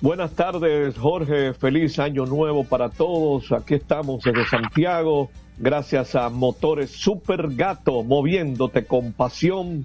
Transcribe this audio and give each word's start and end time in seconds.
Buenas 0.00 0.30
tardes, 0.34 0.96
Jorge. 0.96 1.52
Feliz 1.52 1.98
año 1.98 2.26
nuevo 2.26 2.62
para 2.62 2.90
todos. 2.90 3.50
Aquí 3.50 3.74
estamos 3.74 4.22
desde 4.22 4.46
Santiago, 4.46 5.30
gracias 5.58 6.14
a 6.14 6.28
Motores 6.28 6.92
Super 6.92 7.48
Gato, 7.56 8.04
moviéndote 8.04 8.84
con 8.84 9.12
pasión. 9.12 9.84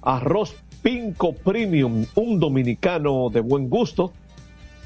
Arroz 0.00 0.54
Pinco 0.80 1.34
Premium, 1.34 2.06
un 2.14 2.38
dominicano 2.38 3.30
de 3.30 3.40
buen 3.40 3.68
gusto. 3.68 4.12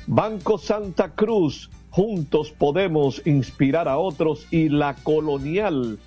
Banco 0.06 0.56
Santa 0.56 1.10
Cruz, 1.10 1.68
juntos 1.90 2.50
podemos 2.50 3.20
inspirar 3.26 3.88
a 3.88 3.98
otros. 3.98 4.46
Y 4.50 4.70
la 4.70 4.94
Colonial, 4.94 5.98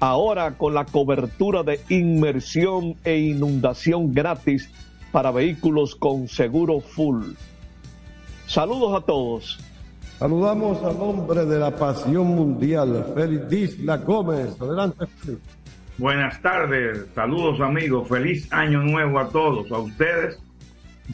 ahora 0.00 0.56
con 0.56 0.74
la 0.74 0.86
cobertura 0.86 1.62
de 1.62 1.78
inmersión 1.88 2.96
e 3.04 3.16
inundación 3.18 4.12
gratis 4.12 4.68
para 5.14 5.30
vehículos 5.30 5.94
con 5.94 6.26
seguro 6.26 6.80
full. 6.80 7.22
Saludos 8.48 9.00
a 9.00 9.06
todos. 9.06 9.60
Saludamos 10.18 10.82
al 10.82 10.96
hombre 11.00 11.46
de 11.46 11.60
la 11.60 11.70
pasión 11.70 12.26
mundial, 12.26 13.12
Félix 13.14 13.48
Disla 13.48 13.98
Gómez. 13.98 14.60
Adelante, 14.60 15.06
Félix. 15.06 15.40
Buenas 15.98 16.42
tardes, 16.42 17.06
saludos 17.14 17.60
amigos, 17.60 18.08
feliz 18.08 18.52
año 18.52 18.82
nuevo 18.82 19.20
a 19.20 19.28
todos, 19.28 19.70
a 19.70 19.78
ustedes, 19.78 20.36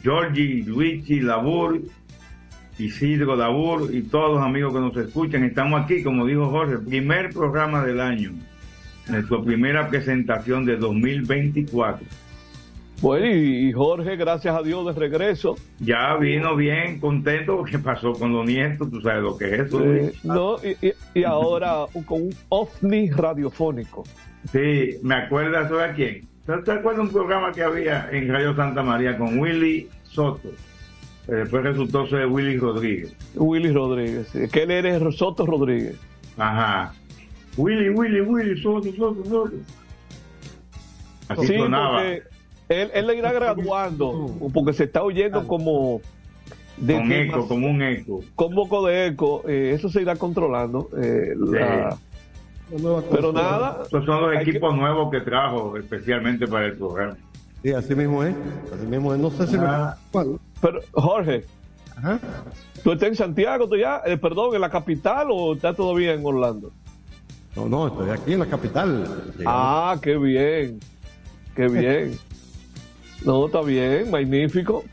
Giorgi, 0.01 0.63
Luigi, 0.63 1.19
Labur, 1.19 1.79
Isidro 2.79 3.35
Labur 3.35 3.93
y 3.93 4.01
todos 4.01 4.37
los 4.37 4.43
amigos 4.43 4.73
que 4.73 4.79
nos 4.79 4.97
escuchan. 4.97 5.43
Estamos 5.43 5.79
aquí, 5.79 6.01
como 6.01 6.25
dijo 6.25 6.49
Jorge, 6.49 6.79
primer 6.79 7.29
programa 7.29 7.85
del 7.85 8.01
año, 8.01 8.31
nuestra 9.07 9.43
primera 9.43 9.87
presentación 9.89 10.65
de 10.65 10.77
2024. 10.77 12.03
Bueno, 13.01 13.25
y 13.25 13.71
Jorge, 13.71 14.15
gracias 14.15 14.55
a 14.55 14.61
Dios, 14.61 14.85
de 14.85 14.93
regreso. 14.93 15.55
Ya 15.79 16.15
vino 16.17 16.55
bien 16.55 16.99
contento. 16.99 17.63
¿Qué 17.63 17.79
pasó 17.79 18.13
con 18.13 18.31
los 18.31 18.45
nietos? 18.45 18.91
¿Tú 18.91 19.01
sabes 19.01 19.23
lo 19.23 19.35
que 19.37 19.45
es 19.45 19.59
eso? 19.61 19.83
Eh, 19.83 20.13
no, 20.23 20.57
y, 20.57 20.93
y, 21.19 21.23
ahora 21.23 21.85
con 22.05 22.21
un 22.21 22.35
ovni 22.49 23.09
radiofónico. 23.09 24.03
Sí, 24.51 24.99
me 25.01 25.15
acuerdas 25.15 25.71
de 25.71 25.93
quién? 25.95 26.63
¿Te 26.63 26.71
acuerdas 26.71 27.05
un 27.05 27.11
programa 27.11 27.51
que 27.51 27.63
había 27.63 28.07
en 28.11 28.31
Radio 28.31 28.55
Santa 28.55 28.83
María 28.83 29.17
con 29.17 29.39
Willy 29.39 29.89
Soto? 30.03 30.49
después 31.27 31.63
resultó 31.63 32.07
ser 32.07 32.27
Willy 32.27 32.57
Rodríguez. 32.57 33.15
Willy 33.35 33.71
Rodríguez, 33.71 34.31
que 34.51 34.63
él 34.63 34.71
eres 34.71 35.15
Soto 35.15 35.45
Rodríguez. 35.45 35.95
Ajá. 36.37 36.93
Willy, 37.57 37.89
Willy, 37.89 38.21
Willy, 38.21 38.61
Soto, 38.61 38.91
Soto, 38.93 39.23
Soto. 39.25 39.55
Así 41.29 41.47
sí, 41.47 41.57
sonaba. 41.57 41.99
Porque 41.99 42.23
él, 42.71 42.91
él 42.93 43.07
le 43.07 43.17
irá 43.17 43.31
graduando, 43.31 44.31
porque 44.53 44.73
se 44.73 44.85
está 44.85 45.03
oyendo 45.03 45.47
como... 45.47 46.01
De 46.77 46.95
con 46.95 47.11
eco, 47.11 47.37
más, 47.37 47.45
como 47.45 47.67
un 47.67 47.81
eco. 47.83 48.21
Con 48.33 48.47
un 48.47 48.55
poco 48.55 48.87
de 48.87 49.07
eco, 49.07 49.43
eh, 49.47 49.73
eso 49.75 49.89
se 49.89 50.01
irá 50.01 50.15
controlando. 50.15 50.89
Eh, 50.97 51.35
la, 51.37 51.95
pero 53.11 53.33
nada. 53.33 53.83
Esos 53.85 54.05
son 54.05 54.21
los 54.21 54.41
equipos 54.41 54.73
que... 54.73 54.79
nuevos 54.79 55.11
que 55.11 55.21
trajo 55.21 55.77
especialmente 55.77 56.47
para 56.47 56.67
el 56.67 56.77
programa. 56.77 57.17
Sí, 57.61 57.73
así 57.73 57.93
mismo 57.93 58.23
es. 58.23 58.33
Así 58.73 58.85
mismo 58.87 59.13
es. 59.13 59.19
No 59.19 59.29
sé 59.29 59.45
si 59.45 59.57
ah. 59.59 59.95
me... 60.13 60.39
Pero, 60.61 60.79
Jorge, 60.93 61.45
Ajá. 61.95 62.19
¿tú 62.83 62.93
estás 62.93 63.09
en 63.09 63.15
Santiago, 63.15 63.67
tú 63.67 63.75
ya, 63.75 64.01
eh, 64.05 64.17
perdón, 64.17 64.55
en 64.55 64.61
la 64.61 64.69
capital 64.69 65.27
o 65.29 65.53
estás 65.53 65.75
todavía 65.75 66.13
en 66.13 66.25
Orlando? 66.25 66.71
No, 67.55 67.67
no, 67.67 67.87
estoy 67.87 68.09
aquí 68.09 68.33
en 68.33 68.39
la 68.39 68.45
capital. 68.45 69.33
Ah, 69.45 69.97
qué 70.01 70.17
bien. 70.17 70.79
Qué 71.55 71.67
bien. 71.67 72.17
No, 73.25 73.45
está 73.45 73.61
bien, 73.61 74.09
magnífico. 74.09 74.83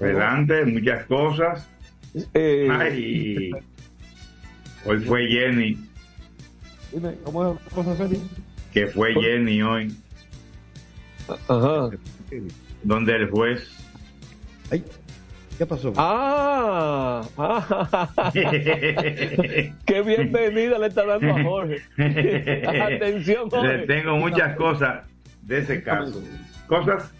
Adelante, 0.00 0.64
muchas 0.64 1.04
cosas. 1.06 1.68
Eh, 2.32 2.68
Ay, 2.70 3.50
hoy 4.86 5.00
fue 5.00 5.26
Jenny. 5.28 5.76
Dime, 6.92 7.14
¿cómo 7.24 7.50
es 7.50 7.54
la 7.54 7.70
cosa, 7.70 7.94
Félix? 7.96 8.22
Que 8.72 8.86
fue 8.86 9.12
Jenny 9.14 9.60
hoy. 9.60 9.94
Ajá. 11.48 11.90
Donde 12.82 13.16
el 13.16 13.30
juez. 13.30 13.70
Ay, 14.70 14.82
¿qué 15.58 15.66
pasó? 15.66 15.92
Ah, 15.96 17.22
ah 17.36 18.32
qué 18.32 20.02
bienvenida 20.02 20.78
le 20.78 20.86
está 20.86 21.04
dando 21.04 21.34
a 21.34 21.42
Jorge. 21.42 21.82
Atención, 22.96 23.50
Jorge. 23.50 23.78
Le 23.78 23.86
tengo 23.86 24.16
muchas 24.16 24.56
cosas 24.56 25.04
de 25.42 25.58
ese 25.58 25.82
caso. 25.82 26.22
Cosas 26.66 27.12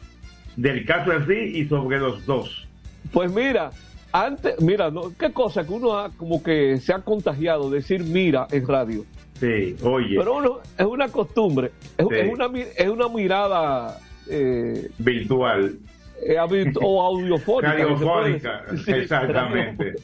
del 0.58 0.84
caso 0.84 1.12
en 1.12 1.26
sí 1.26 1.60
y 1.60 1.68
sobre 1.68 2.00
los 2.00 2.26
dos. 2.26 2.66
Pues 3.12 3.32
mira, 3.32 3.70
antes, 4.10 4.60
mira, 4.60 4.90
¿no? 4.90 5.12
qué 5.16 5.32
cosa 5.32 5.64
que 5.64 5.72
uno 5.72 5.96
ha, 5.96 6.10
como 6.10 6.42
que 6.42 6.78
se 6.78 6.92
ha 6.92 6.98
contagiado 6.98 7.70
decir 7.70 8.02
mira 8.02 8.48
en 8.50 8.66
radio. 8.66 9.04
Sí, 9.38 9.76
oye. 9.84 10.16
Pero 10.18 10.36
uno, 10.38 10.58
es 10.76 10.84
una 10.84 11.08
costumbre, 11.08 11.70
es, 11.96 12.06
sí. 12.08 12.14
es, 12.14 12.32
una, 12.32 12.50
es 12.76 12.88
una 12.88 13.08
mirada 13.08 14.00
eh, 14.28 14.90
virtual. 14.98 15.78
Eh, 16.20 16.36
o 16.82 17.02
audiofónica. 17.06 17.74
Radiofónica, 17.74 18.64
sí, 18.84 18.90
exactamente. 18.90 19.94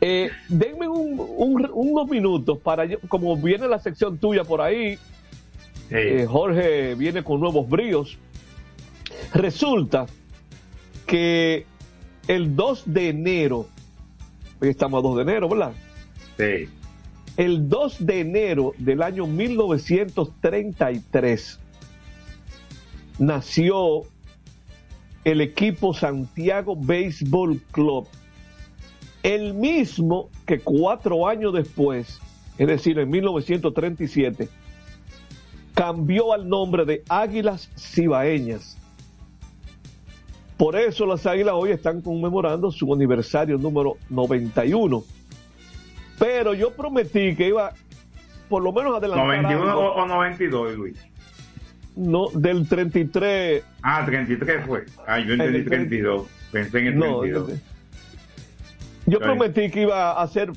eh, 0.00 0.30
denme 0.48 0.86
un, 0.86 1.18
un, 1.18 1.68
unos 1.72 2.08
minutos 2.08 2.58
para, 2.58 2.86
como 3.08 3.36
viene 3.36 3.66
la 3.66 3.80
sección 3.80 4.16
tuya 4.18 4.44
por 4.44 4.60
ahí, 4.60 4.94
sí. 5.88 5.96
eh, 5.96 6.26
Jorge 6.28 6.94
viene 6.94 7.24
con 7.24 7.40
nuevos 7.40 7.68
bríos. 7.68 8.16
Resulta 9.34 10.06
que 11.06 11.66
el 12.28 12.54
2 12.54 12.84
de 12.86 13.08
enero, 13.08 13.66
hoy 14.60 14.68
estamos 14.68 14.98
a 14.98 15.02
2 15.02 15.16
de 15.16 15.22
enero, 15.22 15.48
¿verdad? 15.48 15.72
Sí. 16.36 16.68
El 17.36 17.68
2 17.68 18.06
de 18.06 18.20
enero 18.20 18.72
del 18.78 19.02
año 19.02 19.26
1933 19.26 21.58
nació 23.18 24.04
el 25.24 25.40
equipo 25.40 25.92
Santiago 25.94 26.76
Baseball 26.76 27.58
Club, 27.70 28.06
el 29.22 29.54
mismo 29.54 30.28
que 30.46 30.58
cuatro 30.58 31.28
años 31.28 31.54
después, 31.54 32.18
es 32.58 32.66
decir, 32.66 32.98
en 32.98 33.08
1937, 33.08 34.48
cambió 35.74 36.32
al 36.32 36.48
nombre 36.48 36.84
de 36.84 37.04
Águilas 37.08 37.70
Cibaeñas. 37.78 38.81
Por 40.62 40.76
eso 40.76 41.06
las 41.06 41.26
Águilas 41.26 41.54
hoy 41.56 41.72
están 41.72 42.00
conmemorando 42.02 42.70
su 42.70 42.94
aniversario 42.94 43.58
número 43.58 43.96
91. 44.10 45.02
Pero 46.20 46.54
yo 46.54 46.70
prometí 46.70 47.34
que 47.34 47.48
iba 47.48 47.72
por 48.48 48.62
lo 48.62 48.72
menos 48.72 48.96
adelantar 48.96 49.26
91 49.42 49.68
algo. 49.68 49.80
o, 49.80 50.02
o 50.04 50.06
92, 50.06 50.76
Luis. 50.76 50.96
No, 51.96 52.28
del 52.32 52.68
33. 52.68 53.64
Ah, 53.82 54.04
33 54.06 54.64
fue. 54.64 54.84
Ah, 55.04 55.18
yo 55.18 55.32
entendí 55.32 55.58
El 55.58 55.64
32. 55.64 56.28
Pensé 56.52 56.78
en 56.78 56.86
el 56.86 56.96
No, 56.96 57.18
32. 57.22 57.60
yo 59.06 59.18
prometí 59.18 59.68
que 59.68 59.82
iba 59.82 60.12
a 60.12 60.22
hacer. 60.22 60.52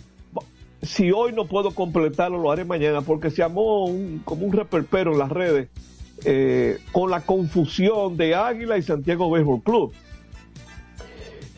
Si 0.84 1.12
hoy 1.12 1.34
no 1.34 1.48
puedo 1.48 1.72
completarlo, 1.72 2.38
lo 2.38 2.52
haré 2.52 2.64
mañana, 2.64 3.02
porque 3.02 3.32
se 3.32 3.38
llamó 3.38 3.86
un, 3.86 4.22
como 4.24 4.46
un 4.46 4.54
reperpero 4.54 5.14
en 5.14 5.18
las 5.18 5.32
redes 5.32 5.68
eh, 6.24 6.80
con 6.92 7.12
la 7.12 7.22
confusión 7.22 8.18
de 8.18 8.36
Águila 8.36 8.78
y 8.78 8.84
Santiago 8.84 9.30
Béisbol 9.30 9.62
Club. 9.62 9.94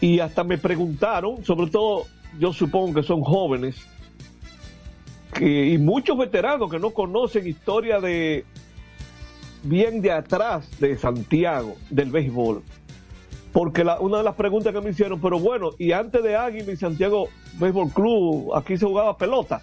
Y 0.01 0.19
hasta 0.19 0.43
me 0.43 0.57
preguntaron, 0.57 1.43
sobre 1.43 1.69
todo, 1.69 2.05
yo 2.39 2.53
supongo 2.53 2.95
que 2.95 3.03
son 3.03 3.21
jóvenes, 3.21 3.75
y 5.39 5.77
muchos 5.77 6.17
veteranos 6.17 6.69
que 6.71 6.79
no 6.79 6.91
conocen 6.91 7.47
historia 7.47 7.99
de 7.99 8.45
bien 9.63 10.01
de 10.01 10.11
atrás 10.11 10.69
de 10.79 10.97
Santiago, 10.97 11.75
del 11.89 12.11
béisbol. 12.11 12.63
Porque 13.51 13.85
una 13.99 14.17
de 14.17 14.23
las 14.23 14.35
preguntas 14.35 14.73
que 14.73 14.81
me 14.81 14.91
hicieron, 14.91 15.19
pero 15.19 15.39
bueno, 15.39 15.71
y 15.77 15.91
antes 15.91 16.23
de 16.23 16.35
Águila 16.35 16.71
y 16.71 16.77
Santiago 16.77 17.27
Béisbol 17.59 17.89
Club, 17.91 18.55
aquí 18.55 18.77
se 18.77 18.85
jugaba 18.85 19.17
pelota. 19.17 19.61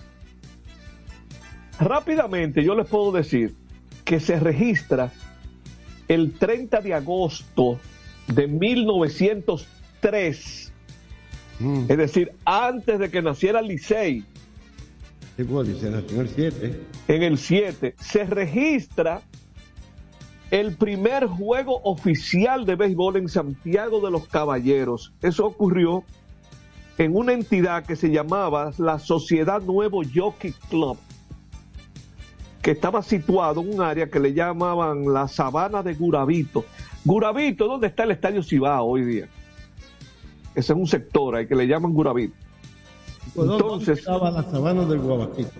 Rápidamente 1.78 2.62
yo 2.62 2.74
les 2.74 2.86
puedo 2.86 3.12
decir 3.12 3.54
que 4.04 4.20
se 4.20 4.38
registra 4.38 5.10
el 6.08 6.32
30 6.34 6.80
de 6.80 6.94
agosto 6.94 7.78
de 8.28 8.46
1903, 8.48 10.70
Mm. 11.60 11.84
es 11.88 11.96
decir, 11.98 12.32
antes 12.44 12.98
de 12.98 13.10
que 13.10 13.22
naciera 13.22 13.62
Licey, 13.62 14.24
Sí, 15.36 15.42
nació 15.44 15.88
en 15.88 15.94
el 16.20 16.28
7. 16.28 16.80
en 17.08 17.22
el 17.22 17.38
7, 17.38 17.94
se 17.98 18.24
registra 18.24 19.22
el 20.50 20.74
primer 20.76 21.26
juego 21.26 21.80
oficial 21.84 22.64
de 22.66 22.76
béisbol 22.76 23.16
en 23.16 23.28
Santiago 23.28 24.00
de 24.00 24.10
los 24.10 24.28
Caballeros. 24.28 25.12
Eso 25.22 25.46
ocurrió 25.46 26.04
en 26.98 27.16
una 27.16 27.32
entidad 27.32 27.84
que 27.84 27.96
se 27.96 28.10
llamaba 28.10 28.72
la 28.78 28.98
Sociedad 29.00 29.60
Nuevo 29.62 30.02
Jockey 30.14 30.52
Club, 30.70 30.96
que 32.64 32.70
estaba 32.70 33.02
situado 33.02 33.60
en 33.60 33.74
un 33.74 33.82
área 33.82 34.08
que 34.08 34.18
le 34.18 34.32
llamaban 34.32 35.12
la 35.12 35.28
Sabana 35.28 35.82
de 35.82 35.92
Gurabito. 35.92 36.64
Guravito, 37.04 37.66
¿dónde 37.66 37.88
está 37.88 38.04
el 38.04 38.12
Estadio 38.12 38.42
Cibao 38.42 38.86
hoy 38.86 39.04
día? 39.04 39.28
Ese 40.54 40.72
es 40.72 40.78
un 40.78 40.86
sector 40.86 41.36
ahí 41.36 41.46
que 41.46 41.54
le 41.54 41.66
llaman 41.66 41.92
Guravito. 41.92 42.34
Entonces, 43.36 43.98
estaba 43.98 44.30
la 44.30 44.42
sabana 44.44 44.86
del 44.86 44.98
Guabatico? 44.98 45.50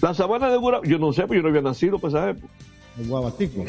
La 0.00 0.14
sabana 0.14 0.48
de 0.50 0.56
Guravito, 0.56 0.88
yo 0.88 1.00
no 1.00 1.12
sé, 1.12 1.22
porque 1.22 1.38
yo 1.38 1.42
no 1.42 1.48
había 1.48 1.62
nacido 1.62 1.98
para 1.98 2.08
esa 2.08 2.30
época. 2.30 2.52
¿El 2.96 3.08
Guabatico? 3.08 3.64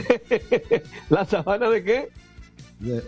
¿La 1.10 1.25
sabana 1.25 1.68
de 1.68 1.84
qué? 1.84 2.10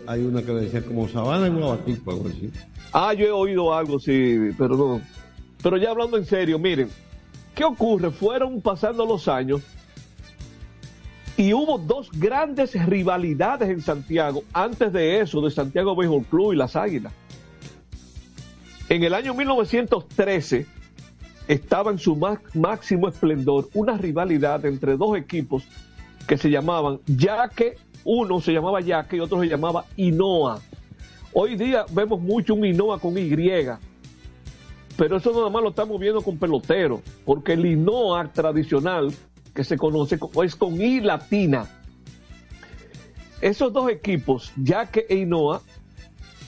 hay 0.08 0.24
una 0.24 0.42
que 0.42 0.52
le 0.52 0.62
decía 0.62 0.84
como 0.84 1.08
sabana 1.08 1.46
en 1.46 1.60
Guabatico, 1.60 2.10
algo 2.10 2.28
así. 2.28 2.50
Ah, 2.92 3.14
yo 3.14 3.28
he 3.28 3.32
oído 3.32 3.72
algo, 3.72 4.00
sí, 4.00 4.50
pero 4.58 4.76
no. 4.76 5.02
Pero 5.62 5.78
ya 5.78 5.92
hablando 5.92 6.18
en 6.18 6.26
serio, 6.26 6.58
miren, 6.58 6.90
¿qué 7.56 7.64
ocurre? 7.64 8.12
Fueron 8.12 8.62
pasando 8.62 9.06
los 9.06 9.28
años 9.28 9.62
y 11.38 11.54
hubo 11.54 11.78
dos 11.78 12.10
grandes 12.12 12.74
rivalidades 12.86 13.70
en 13.70 13.82
Santiago 13.82 14.44
antes 14.54 14.94
de 14.94 15.20
eso, 15.20 15.42
de 15.42 15.52
Santiago 15.52 15.96
Béisbol 15.96 16.24
Club 16.26 16.54
y 16.54 16.56
las 16.58 16.76
Águilas. 16.76 17.14
En 18.90 19.04
el 19.04 19.14
año 19.14 19.34
1913 19.34 20.68
estaba 21.48 21.92
en 21.92 21.98
su 21.98 22.16
máximo 22.54 23.08
esplendor 23.08 23.70
una 23.74 23.98
rivalidad 23.98 24.66
entre 24.66 24.96
dos 24.98 25.18
equipos 25.18 25.64
que 26.28 26.38
se 26.38 26.50
llamaban 26.50 27.00
Yaque, 27.08 27.78
uno 28.04 28.40
se 28.40 28.54
llamaba 28.54 28.82
Yaque 28.82 29.18
y 29.18 29.20
otro 29.20 29.42
se 29.42 29.48
llamaba 29.48 29.86
Inoa. 29.96 30.62
Hoy 31.34 31.56
día 31.56 31.86
vemos 31.92 32.22
mucho 32.22 32.54
un 32.54 32.66
Inoa 32.66 33.00
con 33.00 33.18
Y, 33.18 33.30
pero 34.98 35.18
eso 35.18 35.32
nada 35.32 35.50
más 35.50 35.64
lo 35.64 35.70
estamos 35.70 36.00
viendo 36.00 36.22
con 36.22 36.38
pelotero, 36.38 37.02
porque 37.26 37.54
el 37.54 37.66
Inoa 37.66 38.32
tradicional 38.32 39.14
que 39.54 39.64
se 39.64 39.78
conoce 39.78 40.20
es 40.44 40.56
con 40.56 40.80
I 40.80 41.02
latina. 41.02 41.68
Esos 43.42 43.74
dos 43.74 43.90
equipos, 43.90 44.52
Yaque 44.56 45.06
e 45.10 45.16
Inoa, 45.16 45.62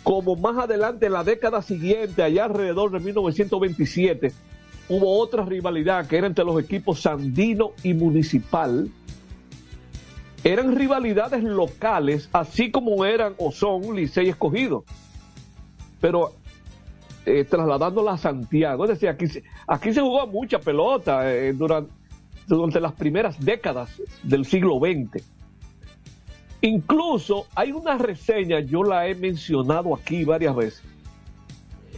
como 0.03 0.35
más 0.35 0.57
adelante 0.57 1.07
en 1.07 1.13
la 1.13 1.23
década 1.23 1.61
siguiente, 1.61 2.23
allá 2.23 2.45
alrededor 2.45 2.91
de 2.91 2.99
1927, 2.99 4.31
hubo 4.89 5.19
otra 5.19 5.43
rivalidad 5.43 6.07
que 6.07 6.17
era 6.17 6.27
entre 6.27 6.45
los 6.45 6.61
equipos 6.61 7.01
Sandino 7.01 7.71
y 7.83 7.93
Municipal. 7.93 8.89
Eran 10.43 10.75
rivalidades 10.75 11.43
locales, 11.43 12.29
así 12.31 12.69
como 12.69 13.03
eran 13.03 13.33
o 13.39 13.51
son 13.51 13.95
Licey 13.95 14.29
escogido. 14.29 14.85
Pero 15.99 16.35
eh, 17.25 17.43
trasladándola 17.43 18.13
a 18.13 18.17
Santiago, 18.17 18.85
es 18.85 18.99
decir, 18.99 19.09
aquí, 19.67 19.93
se 19.93 20.01
jugó 20.01 20.27
mucha 20.27 20.59
pelota 20.59 21.31
eh, 21.31 21.53
durante 21.53 21.91
durante 22.47 22.79
las 22.79 22.93
primeras 22.93 23.43
décadas 23.43 24.01
del 24.23 24.45
siglo 24.45 24.79
XX. 24.79 25.23
Incluso 26.61 27.47
hay 27.55 27.71
una 27.71 27.97
reseña, 27.97 28.59
yo 28.59 28.83
la 28.83 29.07
he 29.07 29.15
mencionado 29.15 29.93
aquí 29.93 30.23
varias 30.23 30.55
veces, 30.55 30.83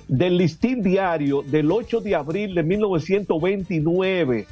del 0.08 0.38
listín 0.38 0.82
diario 0.82 1.42
del 1.42 1.72
8 1.72 2.02
de 2.02 2.16
abril 2.16 2.56
de 2.56 2.64
1929. 2.64 4.48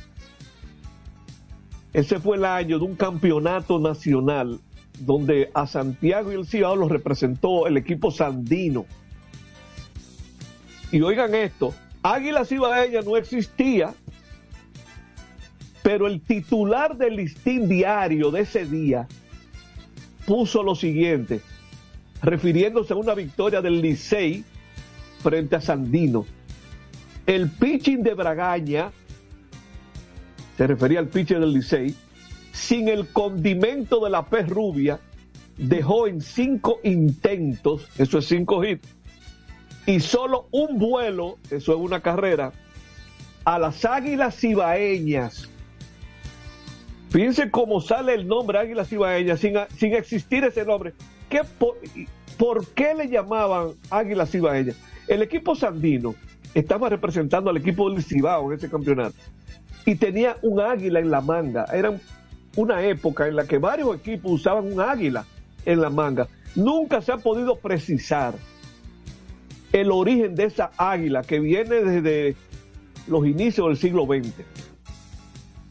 Ese 1.94 2.20
fue 2.20 2.38
el 2.38 2.46
año 2.46 2.78
de 2.78 2.86
un 2.86 2.96
campeonato 2.96 3.80
nacional 3.80 4.60
donde 5.00 5.50
a 5.54 5.68
Santiago 5.68 6.32
y 6.32 6.36
el 6.36 6.46
Cibao 6.46 6.76
los 6.76 6.90
representó 6.90 7.68
el 7.68 7.78
equipo 7.78 8.12
sandino. 8.12 8.86
Y 10.92 11.02
oigan 11.02 11.36
esto, 11.36 11.74
Águila 12.04 12.46
Cibaeña 12.46 13.02
no 13.02 13.18
existía 13.18 13.94
pero 15.86 16.08
el 16.08 16.20
titular 16.20 16.98
del 16.98 17.18
listín 17.18 17.70
diario 17.70 18.32
de 18.32 18.42
ese 18.42 18.66
día 18.66 19.08
puso 20.26 20.64
lo 20.64 20.74
siguiente, 20.74 21.42
refiriéndose 22.24 22.94
a 22.94 22.96
una 22.96 23.14
victoria 23.14 23.62
del 23.62 23.82
Licey 23.82 24.44
frente 25.22 25.58
a 25.58 25.62
Sandino. 25.62 26.26
El 27.28 27.52
pitching 27.52 28.02
de 28.02 28.16
Bragaña, 28.16 28.92
se 30.58 30.66
refería 30.66 30.98
al 30.98 31.08
pitcher 31.08 31.40
del 31.40 31.54
Licey, 31.54 31.94
sin 32.52 32.88
el 32.88 33.10
condimento 33.10 34.04
de 34.04 34.10
la 34.10 34.26
pez 34.26 34.50
rubia, 34.50 35.00
dejó 35.56 36.08
en 36.08 36.20
cinco 36.20 36.80
intentos, 36.84 37.88
eso 38.00 38.18
es 38.18 38.26
cinco 38.26 38.66
hits, 38.66 38.88
y 39.86 40.00
solo 40.00 40.48
un 40.52 40.80
vuelo, 40.80 41.38
eso 41.50 41.74
es 41.74 41.80
una 41.80 42.02
carrera, 42.02 42.52
a 43.44 43.60
las 43.60 43.86
águilas 43.86 44.36
cibaeñas 44.36 45.50
Fíjense 47.16 47.50
cómo 47.50 47.80
sale 47.80 48.14
el 48.14 48.28
nombre 48.28 48.60
Águila 48.60 48.84
Cibaeña 48.84 49.38
sin, 49.38 49.56
sin 49.78 49.94
existir 49.94 50.44
ese 50.44 50.66
nombre. 50.66 50.92
¿Qué, 51.30 51.44
por, 52.38 52.68
qué 52.74 52.94
le 52.94 53.08
llamaban 53.08 53.70
Águila 53.90 54.26
Cibaeña? 54.26 54.74
El 55.08 55.22
equipo 55.22 55.56
sandino 55.56 56.14
estaba 56.54 56.90
representando 56.90 57.50
al 57.50 57.56
equipo 57.56 57.90
del 57.90 58.04
Cibao 58.04 58.52
en 58.52 58.58
ese 58.58 58.70
campeonato 58.70 59.16
y 59.86 59.96
tenía 59.96 60.36
un 60.42 60.60
águila 60.60 61.00
en 61.00 61.10
la 61.10 61.22
manga. 61.22 61.64
Era 61.72 61.98
una 62.58 62.84
época 62.84 63.30
en 63.30 63.38
la 63.38 63.46
que 63.46 63.60
varios 63.60 63.96
equipos 63.96 64.34
usaban 64.34 64.70
un 64.70 64.82
águila 64.82 65.26
en 65.66 65.80
la 65.80 65.90
manga. 65.90 66.28
Nunca 66.54 67.02
se 67.02 67.14
ha 67.14 67.18
podido 67.18 67.56
precisar 67.60 68.34
el 69.82 69.92
origen 69.92 70.36
de 70.36 70.46
esa 70.46 70.72
águila 70.78 71.22
que 71.22 71.40
viene 71.40 71.82
desde 71.82 72.36
los 73.08 73.26
inicios 73.28 73.68
del 73.68 73.78
siglo 73.78 74.06
XX 74.06 74.66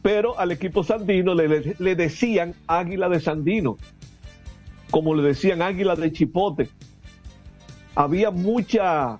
pero 0.05 0.39
al 0.39 0.53
equipo 0.53 0.85
sandino 0.85 1.35
le, 1.35 1.95
decían 1.95 2.55
águila 2.67 3.09
de 3.09 3.21
sandino, 3.21 3.79
como 4.91 5.15
le 5.15 5.23
decían 5.23 5.63
águila 5.63 5.97
de 5.97 6.13
chipote. 6.13 6.69
Había 7.95 8.31
mucha, 8.31 9.19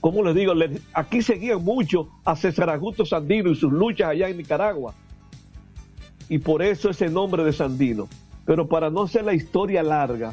¿cómo 0.00 0.24
les 0.24 0.34
digo? 0.34 0.54
aquí 0.94 1.20
seguían 1.20 1.62
mucho 1.62 2.08
a 2.24 2.36
César 2.36 2.70
Augusto 2.70 3.04
Sandino 3.04 3.50
y 3.50 3.54
sus 3.54 3.70
luchas 3.70 4.08
allá 4.08 4.30
en 4.30 4.38
Nicaragua. 4.38 4.94
Y 6.30 6.38
por 6.38 6.62
eso 6.62 6.88
ese 6.88 7.10
nombre 7.10 7.44
de 7.44 7.52
Sandino. 7.52 8.08
Pero 8.46 8.66
para 8.66 8.88
no 8.88 9.02
hacer 9.02 9.26
la 9.26 9.34
historia 9.34 9.82
larga, 9.82 10.32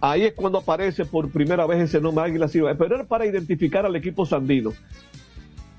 ahí 0.00 0.24
es 0.24 0.34
cuando 0.34 0.58
aparece 0.58 1.04
por 1.04 1.30
primera 1.30 1.66
vez 1.66 1.80
ese 1.80 2.00
nombre 2.00 2.24
Águila 2.24 2.48
Ciudad. 2.48 2.76
Pero 2.78 2.94
era 2.96 3.04
para 3.04 3.26
identificar 3.26 3.86
al 3.86 3.96
equipo 3.96 4.26
sandino. 4.26 4.72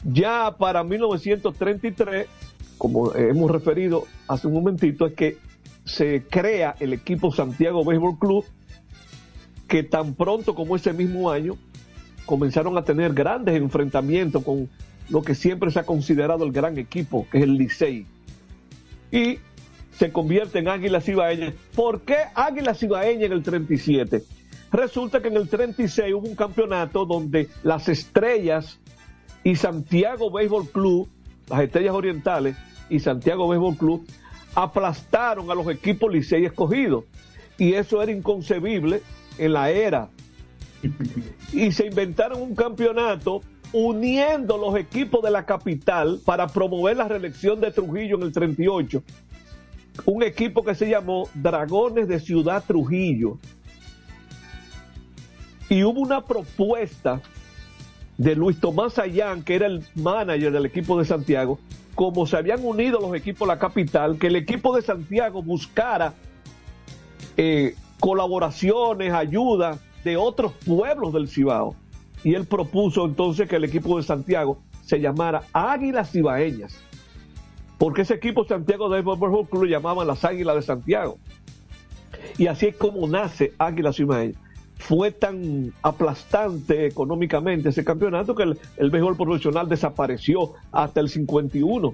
Ya 0.04 0.56
para 0.58 0.84
1933, 0.84 2.28
como 2.78 3.14
hemos 3.16 3.52
referido 3.52 4.06
hace 4.28 4.48
un 4.48 4.54
momentito, 4.54 5.06
es 5.06 5.14
que 5.14 5.38
se 5.86 6.24
crea 6.24 6.76
el 6.80 6.94
equipo 6.94 7.32
Santiago 7.32 7.84
Baseball 7.84 8.18
Club, 8.18 8.46
que 9.68 9.84
tan 9.84 10.16
pronto 10.16 10.56
como 10.56 10.76
ese 10.76 10.94
mismo 10.94 11.32
año 11.32 11.56
comenzaron 12.26 12.78
a 12.78 12.84
tener 12.84 13.14
grandes 13.14 13.56
enfrentamientos 13.56 14.44
con 14.44 14.70
lo 15.10 15.22
que 15.22 15.36
siempre 15.36 15.72
se 15.72 15.80
ha 15.80 15.84
considerado 15.86 16.46
el 16.46 16.52
gran 16.52 16.78
equipo, 16.78 17.28
que 17.32 17.40
es 17.40 17.44
el 17.44 17.56
Licey. 17.56 18.06
Y 19.12 19.40
se 19.98 20.12
convierte 20.12 20.60
en 20.60 20.68
Águila 20.68 21.02
Cibaeña. 21.02 21.54
¿Por 21.76 22.02
qué 22.02 22.18
Águila 22.34 22.74
Cibaeña 22.74 23.26
en 23.26 23.34
el 23.34 23.44
37? 23.44 24.24
Resulta 24.72 25.22
que 25.22 25.28
en 25.28 25.36
el 25.36 25.50
36 25.50 26.14
hubo 26.14 26.28
un 26.28 26.36
campeonato 26.36 27.06
donde 27.06 27.50
las 27.64 27.90
estrellas 27.90 28.80
y 29.44 29.56
Santiago 29.56 30.32
Béisbol 30.32 30.70
Club, 30.70 31.10
las 31.50 31.62
Estrellas 31.62 31.94
Orientales 31.94 32.56
y 32.90 33.00
Santiago 33.00 33.48
Béisbol 33.50 33.76
Club 33.76 34.08
aplastaron 34.56 35.50
a 35.52 35.56
los 35.56 35.68
equipos 35.68 36.12
Licey 36.12 36.46
escogidos. 36.46 37.06
Y 37.58 37.74
eso 37.74 38.02
era 38.02 38.12
inconcebible 38.12 39.02
en 39.38 39.54
la 39.54 39.70
era. 39.72 40.10
Y 41.52 41.72
se 41.72 41.86
inventaron 41.86 42.42
un 42.42 42.56
campeonato 42.56 43.42
uniendo 43.74 44.58
los 44.58 44.76
equipos 44.76 45.22
de 45.22 45.32
la 45.32 45.46
capital 45.46 46.20
para 46.26 46.48
promover 46.48 46.98
la 46.98 47.08
reelección 47.08 47.62
de 47.62 47.72
Trujillo 47.72 48.18
en 48.18 48.24
el 48.24 48.32
38. 48.32 49.04
Un 50.06 50.24
equipo 50.24 50.64
que 50.64 50.76
se 50.76 50.90
llamó 50.90 51.30
Dragones 51.34 52.08
de 52.08 52.20
Ciudad 52.20 52.64
Trujillo. 52.66 53.38
Y 55.70 55.84
hubo 55.84 56.02
una 56.02 56.26
propuesta 56.26 57.22
de 58.18 58.36
Luis 58.36 58.60
Tomás 58.60 59.00
Ayán, 59.00 59.44
que 59.44 59.56
era 59.56 59.68
el 59.68 59.84
manager 59.96 60.52
del 60.52 60.66
equipo 60.66 61.00
de 61.00 61.06
Santiago, 61.06 61.60
como 61.96 62.28
se 62.28 62.38
habían 62.38 62.64
unido 62.66 63.00
los 63.00 63.16
equipos 63.16 63.48
de 63.48 63.54
la 63.54 63.60
capital, 63.60 64.18
que 64.18 64.28
el 64.28 64.36
equipo 64.36 64.76
de 64.76 64.82
Santiago 64.82 65.42
buscara 65.42 66.14
eh, 67.38 67.76
colaboraciones, 68.00 69.14
ayuda 69.14 69.80
de 70.04 70.18
otros 70.18 70.54
pueblos 70.66 71.14
del 71.14 71.28
Cibao. 71.28 71.76
Y 72.24 72.36
él 72.36 72.46
propuso 72.46 73.06
entonces 73.06 73.48
que 73.48 73.56
el 73.56 73.64
equipo 73.64 73.98
de 73.98 74.04
Santiago 74.04 74.60
se 74.84 75.00
llamara 75.00 75.44
Águilas 75.54 76.12
Cibaeñas, 76.12 76.76
porque 77.82 78.04
ese 78.04 78.14
equipo 78.14 78.46
Santiago 78.46 78.90
de 78.90 79.02
Club 79.02 79.48
lo 79.54 79.66
llamaban 79.66 80.06
las 80.06 80.24
Águilas 80.24 80.56
de 80.56 80.62
Santiago. 80.62 81.18
Y 82.38 82.46
así 82.46 82.68
es 82.68 82.76
como 82.76 83.08
nace 83.08 83.54
Águilas 83.58 83.96
Cibaeñas 83.96 84.38
fue 84.78 85.10
tan 85.10 85.74
aplastante 85.82 86.86
económicamente 86.86 87.70
ese 87.70 87.84
campeonato 87.84 88.36
que 88.36 88.44
el, 88.44 88.60
el 88.78 88.92
béisbol 88.92 89.18
profesional 89.18 89.68
desapareció 89.68 90.54
hasta 90.72 91.00
el 91.00 91.10
51, 91.10 91.92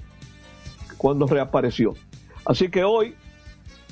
cuando 0.97 1.25
reapareció. 1.25 1.93
Así 2.43 2.67
que 2.67 2.83
hoy, 2.83 3.15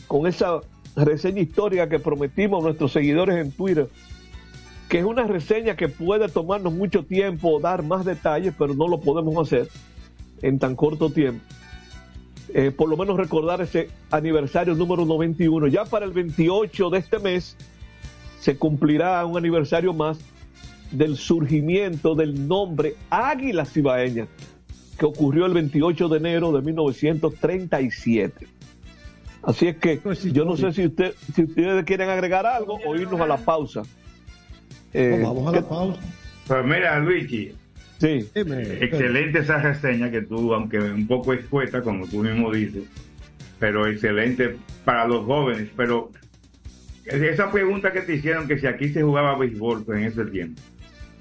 con 0.08 0.28
esa 0.28 0.60
reseña 0.98 1.40
histórica 1.40 1.88
que 1.88 2.00
prometimos 2.00 2.62
a 2.62 2.68
nuestros 2.68 2.92
seguidores 2.92 3.38
en 3.38 3.54
Twitter, 3.54 3.88
que 4.90 5.00
es 5.00 5.06
una 5.06 5.24
reseña 5.28 5.78
que 5.78 5.88
puede 5.88 6.28
tomarnos 6.28 6.74
mucho 6.74 7.06
tiempo 7.06 7.62
dar 7.62 7.84
más 7.84 8.04
detalles, 8.04 8.54
pero 8.58 8.74
no 8.74 8.90
lo 8.90 9.00
podemos 9.00 9.38
hacer 9.38 9.70
en 10.42 10.60
tan 10.60 10.76
corto 10.76 11.10
tiempo. 11.10 11.42
Eh, 12.58 12.72
por 12.72 12.88
lo 12.88 12.96
menos 12.96 13.18
recordar 13.18 13.60
ese 13.60 13.90
aniversario 14.12 14.76
número 14.76 15.06
91. 15.06 15.68
Ya 15.68 15.84
para 15.84 16.06
el 16.06 16.14
28 16.14 16.90
de 16.90 17.00
este 17.00 17.20
mes 17.20 17.58
se 18.40 18.58
cumplirá 18.58 19.26
un 19.26 19.38
aniversario 19.38 19.94
más 19.94 20.20
del 20.90 21.18
surgimiento 21.18 22.16
del 22.16 22.48
nombre 22.48 22.96
Águila 23.10 23.66
Cibaeña, 23.66 24.28
que 24.98 25.06
ocurrió 25.06 25.46
el 25.48 25.54
28 25.54 26.08
de 26.08 26.18
enero 26.18 26.54
de 26.54 26.62
1937. 26.62 28.48
Así 29.44 29.68
es 29.68 29.76
que 29.76 29.98
pues 29.98 30.24
yo 30.24 30.46
no 30.46 30.56
sé 30.56 30.72
si 30.72 30.86
usted 30.86 31.14
si 31.36 31.44
ustedes 31.44 31.84
quieren 31.84 32.10
agregar 32.10 32.46
algo 32.46 32.80
o 32.88 32.96
irnos 32.96 33.20
a 33.20 33.28
la 33.28 33.36
pausa. 33.36 33.82
Eh, 34.94 35.20
vamos 35.22 35.46
a 35.54 35.58
la 35.58 35.68
pausa. 35.68 36.00
Pues 36.48 36.64
mira, 36.64 36.98
Luigi, 37.00 37.54
sí. 38.00 38.30
excelente 38.34 39.40
esa 39.40 39.60
reseña 39.60 40.10
que 40.12 40.22
tú, 40.22 40.54
aunque 40.54 40.80
un 40.80 41.08
poco 41.08 41.34
escueta, 41.34 41.82
como 41.82 42.08
tú 42.08 42.24
mismo 42.24 42.52
dices, 42.52 42.84
pero 43.60 43.88
excelente 43.88 44.56
para 44.84 45.08
los 45.08 45.26
jóvenes. 45.26 45.70
Pero 45.76 46.12
esa 47.06 47.52
pregunta 47.52 47.92
que 47.92 48.02
te 48.02 48.14
hicieron, 48.16 48.48
que 48.48 48.60
si 48.60 48.68
aquí 48.68 48.90
se 48.90 49.02
jugaba 49.04 49.38
béisbol 49.38 49.84
pues, 49.84 50.00
en 50.00 50.06
ese 50.06 50.26
tiempo. 50.26 50.62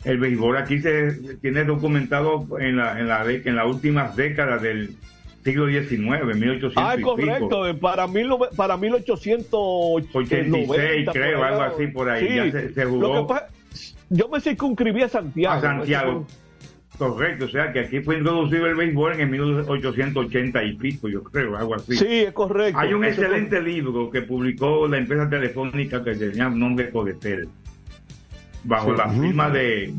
El 0.04 0.18
béisbol 0.18 0.56
aquí 0.58 0.80
se 0.80 1.36
tiene 1.40 1.64
documentado 1.64 2.46
en 2.58 2.76
la, 2.76 3.00
en 3.00 3.08
la, 3.08 3.24
en 3.24 3.56
las 3.56 3.66
últimas 3.66 4.14
décadas 4.16 4.60
del 4.60 4.94
siglo 5.44 5.66
XIX, 5.68 6.36
1800 6.36 6.72
Ah, 6.76 6.96
correcto, 7.00 7.62
para, 7.80 8.06
mil, 8.06 8.28
para 8.56 8.76
1886, 8.76 11.08
creo, 11.12 11.42
algo 11.42 11.62
así 11.62 11.86
por 11.86 12.10
ahí. 12.10 12.36
Ya 12.36 12.50
se, 12.50 12.84
jugó. 12.84 13.26
yo 14.10 14.28
me 14.28 14.40
circunscribí 14.40 15.00
a 15.02 15.08
Santiago. 15.08 15.54
A 15.54 15.60
Santiago. 15.60 16.26
Correcto, 16.98 17.46
o 17.46 17.48
sea 17.48 17.72
que 17.72 17.80
aquí 17.80 18.00
fue 18.00 18.18
introducido 18.18 18.66
el 18.66 18.76
béisbol 18.76 19.20
en 19.20 19.30
1880 19.30 20.62
y 20.62 20.76
pico, 20.76 21.08
yo 21.08 21.24
creo, 21.24 21.56
algo 21.56 21.74
así. 21.74 21.96
Sí, 21.96 22.20
es 22.20 22.32
correcto. 22.32 22.78
Hay 22.78 22.92
un 22.94 23.04
excelente 23.04 23.60
libro 23.60 24.10
que 24.10 24.22
publicó 24.22 24.86
la 24.86 24.98
empresa 24.98 25.28
telefónica 25.28 26.04
que 26.04 26.14
tenía 26.14 26.48
nombre 26.48 26.90
Codetel, 26.90 27.48
bajo 28.62 28.92
la 28.92 29.08
firma 29.08 29.50
de, 29.50 29.92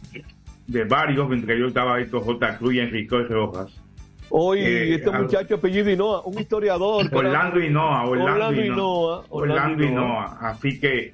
de 0.68 0.84
varios, 0.86 1.30
entre 1.32 1.56
ellos 1.56 1.70
estaba 1.70 2.00
esto 2.00 2.22
J. 2.22 2.58
Cruz 2.58 2.76
y 2.76 2.80
Enrique 2.80 3.18
Rojas 3.30 3.82
Hoy 4.30 4.60
eh, 4.60 4.96
este 4.96 5.12
muchacho 5.12 5.56
apellido 5.56 5.90
Hinoa, 5.90 6.22
un 6.26 6.40
historiador. 6.40 7.06
Orlando 7.14 7.60
Hinoa, 7.60 8.06
Orlando, 8.06 8.62
Hinoa, 8.62 9.24
Orlando 9.30 9.84
Hinoa. 9.84 10.38
Así 10.42 10.80
que 10.80 11.14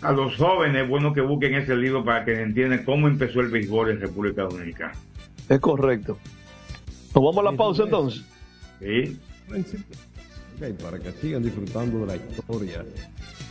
a 0.00 0.12
los 0.12 0.36
jóvenes 0.36 0.82
es 0.82 0.88
bueno 0.88 1.12
que 1.12 1.20
busquen 1.20 1.54
ese 1.54 1.76
libro 1.76 2.04
para 2.04 2.24
que 2.24 2.40
entiendan 2.40 2.84
cómo 2.84 3.08
empezó 3.08 3.40
el 3.40 3.48
béisbol 3.48 3.90
en 3.90 4.00
República 4.00 4.42
Dominicana. 4.42 4.92
Es 5.48 5.60
correcto. 5.60 6.18
¿Nos 7.14 7.24
vamos 7.24 7.38
a 7.38 7.50
la 7.50 7.56
pausa 7.56 7.82
entonces? 7.84 8.22
Sí. 8.80 9.18
para 10.82 10.98
que 10.98 11.12
sigan 11.20 11.42
disfrutando 11.42 12.00
de 12.00 12.06
la 12.06 12.16
historia, 12.16 12.84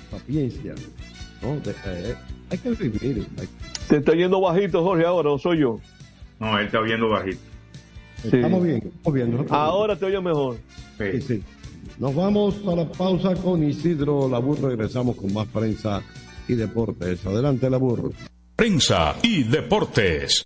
sapiencia. 0.10 0.74
¿no? 1.42 1.56
Eh, 1.56 2.16
hay 2.50 2.58
que 2.58 2.70
vivir. 2.72 3.28
Te 3.88 3.98
está 3.98 4.14
yendo 4.14 4.42
bajito, 4.42 4.84
Jorge, 4.84 5.06
ahora, 5.06 5.32
¿o 5.32 5.38
soy 5.38 5.60
yo? 5.60 5.80
No, 6.40 6.58
él 6.58 6.66
está 6.66 6.80
oyendo 6.80 7.10
bajito. 7.10 7.40
Estamos 8.24 8.64
bien, 8.64 8.78
estamos 8.78 9.14
bien. 9.14 9.46
Ahora 9.50 9.96
te 9.96 10.06
oye 10.06 10.22
mejor. 10.22 10.58
Sí. 10.98 11.22
sí, 11.22 11.44
Nos 11.98 12.16
vamos 12.16 12.56
a 12.68 12.76
la 12.76 12.86
pausa 12.88 13.36
con 13.36 13.64
Isidro 13.64 14.30
Labur. 14.30 14.62
Regresamos 14.62 15.16
con 15.16 15.34
más 15.34 15.48
prensa 15.48 16.02
y 16.48 16.54
deportes. 16.56 17.26
Adelante, 17.26 17.70
Labur. 17.70 18.12
Prensa 18.56 19.16
y 19.24 19.44
deportes. 19.44 20.46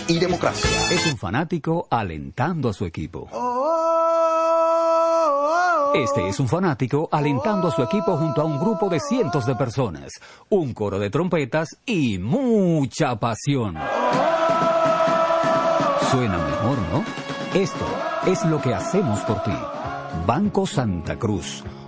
y 0.11 0.19
democracia. 0.19 0.69
Es 0.91 1.05
un 1.11 1.17
fanático 1.17 1.87
alentando 1.89 2.69
a 2.69 2.73
su 2.73 2.85
equipo. 2.85 3.29
Este 5.93 6.27
es 6.29 6.39
un 6.39 6.47
fanático 6.47 7.09
alentando 7.11 7.67
a 7.67 7.71
su 7.71 7.81
equipo 7.81 8.17
junto 8.17 8.41
a 8.41 8.45
un 8.45 8.59
grupo 8.59 8.89
de 8.89 8.99
cientos 8.99 9.45
de 9.45 9.55
personas, 9.55 10.11
un 10.49 10.73
coro 10.73 10.99
de 10.99 11.09
trompetas 11.09 11.67
y 11.85 12.17
mucha 12.17 13.15
pasión. 13.17 13.75
Suena 16.09 16.37
mejor, 16.37 16.77
¿no? 16.91 17.03
Esto 17.53 17.85
es 18.25 18.43
lo 18.45 18.61
que 18.61 18.73
hacemos 18.73 19.19
por 19.21 19.43
ti. 19.43 19.57
Banco 20.25 20.65
Santa 20.65 21.17
Cruz 21.17 21.63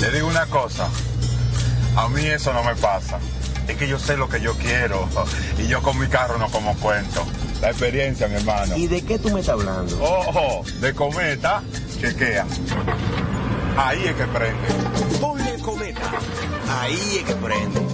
Le 0.00 0.10
digo 0.10 0.28
una 0.28 0.46
cosa, 0.46 0.88
a 1.96 2.08
mí 2.08 2.24
eso 2.26 2.52
no 2.52 2.62
me 2.64 2.74
pasa. 2.76 3.18
Es 3.68 3.76
que 3.76 3.88
yo 3.88 3.98
sé 3.98 4.16
lo 4.16 4.28
que 4.28 4.40
yo 4.40 4.54
quiero 4.58 5.08
y 5.58 5.66
yo 5.66 5.82
con 5.82 5.98
mi 5.98 6.06
carro 6.08 6.38
no 6.38 6.48
como 6.50 6.74
cuento. 6.76 7.24
La 7.60 7.70
experiencia, 7.70 8.28
mi 8.28 8.34
hermano. 8.34 8.76
¿Y 8.76 8.86
de 8.88 9.02
qué 9.02 9.18
tú 9.18 9.30
me 9.30 9.40
estás 9.40 9.54
hablando? 9.54 9.98
Ojo, 10.02 10.64
de 10.80 10.94
cometa, 10.94 11.62
chequea. 12.00 12.46
Ahí 13.76 14.04
es 14.04 14.14
que 14.14 14.24
prende. 14.24 15.18
Ponle 15.20 15.58
cometa. 15.60 16.12
Ahí 16.68 17.18
es 17.18 17.24
que 17.24 17.34
prende. 17.34 17.93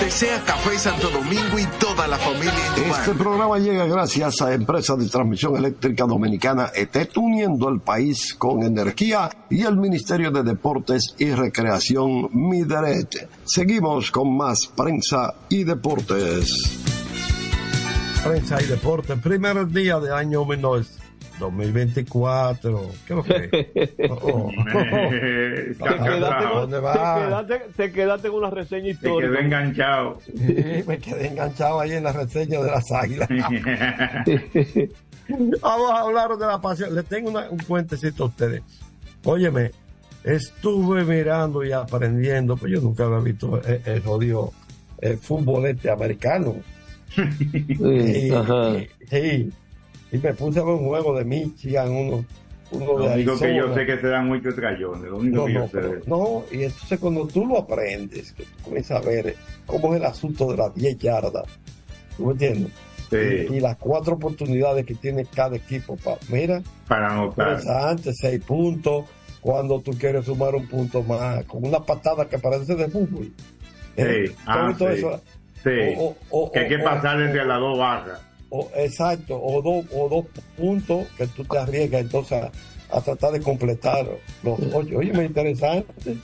Desea 0.00 0.42
Café 0.44 0.78
Santo 0.78 1.10
Domingo 1.10 1.58
y 1.58 1.66
toda 1.78 2.08
la 2.08 2.16
familia 2.16 2.52
Este 2.76 3.12
programa 3.12 3.58
llega 3.58 3.84
gracias 3.86 4.40
a 4.40 4.54
Empresa 4.54 4.96
de 4.96 5.06
Transmisión 5.08 5.56
Eléctrica 5.56 6.06
Dominicana 6.06 6.70
ETET, 6.74 7.16
uniendo 7.18 7.68
el 7.68 7.80
país 7.80 8.34
con 8.34 8.62
energía 8.62 9.30
y 9.50 9.62
el 9.62 9.76
Ministerio 9.76 10.30
de 10.30 10.42
Deportes 10.42 11.14
y 11.18 11.30
Recreación 11.30 12.30
Mideret. 12.32 13.28
Seguimos 13.44 14.10
con 14.10 14.36
más 14.36 14.66
prensa 14.74 15.34
y 15.48 15.64
deportes. 15.64 16.80
Prensa 18.24 18.62
y 18.62 18.66
deportes, 18.66 19.18
primer 19.18 19.68
día 19.68 20.00
de 20.00 20.12
año 20.12 20.44
19 20.44 20.99
2024. 21.40 22.90
¿Qué 23.06 23.14
lo 23.14 23.22
que? 23.24 23.90
Oh, 24.10 24.18
oh. 24.22 24.50
te, 24.50 25.74
quedaste, 25.74 26.44
¿Dónde 26.54 26.76
te, 26.76 26.82
va? 26.82 27.26
quedaste, 27.46 27.60
te 27.76 27.92
quedaste 27.92 28.28
con 28.28 28.38
una 28.38 28.50
reseña 28.50 28.84
Te 28.84 28.90
histórica. 28.90 29.32
quedé 29.32 29.44
enganchado. 29.44 30.18
Sí, 30.24 30.84
me 30.86 30.98
quedé 30.98 31.26
enganchado 31.28 31.80
ahí 31.80 31.92
en 31.92 32.04
la 32.04 32.12
reseña 32.12 32.60
de 32.60 32.70
las 32.70 32.90
águilas. 32.92 33.28
Vamos 35.62 35.90
a 35.92 36.00
hablar 36.00 36.36
de 36.36 36.46
la 36.46 36.60
pasión. 36.60 36.94
Les 36.94 37.04
tengo 37.06 37.30
una- 37.30 37.48
un 37.50 37.58
cuentecito 37.58 38.24
a 38.24 38.26
ustedes. 38.26 38.62
Óyeme, 39.24 39.70
estuve 40.24 41.04
mirando 41.04 41.64
y 41.64 41.72
aprendiendo, 41.72 42.56
pues 42.56 42.72
yo 42.72 42.80
nunca 42.80 43.04
había 43.04 43.18
visto 43.20 43.60
el, 43.62 43.80
el 43.84 44.02
jodido 44.02 44.52
el 45.00 45.18
fútbol 45.18 45.66
este 45.66 45.90
americano. 45.90 46.56
y, 47.16 48.30
ajá. 48.32 48.70
y- 48.78 48.88
sí, 49.08 49.50
y 50.12 50.18
me 50.18 50.34
puse 50.34 50.60
a 50.60 50.64
ver 50.64 50.74
un 50.74 50.86
juego 50.86 51.16
de 51.18 51.24
Michigan, 51.24 51.90
uno, 51.90 52.24
uno 52.72 52.86
Lo 52.86 52.98
de 53.08 53.14
único 53.14 53.38
que 53.38 53.54
yo 53.54 53.64
Arizona. 53.64 53.74
sé 53.74 53.86
que 53.86 53.98
se 53.98 54.06
dan 54.08 54.26
muchos 54.28 54.54
trayones. 54.54 55.02
Lo 55.10 55.16
único 55.18 55.36
No, 55.36 55.46
que 55.46 55.52
yo 55.52 55.58
no, 55.60 55.66
sé. 55.66 55.72
pero- 55.72 56.00
no, 56.06 56.44
y 56.52 56.62
entonces 56.64 56.98
cuando 56.98 57.26
tú 57.26 57.46
lo 57.46 57.58
aprendes, 57.58 58.32
que 58.32 58.44
tú 58.44 58.62
comienzas 58.64 59.04
a 59.04 59.08
ver 59.08 59.34
cómo 59.66 59.94
es 59.94 60.00
el 60.00 60.06
asunto 60.06 60.50
de 60.50 60.56
las 60.56 60.74
10 60.74 60.98
yardas, 60.98 61.44
¿tú 62.16 62.26
me 62.26 62.32
entiendes? 62.32 62.72
Sí. 63.10 63.16
Y, 63.50 63.54
y 63.56 63.60
las 63.60 63.76
cuatro 63.76 64.14
oportunidades 64.14 64.86
que 64.86 64.94
tiene 64.94 65.24
cada 65.24 65.56
equipo 65.56 65.96
para, 65.96 66.18
mira, 66.28 66.62
Para 66.86 67.12
anotar. 67.12 67.60
antes 67.88 68.16
seis 68.20 68.40
puntos, 68.44 69.06
cuando 69.40 69.80
tú 69.80 69.90
quieres 69.98 70.26
sumar 70.26 70.54
un 70.54 70.68
punto 70.68 71.02
más, 71.02 71.44
con 71.46 71.64
una 71.66 71.80
patada 71.80 72.28
que 72.28 72.38
parece 72.38 72.76
de 72.76 72.88
fútbol. 72.88 73.32
Eh, 73.96 74.26
Sí, 74.28 74.34
ah, 74.46 74.72
todo 74.78 74.88
sí. 74.92 74.98
eso- 74.98 75.20
Sí. 75.64 75.70
o- 75.98 76.16
o- 76.30 76.52
que 76.52 76.60
hay 76.60 76.68
que 76.68 76.78
pasar 76.78 77.20
entre 77.20 77.44
las 77.44 77.58
dos 77.58 77.76
barras. 77.78 78.20
O- 78.50 78.68
exacto, 78.76 79.40
o 79.42 79.62
dos, 79.62 79.86
o 79.94 80.08
dos 80.08 80.26
puntos 80.56 81.06
que 81.16 81.26
tú 81.28 81.44
te 81.44 81.58
arriesgas 81.58 82.02
entonces 82.02 82.42
a, 82.42 82.96
a 82.96 83.00
tratar 83.00 83.32
de 83.32 83.40
completar 83.40 84.06
los 84.42 84.58
ocho. 84.74 84.98
Oye, 84.98 85.12
me 85.12 85.24
interesante. 85.24 86.16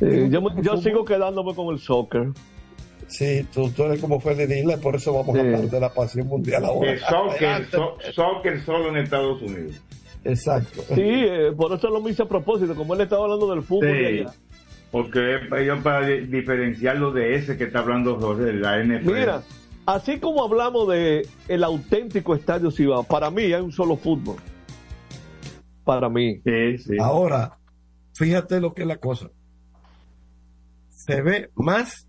Yo, 0.00 0.40
yo 0.62 0.76
sigo 0.78 1.04
quedándome 1.04 1.54
con 1.54 1.72
el 1.74 1.78
soccer. 1.80 2.28
Sí, 3.08 3.46
tú, 3.52 3.68
tú 3.70 3.84
eres 3.84 4.00
como 4.00 4.18
Freddy 4.20 4.46
Diller, 4.46 4.80
por 4.80 4.96
eso 4.96 5.12
vamos 5.12 5.36
a 5.36 5.40
hablar 5.40 5.60
de 5.62 5.80
la 5.80 5.92
pasión 5.92 6.26
mundial 6.28 6.64
ahora. 6.64 6.92
El 6.92 6.98
soccer, 7.00 7.66
so- 7.70 7.98
soccer 8.14 8.64
solo 8.64 8.88
en 8.88 8.96
Estados 8.96 9.42
Unidos. 9.42 9.80
Exacto. 10.24 10.82
Sí, 10.94 11.02
eh, 11.04 11.52
por 11.56 11.72
eso 11.76 11.88
lo 11.90 12.08
hice 12.08 12.22
a 12.22 12.26
propósito, 12.26 12.74
como 12.74 12.94
él 12.94 13.02
estaba 13.02 13.24
hablando 13.24 13.50
del 13.52 13.62
fútbol 13.62 13.88
de 13.88 13.98
Sí, 13.98 14.20
allá. 14.20 14.32
porque 14.90 15.36
ellos 15.58 15.80
para 15.82 16.06
di- 16.06 16.26
diferenciarlo 16.26 17.12
de 17.12 17.34
ese 17.34 17.56
que 17.58 17.64
está 17.64 17.80
hablando 17.80 18.18
Jorge, 18.18 18.44
de 18.44 18.52
la 18.54 18.78
NFL. 18.82 19.12
Mira, 19.12 19.42
Así 19.84 20.20
como 20.20 20.44
hablamos 20.44 20.88
de 20.88 21.26
el 21.48 21.64
auténtico 21.64 22.34
estadio 22.34 22.70
Cibao, 22.70 23.02
para 23.02 23.30
mí 23.30 23.42
hay 23.42 23.54
un 23.60 23.72
solo 23.72 23.96
fútbol. 23.96 24.36
Para 25.84 26.08
mí. 26.08 26.40
Ahora, 27.00 27.58
fíjate 28.14 28.60
lo 28.60 28.72
que 28.74 28.82
es 28.82 28.88
la 28.88 28.98
cosa. 28.98 29.28
Se 30.90 31.20
ve 31.20 31.50
más 31.56 32.06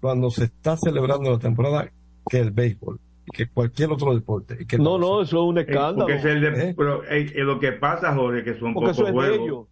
cuando 0.00 0.30
se 0.30 0.44
está 0.44 0.76
celebrando 0.78 1.30
la 1.30 1.38
temporada 1.38 1.90
que 2.30 2.38
el 2.38 2.50
béisbol, 2.50 2.98
que 3.30 3.48
cualquier 3.48 3.90
otro 3.92 4.14
deporte. 4.14 4.66
que 4.66 4.78
No, 4.78 4.98
no, 4.98 5.20
eso 5.20 5.36
es 5.36 5.42
un 5.50 5.58
Eh, 5.58 5.62
escándalo. 5.62 6.06
Porque 6.06 6.14
es 6.14 6.24
el 6.24 6.40
de- 6.40 6.74
pero, 6.74 7.04
eh, 7.04 7.30
eh, 7.34 7.42
lo 7.44 7.60
que 7.60 7.72
pasa, 7.72 8.14
Jorge, 8.14 8.42
que 8.42 8.58
son 8.58 8.72
Porque 8.72 8.92
pocos 8.92 8.98
eso 8.98 9.02
es 9.02 9.08
de 9.08 9.12
juegos. 9.12 9.68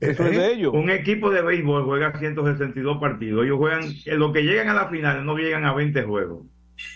Eso 0.00 0.24
es 0.26 0.30
de 0.36 0.52
ellos. 0.54 0.72
Un 0.74 0.90
equipo 0.90 1.30
de 1.30 1.42
béisbol 1.42 1.84
juega 1.84 2.18
162 2.18 2.98
partidos. 2.98 3.44
Ellos 3.44 3.58
juegan, 3.58 3.82
en 4.06 4.18
lo 4.18 4.32
que 4.32 4.42
llegan 4.42 4.68
a 4.68 4.74
la 4.74 4.88
final 4.88 5.24
no 5.26 5.36
llegan 5.36 5.64
a 5.66 5.74
20 5.74 6.02
juegos. 6.04 6.46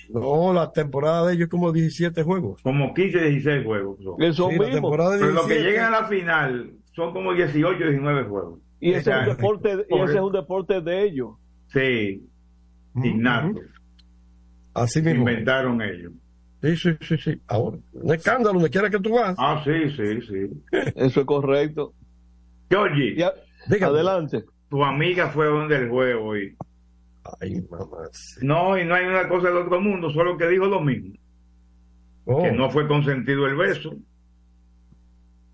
No, 0.09 0.53
la 0.55 0.73
temporada 0.73 1.27
de 1.27 1.35
ellos 1.35 1.45
es 1.45 1.51
como 1.51 1.71
17 1.73 2.23
juegos. 2.23 2.63
Como 2.63 2.95
15, 2.95 3.21
16 3.31 3.65
juegos. 3.67 3.99
son. 4.03 4.23
Eso 4.23 4.49
Sí, 4.51 4.59
mismo. 4.59 4.91
Pero 4.91 5.11
los 5.33 5.47
que 5.47 5.55
17. 5.55 5.63
llegan 5.63 5.93
a 5.95 6.01
la 6.01 6.09
final 6.09 6.71
son 6.93 7.13
como 7.13 7.35
18, 7.35 7.79
19 7.79 8.25
juegos. 8.25 8.61
Y 8.81 8.93
ese 8.93 9.11
es 9.11 9.17
un 9.19 9.25
deporte, 9.37 9.87
y 9.91 9.99
ese 9.99 10.15
es 10.15 10.21
un 10.21 10.33
deporte 10.33 10.81
de 10.81 11.03
ellos. 11.05 11.31
Sí, 11.69 12.23
innato. 13.03 13.61
Así 14.75 15.01
mismo. 15.03 15.21
Inventaron 15.29 15.81
ellos. 15.83 16.13
Sí, 16.63 16.77
sí, 16.77 16.91
sí, 17.03 17.17
sí. 17.19 17.41
Ahora, 17.47 17.77
un 17.93 18.15
escándalo 18.15 18.55
donde 18.55 18.71
quiera 18.71 18.89
que 18.89 18.99
tú 18.99 19.11
vas. 19.15 19.35
Ah, 19.39 19.63
sí, 19.65 19.91
sí, 19.97 20.21
sí. 20.23 20.63
Eso 20.97 21.21
es 21.21 21.27
correcto. 21.27 21.93
Georgie, 22.71 23.15
Ya- 23.17 23.33
Dígame. 23.69 23.95
adelante. 23.95 24.45
tu 24.69 24.85
amiga 24.85 25.29
fue 25.29 25.47
donde 25.47 25.77
el 25.77 25.89
juego 25.89 26.25
hoy. 26.27 26.57
Ay, 27.41 27.61
mamá. 27.71 28.09
No, 28.43 28.77
y 28.79 28.85
no 28.85 28.95
hay 28.95 29.07
una 29.07 29.29
cosa 29.29 29.49
del 29.49 29.57
otro 29.59 29.81
mundo, 29.81 30.11
solo 30.11 30.37
que 30.37 30.49
dijo 30.49 30.67
lo 30.67 30.81
mismo. 30.81 31.15
Oh, 32.27 32.43
que 32.43 32.53
no 32.53 32.71
fue 32.71 32.87
consentido 32.89 33.47
el 33.47 33.55
beso, 33.57 33.97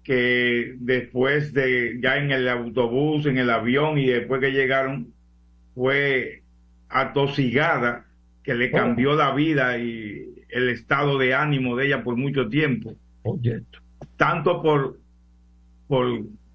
que 0.03 0.75
después 0.79 1.53
de 1.53 1.99
ya 2.03 2.17
en 2.17 2.31
el 2.31 2.49
autobús, 2.49 3.27
en 3.27 3.39
el 3.39 3.51
avión 3.51 3.99
y 3.99 4.07
después 4.07 4.41
que 4.41 4.51
llegaron 4.53 5.13
fue 5.75 6.43
atosigada, 6.89 8.07
que 8.43 8.55
le 8.55 8.71
cambió 8.71 9.15
la 9.15 9.33
vida 9.35 9.79
y 9.79 10.27
el 10.49 10.69
estado 10.71 11.19
de 11.19 11.35
ánimo 11.35 11.77
de 11.77 11.87
ella 11.87 12.03
por 12.03 12.17
mucho 12.17 12.49
tiempo, 12.49 12.95
Oye, 13.23 13.63
tanto 14.17 14.63
por 14.63 14.99
por 15.87 16.07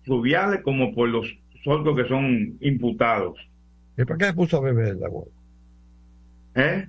Rubiales 0.05 0.61
como 0.61 0.93
por 0.93 1.09
los 1.09 1.27
otros 1.65 1.95
que 1.95 2.07
son 2.07 2.57
imputados. 2.59 3.37
¿y 3.97 4.03
para 4.03 4.17
qué 4.17 4.25
se 4.25 4.33
puso 4.33 4.57
a 4.57 4.61
beber 4.61 4.89
el 4.89 5.03
agua? 5.03 5.23
¿Eh? 6.55 6.87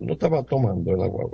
No 0.00 0.12
estaba 0.12 0.42
tomando 0.44 0.94
el 0.94 1.02
agua. 1.02 1.26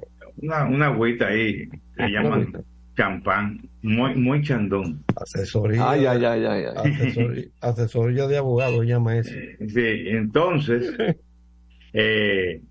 Una, 0.43 0.65
una 0.67 0.87
agüita 0.87 1.29
ahí, 1.29 1.69
se 1.97 2.09
llaman 2.09 2.53
champán, 2.97 3.61
muy, 3.83 4.15
muy 4.15 4.43
chandón. 4.43 5.05
Asesoría. 5.15 5.91
Ay, 5.91 6.07
ay, 6.07 6.25
ay, 6.25 6.45
ay, 6.45 6.65
ay. 6.65 6.93
Asesoría, 6.93 7.45
asesoría 7.61 8.27
de 8.27 8.39
abogado 8.39 8.83
llama 8.83 9.19
eso. 9.19 9.33
Sí, 9.69 9.85
entonces, 10.09 10.97
eh, 11.93 12.63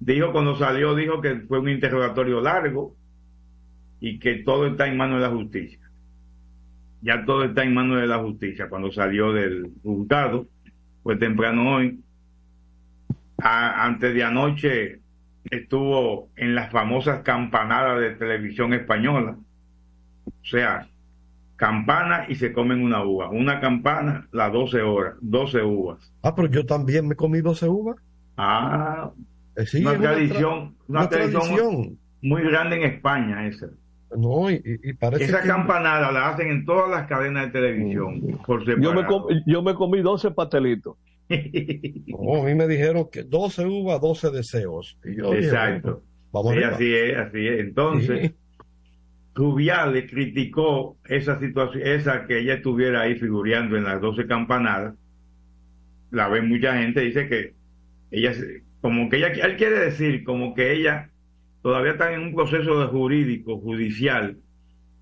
dijo 0.00 0.32
cuando 0.32 0.56
salió, 0.56 0.94
dijo 0.94 1.20
que 1.20 1.36
fue 1.48 1.60
un 1.60 1.68
interrogatorio 1.68 2.40
largo 2.40 2.96
y 4.00 4.18
que 4.18 4.36
todo 4.36 4.66
está 4.66 4.86
en 4.86 4.96
manos 4.96 5.20
de 5.20 5.28
la 5.28 5.34
justicia. 5.34 5.78
Ya 7.02 7.24
todo 7.24 7.44
está 7.44 7.62
en 7.62 7.74
manos 7.74 8.00
de 8.00 8.06
la 8.06 8.18
justicia. 8.18 8.68
Cuando 8.68 8.90
salió 8.90 9.32
del 9.32 9.70
juzgado, 9.82 10.46
fue 11.02 11.16
temprano 11.16 11.76
hoy, 11.76 12.00
a- 13.38 13.84
antes 13.84 14.14
de 14.14 14.24
anoche 14.24 15.00
estuvo 15.50 16.28
en 16.36 16.54
las 16.54 16.70
famosas 16.70 17.20
campanadas 17.22 18.00
de 18.00 18.10
televisión 18.12 18.74
española. 18.74 19.36
O 20.26 20.44
sea, 20.44 20.88
campana 21.56 22.26
y 22.28 22.34
se 22.34 22.52
comen 22.52 22.82
una 22.82 23.04
uva. 23.04 23.30
Una 23.30 23.60
campana, 23.60 24.26
las 24.32 24.52
12 24.52 24.82
horas, 24.82 25.14
12 25.20 25.62
uvas. 25.62 26.12
Ah, 26.22 26.34
pero 26.34 26.48
yo 26.48 26.66
también 26.66 27.06
me 27.08 27.14
comí 27.16 27.40
12 27.40 27.68
uvas. 27.68 27.96
Ah, 28.36 29.10
Eh, 29.56 29.66
sí, 29.66 29.80
una 29.84 29.98
tradición, 29.98 30.76
una, 30.86 31.00
una 31.00 31.08
tradición, 31.08 31.42
tradición. 31.42 31.98
muy 32.22 32.42
grande 32.42 32.76
en 32.76 32.82
España 32.92 33.46
esa. 33.46 33.66
No, 34.16 34.50
y, 34.50 34.54
y- 34.54 34.90
y 34.90 34.92
parece 34.94 35.24
Esa 35.24 35.42
que- 35.42 35.48
campanada 35.48 36.10
la 36.12 36.30
hacen 36.30 36.48
en 36.48 36.64
todas 36.64 36.90
las 36.90 37.06
cadenas 37.06 37.46
de 37.46 37.52
televisión 37.60 38.20
por 38.46 38.64
Yo 38.80 38.92
me, 38.94 39.04
com- 39.04 39.26
yo 39.46 39.62
me 39.62 39.74
comí 39.74 40.00
12 40.00 40.30
pastelitos. 40.30 40.96
No, 42.08 42.42
a 42.42 42.44
mí 42.46 42.54
me 42.54 42.66
dijeron 42.66 43.08
que 43.12 43.22
12 43.22 43.66
uvas, 43.66 44.00
12 44.00 44.30
deseos. 44.30 44.98
Y 45.04 45.16
yo 45.16 45.30
dije, 45.32 45.44
Exacto. 45.46 46.02
bueno, 46.32 46.52
vamos 46.54 46.54
Sí, 46.54 46.62
así 46.62 46.94
es, 46.94 47.16
así 47.18 47.46
es. 47.48 47.60
Entonces, 47.60 48.20
Sí. 48.30 48.34
Rubiales 49.34 50.10
criticó 50.10 50.96
esa 51.04 51.38
situación, 51.38 51.86
esa 51.86 52.26
que 52.26 52.40
ella 52.40 52.54
estuviera 52.54 53.02
ahí 53.02 53.14
figureando 53.16 53.76
en 53.76 53.84
las 53.84 54.00
12 54.00 54.26
campanadas. 54.26 54.94
La 56.10 56.28
ve 56.28 56.40
mucha 56.42 56.76
gente, 56.76 57.02
dice 57.02 57.28
que 57.28 57.54
ella, 58.10 58.32
como 58.80 59.08
que 59.08 59.18
ella, 59.18 59.28
él 59.28 59.56
quiere 59.56 59.78
decir, 59.78 60.24
como 60.24 60.54
que 60.54 60.72
ella 60.72 61.10
todavía 61.68 61.92
está 61.92 62.10
en 62.14 62.22
un 62.22 62.34
proceso 62.34 62.80
de 62.80 62.86
jurídico, 62.86 63.58
judicial, 63.60 64.38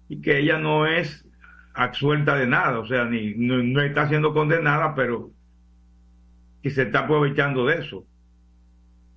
y 0.08 0.20
que 0.20 0.40
ella 0.40 0.58
no 0.58 0.84
es 0.84 1.24
absuelta 1.74 2.34
de 2.34 2.48
nada, 2.48 2.80
o 2.80 2.84
sea, 2.84 3.04
ni 3.04 3.34
no, 3.36 3.62
no 3.62 3.80
está 3.82 4.08
siendo 4.08 4.34
condenada, 4.34 4.92
pero 4.96 5.30
que 6.60 6.70
se 6.70 6.82
está 6.82 7.04
aprovechando 7.04 7.66
de 7.66 7.76
eso. 7.76 8.04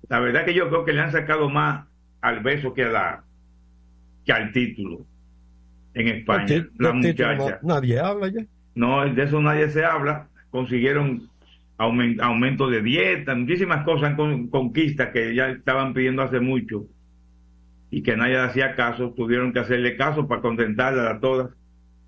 La 0.08 0.20
verdad 0.20 0.44
que 0.44 0.54
yo 0.54 0.68
creo 0.68 0.84
que 0.84 0.92
le 0.92 1.00
han 1.00 1.10
sacado 1.10 1.50
más 1.50 1.88
al 2.20 2.38
beso 2.38 2.72
que 2.72 2.84
a 2.84 2.88
la 2.88 3.24
que 4.24 4.32
al 4.32 4.52
título 4.52 5.00
en 5.94 6.06
España. 6.06 6.54
El 6.54 6.70
la 6.78 6.90
el 6.90 6.94
muchacha. 6.98 7.58
nadie 7.64 7.98
habla 7.98 8.28
ya. 8.28 8.42
No, 8.76 9.04
de 9.12 9.22
eso 9.24 9.40
nadie 9.42 9.68
se 9.70 9.84
habla. 9.84 10.28
Consiguieron 10.52 11.28
aumen- 11.78 12.20
aumento 12.22 12.70
de 12.70 12.80
dieta, 12.80 13.34
muchísimas 13.34 13.84
cosas, 13.84 14.14
con, 14.14 14.46
conquistas 14.50 15.08
que 15.12 15.34
ya 15.34 15.48
estaban 15.48 15.92
pidiendo 15.92 16.22
hace 16.22 16.38
mucho 16.38 16.86
y 17.90 18.02
que 18.02 18.16
nadie 18.16 18.38
hacía 18.38 18.74
caso. 18.76 19.12
Tuvieron 19.16 19.52
que 19.52 19.60
hacerle 19.60 19.96
caso 19.96 20.26
para 20.28 20.40
contentarlas 20.42 21.16
a 21.16 21.20
todas. 21.20 21.50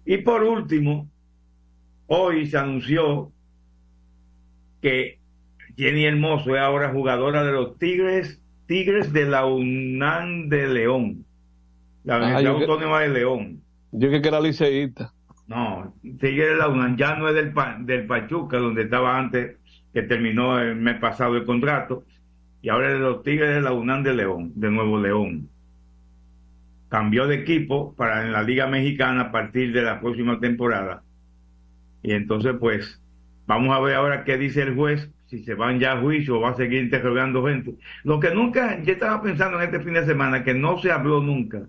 Y 0.04 0.18
por 0.18 0.42
último, 0.42 1.08
hoy 2.06 2.46
se 2.46 2.58
anunció 2.58 3.32
que 4.80 5.18
Jenny 5.76 6.04
Hermoso 6.04 6.54
es 6.54 6.60
ahora 6.60 6.90
jugadora 6.90 7.44
de 7.44 7.52
los 7.52 7.78
Tigres, 7.78 8.40
Tigres 8.66 9.12
de 9.12 9.26
la 9.26 9.46
UNAM 9.46 10.48
de 10.48 10.66
León, 10.68 11.24
la 12.04 12.16
Ah, 12.16 12.18
Universidad 12.18 12.56
que- 12.56 12.60
Autónoma 12.64 13.00
de 13.00 13.08
León. 13.08 13.62
Yo 13.92 14.10
que 14.10 14.16
era 14.16 14.40
liceísta. 14.40 15.12
No, 15.46 15.94
Tigres 16.02 16.50
de 16.50 16.56
la 16.56 16.68
UNAM 16.68 16.96
ya 16.96 17.14
no 17.16 17.28
es 17.28 17.34
del, 17.34 17.52
del 17.86 18.06
Pachuca, 18.06 18.58
donde 18.58 18.82
estaba 18.82 19.18
antes, 19.18 19.56
que 19.92 20.02
terminó 20.02 20.58
el 20.58 20.76
mes 20.76 20.98
pasado 20.98 21.36
el 21.36 21.44
contrato, 21.44 22.04
y 22.62 22.68
ahora 22.70 22.88
es 22.88 22.94
de 22.94 23.00
los 23.00 23.22
Tigres 23.22 23.54
de 23.54 23.60
la 23.60 23.72
UNAM 23.72 24.02
de 24.02 24.14
León, 24.14 24.52
de 24.54 24.70
Nuevo 24.70 24.98
León. 25.00 25.48
Cambió 26.92 27.26
de 27.26 27.36
equipo 27.36 27.94
para 27.96 28.22
en 28.22 28.32
la 28.32 28.42
Liga 28.42 28.66
Mexicana 28.66 29.22
a 29.22 29.32
partir 29.32 29.72
de 29.72 29.80
la 29.80 29.98
próxima 29.98 30.38
temporada. 30.40 31.02
Y 32.02 32.12
entonces, 32.12 32.54
pues, 32.60 33.00
vamos 33.46 33.74
a 33.74 33.80
ver 33.80 33.94
ahora 33.94 34.24
qué 34.24 34.36
dice 34.36 34.60
el 34.60 34.74
juez, 34.74 35.10
si 35.24 35.42
se 35.42 35.54
van 35.54 35.80
ya 35.80 35.92
a 35.92 36.00
juicio 36.02 36.36
o 36.36 36.42
va 36.42 36.50
a 36.50 36.54
seguir 36.54 36.82
interrogando 36.82 37.46
gente. 37.46 37.76
Lo 38.04 38.20
que 38.20 38.34
nunca, 38.34 38.82
yo 38.82 38.92
estaba 38.92 39.22
pensando 39.22 39.58
en 39.58 39.64
este 39.64 39.80
fin 39.80 39.94
de 39.94 40.04
semana, 40.04 40.44
que 40.44 40.52
no 40.52 40.76
se 40.80 40.92
habló 40.92 41.22
nunca 41.22 41.62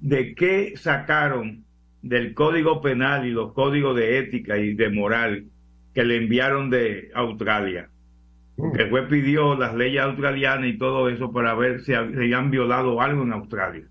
de 0.00 0.34
qué 0.34 0.72
sacaron 0.78 1.66
del 2.00 2.32
código 2.32 2.80
penal 2.80 3.26
y 3.26 3.32
los 3.32 3.52
códigos 3.52 3.94
de 3.96 4.18
ética 4.18 4.56
y 4.56 4.72
de 4.72 4.88
moral 4.88 5.44
que 5.92 6.04
le 6.04 6.16
enviaron 6.16 6.70
de 6.70 7.10
Australia. 7.14 7.90
El 8.78 8.88
juez 8.88 9.08
pidió 9.10 9.56
las 9.56 9.74
leyes 9.74 10.00
australianas 10.00 10.70
y 10.70 10.78
todo 10.78 11.10
eso 11.10 11.30
para 11.34 11.54
ver 11.54 11.82
si 11.82 11.92
habían 11.92 12.50
violado 12.50 13.02
algo 13.02 13.22
en 13.22 13.34
Australia 13.34 13.84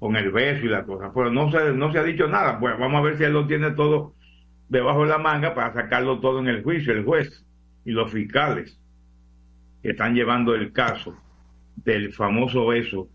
con 0.00 0.16
el 0.16 0.32
beso 0.32 0.64
y 0.66 0.68
la 0.68 0.84
cosa. 0.84 1.12
Pero 1.14 1.30
no 1.30 1.52
se, 1.52 1.72
no 1.72 1.92
se 1.92 1.98
ha 1.98 2.02
dicho 2.02 2.26
nada. 2.26 2.58
Pues 2.58 2.76
vamos 2.78 2.98
a 2.98 3.02
ver 3.02 3.18
si 3.18 3.24
él 3.24 3.34
lo 3.34 3.46
tiene 3.46 3.70
todo 3.72 4.14
debajo 4.68 5.02
de 5.02 5.10
la 5.10 5.18
manga 5.18 5.54
para 5.54 5.72
sacarlo 5.72 6.18
todo 6.18 6.40
en 6.40 6.48
el 6.48 6.64
juicio, 6.64 6.92
el 6.92 7.04
juez 7.04 7.44
y 7.84 7.92
los 7.92 8.10
fiscales 8.10 8.80
que 9.82 9.90
están 9.90 10.14
llevando 10.14 10.54
el 10.54 10.72
caso 10.72 11.16
del 11.76 12.12
famoso 12.12 12.66
beso 12.66 13.08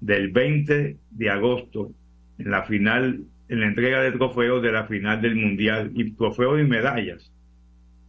del 0.00 0.30
20 0.30 0.96
de 1.10 1.30
agosto 1.30 1.92
en 2.38 2.50
la 2.50 2.62
final, 2.62 3.24
en 3.48 3.60
la 3.60 3.66
entrega 3.66 4.00
de 4.00 4.12
trofeos 4.12 4.62
de 4.62 4.72
la 4.72 4.84
final 4.84 5.20
del 5.20 5.36
Mundial 5.36 5.90
y 5.94 6.12
trofeos 6.12 6.60
y 6.60 6.64
medallas 6.64 7.30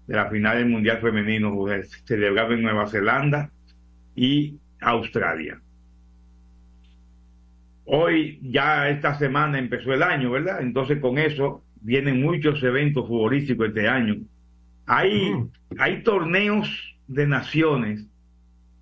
de 0.07 0.15
la 0.15 0.29
final 0.29 0.57
del 0.57 0.69
Mundial 0.69 0.99
Femenino 0.99 1.53
celebrado 2.05 2.53
en 2.53 2.61
Nueva 2.61 2.87
Zelanda 2.87 3.51
y 4.15 4.57
Australia. 4.79 5.61
Hoy 7.85 8.39
ya 8.43 8.89
esta 8.89 9.17
semana 9.17 9.59
empezó 9.59 9.93
el 9.93 10.03
año, 10.03 10.31
¿verdad? 10.31 10.61
Entonces 10.61 10.99
con 10.99 11.17
eso 11.17 11.63
vienen 11.81 12.21
muchos 12.21 12.61
eventos 12.63 13.07
futbolísticos 13.07 13.69
este 13.69 13.87
año. 13.87 14.15
Hay, 14.85 15.33
hay 15.77 16.03
torneos 16.03 16.95
de 17.07 17.27
naciones 17.27 18.07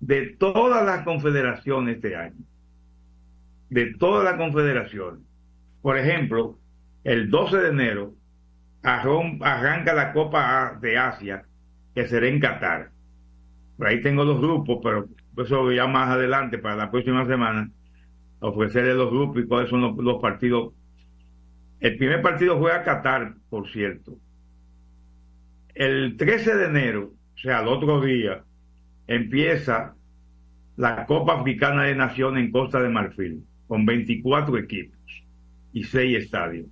de 0.00 0.26
todas 0.38 0.84
las 0.84 1.04
confederaciones 1.04 1.96
este 1.96 2.16
año. 2.16 2.44
De 3.68 3.94
todas 3.94 4.24
las 4.24 4.34
confederaciones. 4.34 5.22
Por 5.82 5.96
ejemplo, 5.96 6.58
el 7.04 7.30
12 7.30 7.56
de 7.58 7.68
enero 7.68 8.14
arranca 8.82 9.92
la 9.94 10.12
Copa 10.12 10.78
de 10.80 10.98
Asia, 10.98 11.44
que 11.94 12.06
será 12.06 12.26
en 12.26 12.40
Qatar. 12.40 12.90
Por 13.76 13.86
ahí 13.86 14.02
tengo 14.02 14.24
los 14.24 14.40
grupos, 14.40 14.78
pero 14.82 15.08
eso 15.38 15.72
ya 15.72 15.86
más 15.86 16.10
adelante, 16.10 16.58
para 16.58 16.76
la 16.76 16.90
próxima 16.90 17.26
semana, 17.26 17.70
ofrecerle 18.40 18.94
los 18.94 19.10
grupos 19.10 19.42
y 19.42 19.46
cuáles 19.46 19.70
son 19.70 19.82
los, 19.82 19.96
los 19.96 20.20
partidos. 20.20 20.72
El 21.78 21.96
primer 21.96 22.20
partido 22.22 22.58
juega 22.58 22.82
Qatar, 22.82 23.34
por 23.48 23.68
cierto. 23.68 24.18
El 25.74 26.16
13 26.16 26.56
de 26.56 26.64
enero, 26.66 27.12
o 27.34 27.38
sea, 27.38 27.60
el 27.60 27.68
otro 27.68 28.00
día, 28.00 28.42
empieza 29.06 29.94
la 30.76 31.06
Copa 31.06 31.40
Africana 31.40 31.84
de 31.84 31.94
Naciones 31.94 32.44
en 32.44 32.52
Costa 32.52 32.82
de 32.82 32.88
Marfil, 32.88 33.44
con 33.66 33.86
24 33.86 34.58
equipos 34.58 34.98
y 35.72 35.84
6 35.84 36.24
estadios. 36.24 36.66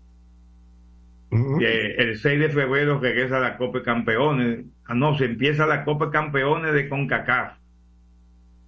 Eh, 1.30 1.94
el 1.98 2.18
6 2.18 2.40
de 2.40 2.48
febrero 2.48 2.98
regresa 2.98 3.38
la 3.38 3.56
Copa 3.58 3.78
de 3.78 3.84
Campeones. 3.84 4.64
Ah, 4.86 4.94
no, 4.94 5.16
se 5.16 5.26
empieza 5.26 5.66
la 5.66 5.84
Copa 5.84 6.06
de 6.06 6.12
Campeones 6.12 6.72
de 6.72 6.88
CONCACAF. 6.88 7.58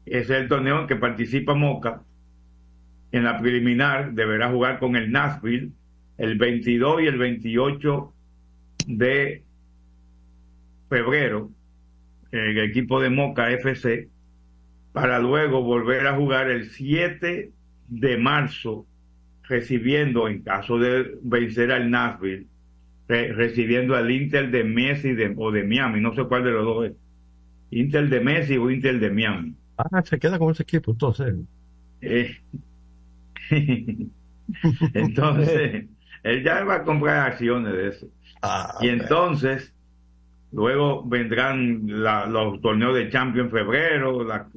Es 0.04 0.28
el 0.30 0.48
torneo 0.48 0.80
en 0.80 0.86
que 0.86 0.96
participa 0.96 1.54
Moca. 1.54 2.02
En 3.12 3.24
la 3.24 3.38
preliminar 3.40 4.12
deberá 4.12 4.50
jugar 4.50 4.78
con 4.78 4.94
el 4.96 5.10
Nashville 5.10 5.70
el 6.18 6.36
22 6.38 7.02
y 7.02 7.06
el 7.06 7.18
28 7.18 8.12
de 8.86 9.42
febrero, 10.88 11.50
el 12.32 12.58
equipo 12.58 13.00
de 13.00 13.10
Moca 13.10 13.50
FC, 13.50 14.08
para 14.92 15.18
luego 15.18 15.62
volver 15.62 16.06
a 16.06 16.16
jugar 16.16 16.50
el 16.50 16.70
7 16.70 17.52
de 17.88 18.16
marzo, 18.18 18.86
recibiendo, 19.44 20.28
en 20.28 20.42
caso 20.42 20.78
de 20.78 21.18
vencer 21.22 21.72
al 21.72 21.90
Nashville, 21.90 22.46
re- 23.08 23.32
recibiendo 23.32 23.96
al 23.96 24.10
Inter 24.10 24.50
de 24.50 24.64
Messi 24.64 25.12
de- 25.14 25.34
o 25.36 25.50
de 25.50 25.64
Miami, 25.64 26.00
no 26.00 26.14
sé 26.14 26.24
cuál 26.24 26.44
de 26.44 26.50
los 26.52 26.64
dos 26.64 26.86
es. 26.86 26.92
Inter 27.72 28.08
de 28.08 28.20
Messi 28.20 28.56
o 28.56 28.70
Inter 28.70 28.98
de 28.98 29.10
Miami. 29.10 29.54
Ah, 29.78 30.02
se 30.04 30.18
queda 30.18 30.38
con 30.38 30.50
ese 30.52 30.62
equipo, 30.64 30.90
entonces. 30.92 31.34
Eh, 32.00 32.36
entonces, 34.94 35.86
él 36.22 36.44
ya 36.44 36.64
va 36.64 36.76
a 36.76 36.84
comprar 36.84 37.26
acciones 37.30 37.72
de 37.72 37.88
eso. 37.88 38.06
y 38.80 38.88
entonces, 38.88 39.74
luego 40.52 41.04
vendrán 41.06 41.82
la- 41.86 42.26
los 42.26 42.60
torneos 42.60 42.94
de 42.94 43.10
Champions 43.10 43.46
en 43.52 43.58
febrero. 43.58 44.24
La, 44.24 44.48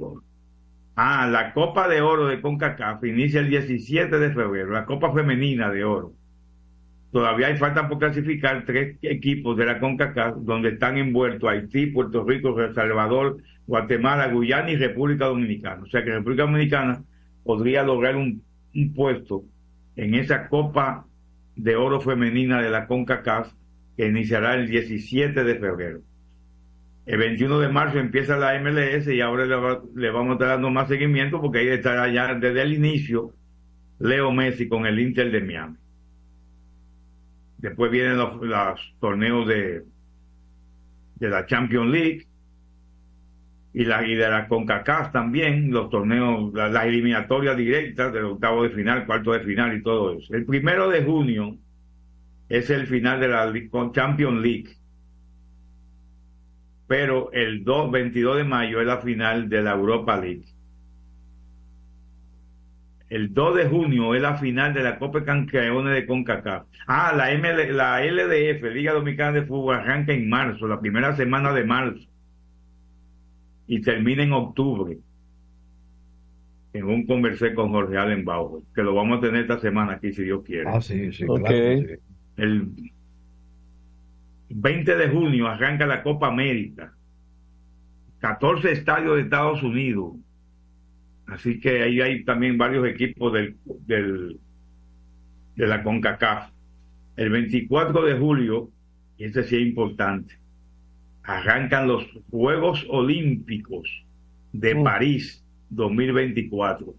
ah, 0.95 1.27
la 1.27 1.53
Copa 1.53 1.87
de 1.87 2.01
Oro 2.01 2.27
de 2.27 2.41
CONCACAF 2.41 3.03
inicia 3.05 3.41
el 3.41 3.49
17 3.49 4.17
de 4.19 4.33
febrero, 4.33 4.71
la 4.71 4.85
Copa 4.85 5.13
Femenina 5.13 5.69
de 5.69 5.83
Oro. 5.83 6.13
Todavía 7.11 7.47
hay 7.47 7.57
falta 7.57 7.87
por 7.87 7.99
clasificar 7.99 8.65
tres 8.65 8.97
equipos 9.03 9.55
de 9.55 9.65
la 9.67 9.79
CONCACAF 9.79 10.37
donde 10.37 10.69
están 10.69 10.97
envueltos 10.97 11.47
Haití, 11.47 11.87
Puerto 11.87 12.23
Rico, 12.25 12.59
El 12.59 12.73
Salvador, 12.73 13.37
Guatemala, 13.67 14.27
Guyana 14.29 14.71
y 14.71 14.77
República 14.77 15.25
Dominicana. 15.25 15.83
O 15.83 15.87
sea 15.87 16.03
que 16.03 16.09
República 16.11 16.43
Dominicana 16.43 17.03
podría 17.43 17.83
lograr 17.83 18.15
un, 18.15 18.41
un 18.75 18.93
puesto 18.93 19.43
en 19.95 20.15
esa 20.15 20.47
Copa 20.49 21.05
de 21.55 21.75
Oro 21.75 22.01
Femenina 22.01 22.61
de 22.61 22.69
la 22.71 22.87
CONCACAF 22.87 23.53
que 23.95 24.07
iniciará 24.07 24.55
el 24.55 24.67
17 24.67 25.43
de 25.43 25.55
febrero. 25.59 26.01
El 27.05 27.17
21 27.19 27.59
de 27.59 27.69
marzo 27.69 27.99
empieza 27.99 28.37
la 28.37 28.57
MLS 28.59 29.07
y 29.07 29.21
ahora 29.21 29.45
le, 29.45 29.55
va- 29.55 29.81
le 29.95 30.09
vamos 30.09 30.31
a 30.31 30.33
estar 30.33 30.47
dando 30.49 30.69
más 30.69 30.87
seguimiento 30.87 31.41
porque 31.41 31.59
ahí 31.59 31.67
estará 31.67 32.07
ya 32.11 32.33
desde 32.33 32.61
el 32.61 32.73
inicio 32.73 33.33
Leo 33.99 34.31
Messi 34.31 34.67
con 34.67 34.85
el 34.85 34.99
Inter 34.99 35.31
de 35.31 35.41
Miami. 35.41 35.77
Después 37.57 37.91
vienen 37.91 38.17
los, 38.17 38.41
los 38.41 38.95
torneos 38.99 39.47
de, 39.47 39.83
de 41.15 41.29
la 41.29 41.45
Champions 41.45 41.91
League 41.91 42.27
y, 43.73 43.85
la, 43.85 44.05
y 44.07 44.15
de 44.15 44.29
la 44.29 44.47
CONCACAF 44.47 45.11
también, 45.11 45.71
los 45.71 45.89
torneos, 45.89 46.53
la- 46.53 46.69
las 46.69 46.85
eliminatorias 46.85 47.57
directas 47.57 48.13
del 48.13 48.25
octavo 48.25 48.63
de 48.63 48.69
final, 48.71 49.05
cuarto 49.05 49.31
de 49.33 49.41
final 49.41 49.75
y 49.77 49.83
todo 49.83 50.13
eso. 50.17 50.33
El 50.35 50.45
primero 50.45 50.89
de 50.89 51.03
junio 51.03 51.57
es 52.49 52.69
el 52.69 52.87
final 52.87 53.19
de 53.19 53.27
la 53.29 53.53
Champions 53.93 54.41
League. 54.41 54.77
Pero 56.87 57.29
el 57.33 57.65
2, 57.65 57.91
22 57.91 58.37
de 58.37 58.43
mayo 58.45 58.79
es 58.79 58.87
la 58.87 58.99
final 58.99 59.49
de 59.49 59.61
la 59.63 59.73
Europa 59.73 60.15
League. 60.17 60.45
El 63.07 63.33
2 63.33 63.55
de 63.55 63.67
junio 63.69 64.13
es 64.13 64.21
la 64.21 64.35
final 64.37 64.73
de 64.73 64.83
la 64.83 64.99
Copa 64.99 65.19
de 65.19 65.25
Campeones 65.25 65.93
de 65.93 66.05
CONCACAF. 66.05 66.67
Ah, 66.87 67.13
la, 67.15 67.31
ML, 67.31 67.71
la 67.73 68.03
LDF, 68.03 68.61
Liga 68.73 68.91
Dominicana 68.93 69.31
de 69.39 69.45
Fútbol, 69.45 69.75
arranca 69.75 70.11
en 70.13 70.27
marzo, 70.29 70.67
la 70.67 70.79
primera 70.81 71.15
semana 71.15 71.53
de 71.53 71.63
marzo. 71.63 72.07
Y 73.67 73.81
termina 73.81 74.23
en 74.23 74.33
octubre. 74.33 74.97
En 76.73 76.85
un 76.85 77.05
conversé 77.05 77.53
con 77.53 77.69
Jorge 77.71 77.97
Allen 77.97 78.25
Bauer, 78.25 78.63
que 78.73 78.81
lo 78.81 78.95
vamos 78.95 79.19
a 79.19 79.21
tener 79.21 79.41
esta 79.41 79.59
semana 79.59 79.93
aquí, 79.93 80.11
si 80.11 80.23
Dios 80.23 80.43
quiere. 80.43 80.67
Ah, 80.67 80.81
sí, 80.81 81.11
sí, 81.11 81.25
claro 81.25 81.47
sí. 81.47 81.85
El 82.35 82.71
20 84.49 84.95
de 84.95 85.09
junio 85.09 85.47
arranca 85.47 85.85
la 85.85 86.01
Copa 86.01 86.27
América. 86.27 86.93
14 88.19 88.71
estadios 88.71 89.15
de 89.15 89.21
Estados 89.23 89.61
Unidos. 89.63 90.13
Así 91.27 91.59
que 91.59 91.83
ahí 91.83 92.01
hay 92.01 92.23
también 92.23 92.57
varios 92.57 92.87
equipos 92.87 93.33
del, 93.33 93.57
del, 93.85 94.39
de 95.55 95.67
la 95.67 95.83
CONCACAF. 95.83 96.51
El 97.15 97.29
24 97.29 98.03
de 98.03 98.17
julio, 98.17 98.69
y 99.17 99.25
este 99.25 99.43
sí 99.43 99.55
es 99.55 99.61
importante, 99.61 100.35
arrancan 101.23 101.87
los 101.87 102.05
Juegos 102.29 102.85
Olímpicos 102.89 104.03
de 104.51 104.75
París 104.83 105.43
2024. 105.69 106.93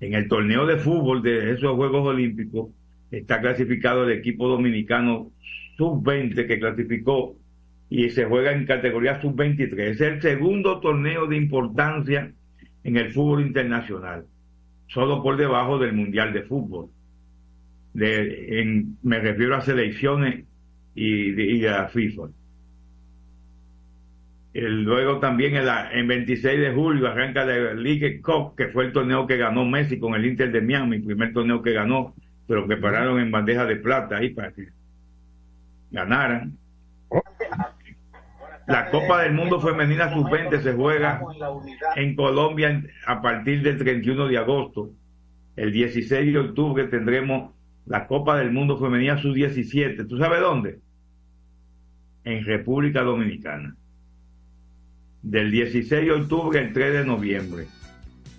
En 0.00 0.14
el 0.14 0.28
torneo 0.28 0.66
de 0.66 0.76
fútbol 0.76 1.22
de 1.22 1.52
esos 1.52 1.74
Juegos 1.76 2.06
Olímpicos 2.06 2.70
está 3.10 3.40
clasificado 3.40 4.04
el 4.04 4.18
equipo 4.18 4.48
dominicano 4.48 5.30
sub-20 5.76 6.46
que 6.46 6.58
clasificó 6.58 7.36
y 7.88 8.10
se 8.10 8.24
juega 8.24 8.52
en 8.52 8.66
categoría 8.66 9.20
sub-23. 9.20 9.78
Es 9.78 10.00
el 10.00 10.20
segundo 10.20 10.80
torneo 10.80 11.26
de 11.26 11.36
importancia 11.36 12.32
en 12.82 12.96
el 12.96 13.12
fútbol 13.12 13.42
internacional, 13.46 14.26
solo 14.88 15.22
por 15.22 15.36
debajo 15.36 15.78
del 15.78 15.92
Mundial 15.94 16.32
de 16.32 16.42
Fútbol. 16.42 16.88
De, 17.92 18.60
en- 18.60 18.98
me 19.02 19.20
refiero 19.20 19.54
a 19.54 19.60
selecciones 19.60 20.44
y, 20.94 21.30
de- 21.32 21.52
y 21.52 21.66
a 21.66 21.86
FIFA. 21.88 22.22
Luego 24.54 25.18
también 25.18 25.56
en, 25.56 25.66
la- 25.66 25.90
en 25.92 26.06
26 26.06 26.60
de 26.60 26.72
julio 26.72 27.08
arranca 27.08 27.44
la 27.44 27.74
League 27.74 28.20
Cup, 28.22 28.54
que 28.56 28.68
fue 28.68 28.84
el 28.84 28.92
torneo 28.92 29.26
que 29.26 29.36
ganó 29.36 29.64
Messi 29.64 29.98
con 29.98 30.14
el 30.14 30.24
Inter 30.24 30.52
de 30.52 30.60
Miami, 30.60 30.96
el 30.96 31.04
primer 31.04 31.32
torneo 31.32 31.60
que 31.60 31.72
ganó, 31.72 32.14
pero 32.46 32.64
prepararon 32.66 33.18
en 33.20 33.32
bandeja 33.32 33.64
de 33.66 33.76
plata 33.76 34.18
ahí 34.18 34.30
para 34.30 34.52
que 34.52 34.68
ganaran. 35.90 36.56
La 38.68 38.90
Copa 38.90 39.22
del 39.22 39.32
Mundo 39.34 39.60
Femenina 39.60 40.12
Sub-20 40.14 40.60
se 40.62 40.72
juega 40.72 41.20
en 41.96 42.14
Colombia 42.16 42.82
a 43.06 43.20
partir 43.20 43.60
del 43.62 43.76
31 43.76 44.28
de 44.28 44.38
agosto. 44.38 44.90
El 45.56 45.72
16 45.72 46.32
de 46.32 46.38
octubre 46.38 46.84
tendremos 46.84 47.52
la 47.86 48.06
Copa 48.06 48.38
del 48.38 48.52
Mundo 48.52 48.78
Femenina 48.78 49.18
Sub-17. 49.18 50.08
¿Tú 50.08 50.16
sabes 50.16 50.40
dónde? 50.40 50.78
En 52.24 52.44
República 52.44 53.02
Dominicana. 53.02 53.76
Del 55.24 55.50
16 55.50 56.04
de 56.04 56.12
octubre 56.12 56.60
al 56.60 56.72
3 56.72 56.92
de 56.92 57.04
noviembre. 57.04 57.66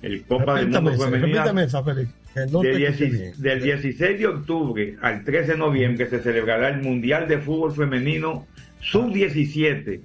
El 0.01 0.23
Copa 0.23 0.55
del 0.55 0.69
Mundo 0.69 0.93
Femenina 0.93 1.63
esa, 1.63 1.83
Félix, 1.83 2.11
no 2.51 2.61
de 2.61 2.73
te 2.73 2.85
escuché 2.85 3.05
16 3.05 3.11
bien. 3.11 3.33
del 3.41 3.61
16 3.63 4.19
de 4.19 4.27
octubre 4.27 4.97
al 5.01 5.23
13 5.23 5.51
de 5.53 5.57
noviembre 5.57 6.07
se 6.09 6.19
celebrará 6.19 6.69
el 6.69 6.81
Mundial 6.83 7.27
de 7.27 7.39
Fútbol 7.39 7.73
Femenino 7.73 8.45
Sub-17 8.81 9.99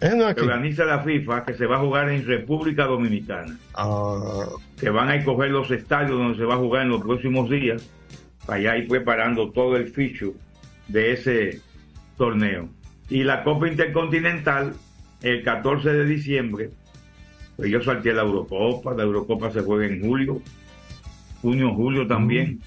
Es 0.00 0.16
no 0.16 0.34
que 0.34 0.40
organiza 0.40 0.84
la 0.84 1.00
FIFA 1.04 1.44
que 1.44 1.54
se 1.54 1.66
va 1.66 1.76
a 1.76 1.80
jugar 1.80 2.10
en 2.10 2.26
República 2.26 2.86
Dominicana. 2.86 3.56
Ah, 3.74 4.46
Se 4.76 4.90
van 4.90 5.10
a 5.10 5.14
escoger 5.14 5.50
los 5.50 5.70
estadios 5.70 6.18
donde 6.18 6.36
se 6.36 6.44
va 6.44 6.54
a 6.54 6.58
jugar 6.58 6.82
en 6.82 6.88
los 6.88 7.02
próximos 7.02 7.48
días 7.48 7.88
para 8.46 8.58
allá 8.58 8.76
ir 8.78 8.88
preparando 8.88 9.52
todo 9.52 9.76
el 9.76 9.88
ficho 9.88 10.32
de 10.88 11.12
ese 11.12 11.60
torneo. 12.16 12.68
Y 13.08 13.22
la 13.22 13.44
Copa 13.44 13.68
Intercontinental 13.68 14.72
el 15.22 15.42
14 15.42 15.92
de 15.92 16.04
diciembre, 16.04 16.70
pues 17.56 17.70
yo 17.70 17.82
salté 17.82 18.12
la 18.12 18.22
Eurocopa, 18.22 18.94
la 18.94 19.02
Eurocopa 19.02 19.50
se 19.50 19.60
juega 19.60 19.86
en 19.86 20.00
julio, 20.00 20.40
junio, 21.42 21.74
julio 21.74 22.06
también. 22.06 22.60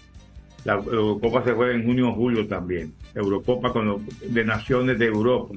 La 0.66 0.74
Eurocopa 0.76 1.44
se 1.44 1.52
juega 1.54 1.74
en 1.74 1.84
junio, 1.84 2.13
julio 2.13 2.48
también. 2.48 2.94
Eurocopa 3.16 3.74
con 3.74 3.88
los 3.88 4.02
de 4.22 4.46
naciones 4.46 4.98
de 5.00 5.06
Europa. 5.08 5.56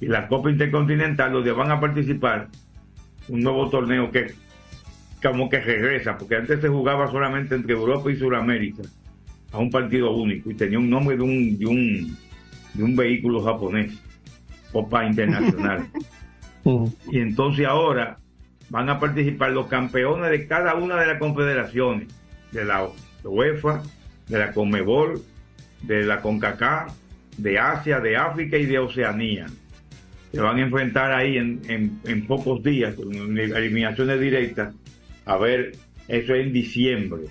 Y 0.00 0.06
la 0.06 0.28
Copa 0.28 0.50
Intercontinental, 0.50 1.32
donde 1.32 1.52
van 1.52 1.70
a 1.70 1.80
participar 1.80 2.48
un 3.28 3.40
nuevo 3.40 3.70
torneo 3.70 4.10
que 4.10 4.34
como 5.22 5.48
que 5.48 5.60
regresa, 5.60 6.18
porque 6.18 6.36
antes 6.36 6.60
se 6.60 6.68
jugaba 6.68 7.10
solamente 7.10 7.54
entre 7.54 7.74
Europa 7.74 8.10
y 8.10 8.16
Sudamérica, 8.16 8.82
a 9.52 9.58
un 9.58 9.70
partido 9.70 10.10
único, 10.10 10.50
y 10.50 10.54
tenía 10.54 10.78
un 10.78 10.90
nombre 10.90 11.16
de 11.16 11.22
un, 11.22 11.56
de 11.56 11.66
un, 11.66 12.16
de 12.74 12.82
un 12.82 12.96
vehículo 12.96 13.42
japonés, 13.42 13.92
Copa 14.72 15.06
Internacional. 15.06 15.86
y 16.64 17.18
entonces 17.18 17.66
ahora 17.66 18.18
van 18.70 18.88
a 18.88 18.98
participar 18.98 19.50
los 19.50 19.66
campeones 19.66 20.30
de 20.30 20.46
cada 20.46 20.74
una 20.74 21.00
de 21.00 21.06
las 21.06 21.18
confederaciones, 21.18 22.08
de 22.52 22.64
la 22.64 22.88
UEFA, 23.24 23.82
de 24.28 24.38
la 24.38 24.52
Conmebol, 24.52 25.20
de 25.82 26.04
la 26.04 26.20
CONCACAF, 26.20 26.92
de 27.36 27.58
Asia, 27.58 28.00
de 28.00 28.16
África 28.16 28.56
y 28.56 28.66
de 28.66 28.78
Oceanía. 28.78 29.46
Se 30.32 30.40
van 30.40 30.58
a 30.58 30.62
enfrentar 30.62 31.12
ahí 31.12 31.36
en, 31.36 31.60
en, 32.04 32.26
pocos 32.26 32.62
días, 32.62 32.94
en 32.98 33.36
eliminaciones 33.36 34.18
directas, 34.18 34.74
a 35.26 35.36
ver, 35.36 35.72
eso 36.08 36.34
es 36.34 36.46
en 36.46 36.52
diciembre. 36.52 37.24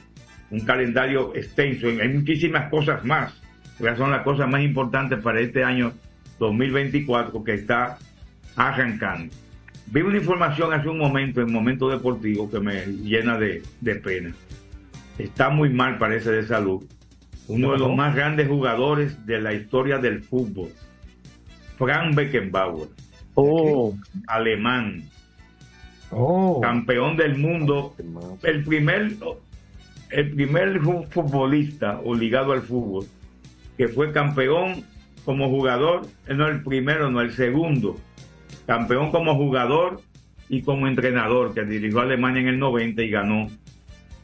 Un 0.52 0.60
calendario 0.60 1.34
extenso, 1.36 1.88
hay 1.88 2.10
muchísimas 2.10 2.70
cosas 2.70 3.04
más, 3.04 3.41
son 3.98 4.12
las 4.12 4.22
cosas 4.22 4.48
más 4.48 4.62
importantes 4.62 5.20
para 5.24 5.39
este 5.39 5.63
año 5.63 5.94
2024 6.38 7.44
que 7.44 7.54
está 7.54 7.98
arrancando. 8.56 9.34
Vi 9.88 10.02
una 10.02 10.18
información 10.18 10.74
hace 10.74 10.88
un 10.88 10.98
momento, 10.98 11.42
en 11.42 11.52
Momento 11.52 11.90
Deportivo, 11.90 12.50
que 12.50 12.60
me 12.60 12.86
llena 12.86 13.38
de, 13.38 13.62
de 13.82 13.96
pena. 13.96 14.34
Está 15.18 15.50
muy 15.50 15.70
mal, 15.70 15.98
parece, 15.98 16.32
de 16.32 16.44
salud. 16.48 16.84
Uno 17.48 17.74
de 17.74 17.80
los 17.80 17.94
más 17.96 18.16
grandes 18.16 18.48
jugadores 18.48 19.26
de 19.26 19.42
la 19.42 19.54
historia 19.54 19.98
del 19.98 20.22
fútbol, 20.24 20.70
Frank 21.78 22.16
Beckenbauer, 22.16 22.88
Oh, 23.34 23.96
alemán, 24.28 25.04
Oh. 26.12 26.60
campeón 26.62 27.16
del 27.16 27.38
mundo, 27.38 27.96
el 28.44 28.64
primer, 28.66 29.14
el 30.10 30.32
primer 30.32 30.80
fu- 30.82 31.06
futbolista 31.10 32.02
o 32.04 32.14
ligado 32.14 32.52
al 32.52 32.62
fútbol 32.62 33.06
que 33.78 33.88
fue 33.88 34.12
campeón 34.12 34.84
como 35.24 35.50
jugador, 35.50 36.02
eh, 36.28 36.34
no 36.34 36.48
el 36.48 36.62
primero, 36.64 37.10
no 37.10 37.22
el 37.22 37.32
segundo, 37.32 37.98
campeón 38.65 39.12
como 39.12 39.36
jugador 39.36 40.02
y 40.50 40.62
como 40.62 40.88
entrenador, 40.88 41.54
que 41.54 41.63
dirigió 41.63 42.00
a 42.00 42.04
Alemania 42.04 42.41
en 42.41 42.47
el 42.50 42.60
90 42.60 43.02
y 43.04 43.10
ganó 43.10 43.47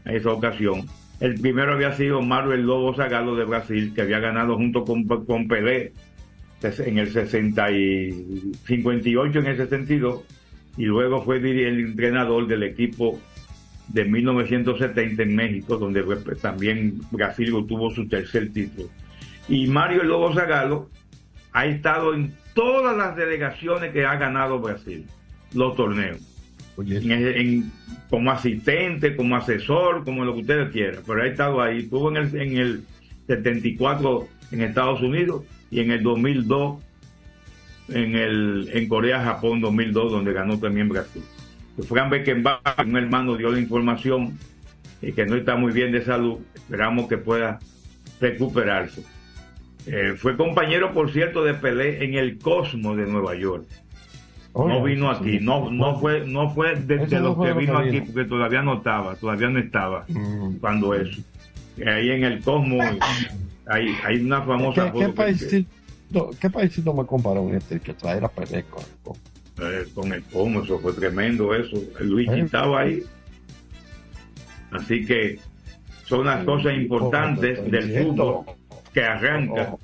esa 0.06 0.32
ocasión. 0.32 0.86
El 1.20 1.40
primero 1.40 1.74
había 1.74 1.94
sido 1.94 2.22
Mario 2.22 2.54
el 2.54 2.62
Lobo 2.62 2.94
Zagallo 2.94 3.36
de 3.36 3.46
Brasil, 3.46 3.94
que 3.96 4.02
había 4.02 4.20
ganado 4.20 4.56
junto 4.56 4.84
con, 4.84 5.06
con 5.06 5.48
Pelé 5.48 5.94
en 6.62 6.98
el 6.98 7.12
60 7.12 7.72
y 7.72 8.52
58 8.66 9.40
en 9.40 9.46
el 9.46 9.58
62 9.58 10.24
y 10.78 10.86
luego 10.86 11.24
fue 11.24 11.38
el 11.38 11.80
entrenador 11.80 12.48
del 12.48 12.64
equipo 12.64 13.20
de 13.88 14.06
1970 14.06 15.24
en 15.24 15.36
México, 15.36 15.78
donde 15.78 16.04
pues, 16.04 16.40
también 16.40 17.00
Brasil 17.12 17.54
obtuvo 17.54 17.90
su 17.92 18.08
tercer 18.08 18.52
título. 18.52 18.90
Y 19.48 19.68
Mario 19.68 20.02
el 20.02 20.10
Lobo 20.10 20.34
Zagallo 20.34 20.90
ha 21.54 21.66
estado 21.66 22.14
en 22.14 22.34
todas 22.58 22.98
las 22.98 23.16
delegaciones 23.16 23.92
que 23.94 24.04
ha 24.06 24.16
ganado 24.16 24.60
Brasil, 24.60 25.06
los 25.54 25.76
torneos. 25.76 26.18
En- 26.80 27.12
en- 27.12 27.72
como 28.10 28.32
asistente, 28.32 29.16
como 29.16 29.36
asesor, 29.36 30.04
como 30.04 30.26
lo 30.26 30.34
que 30.34 30.42
ustedes 30.42 30.72
quieran, 30.72 31.04
pero 31.06 31.22
ha 31.22 31.28
estado 31.28 31.62
ahí. 31.62 31.80
Estuvo 31.80 32.10
en 32.10 32.18
el, 32.18 32.36
en 32.36 32.58
el 32.58 32.84
74 33.28 34.28
en 34.52 34.62
Estados 34.62 35.02
Unidos 35.02 35.44
y 35.70 35.82
en 35.82 35.92
el 35.92 36.02
2002 36.04 36.82
en, 37.90 38.16
el, 38.16 38.70
en 38.74 38.88
Corea, 38.88 39.24
Japón 39.24 39.62
2002, 39.62 40.12
donde 40.12 40.34
ganó 40.34 40.58
también 40.60 40.90
Brasil. 40.90 41.22
Fran 41.88 42.10
Beckenbauer, 42.10 42.60
un 42.86 42.98
hermano, 42.98 43.36
dio 43.38 43.52
la 43.52 43.60
información 43.60 44.38
y 45.02 45.12
que 45.12 45.26
no 45.26 45.36
está 45.36 45.56
muy 45.56 45.72
bien 45.74 45.92
de 45.92 46.04
salud. 46.04 46.40
Esperamos 46.56 47.08
que 47.08 47.18
pueda 47.18 47.60
recuperarse. 48.20 49.04
Eh, 49.88 50.16
fue 50.18 50.36
compañero, 50.36 50.94
por 50.94 51.12
cierto, 51.12 51.44
de 51.44 51.54
Pelé 51.54 52.04
en 52.04 52.16
el 52.16 52.38
Cosmo 52.40 52.96
de 52.96 53.06
Nueva 53.08 53.36
York. 53.36 53.66
no 54.54 54.84
vino 54.84 55.10
aquí, 55.10 55.40
no, 55.40 55.70
no 55.72 56.00
fue, 56.00 56.26
no 56.26 56.50
fue 56.50 56.76
de, 56.76 56.96
Eso 56.96 57.06
de 57.08 57.22
no 57.22 57.36
los 57.36 57.46
que 57.46 57.54
vino 57.54 57.78
aquí, 57.78 58.02
porque 58.02 58.26
todavía 58.26 58.62
no 58.64 58.76
estaba, 58.76 59.16
todavía 59.16 59.50
no 59.50 59.60
estaba 59.60 60.06
cuando 60.60 60.94
eso. 60.94 61.22
Ahí 61.86 62.10
en 62.10 62.24
el 62.24 62.42
Cosmo 62.42 62.82
hay, 63.68 63.96
hay 64.04 64.20
una 64.20 64.42
famosa 64.42 64.86
¿Qué, 64.86 64.92
foto 64.92 65.00
qué 65.00 65.06
que- 65.06 65.14
paísito, 65.14 66.30
¿Qué 66.42 66.50
paísito 66.50 66.94
me 66.94 67.06
comparó 67.06 67.50
este 67.54 67.80
que 67.80 67.94
trae 67.94 68.20
la 68.20 68.30
pelea 68.30 68.64
con, 68.64 68.84
con- 69.04 69.18
eh, 69.72 69.86
con 69.94 70.12
el 70.12 70.24
Cosmo, 70.24 70.64
eso 70.64 70.80
fue 70.80 70.94
tremendo 70.94 71.54
eso. 71.54 71.78
Luigi 72.02 72.32
Eh. 72.32 72.40
estaba 72.44 72.82
ahí. 72.82 73.04
Así 74.72 75.06
que 75.06 75.40
son 76.06 76.26
las 76.26 76.44
cosas 76.46 76.74
importantes 76.76 77.70
del 77.72 78.04
fútbol 78.04 78.46
que 78.98 79.04
arranca. 79.04 79.76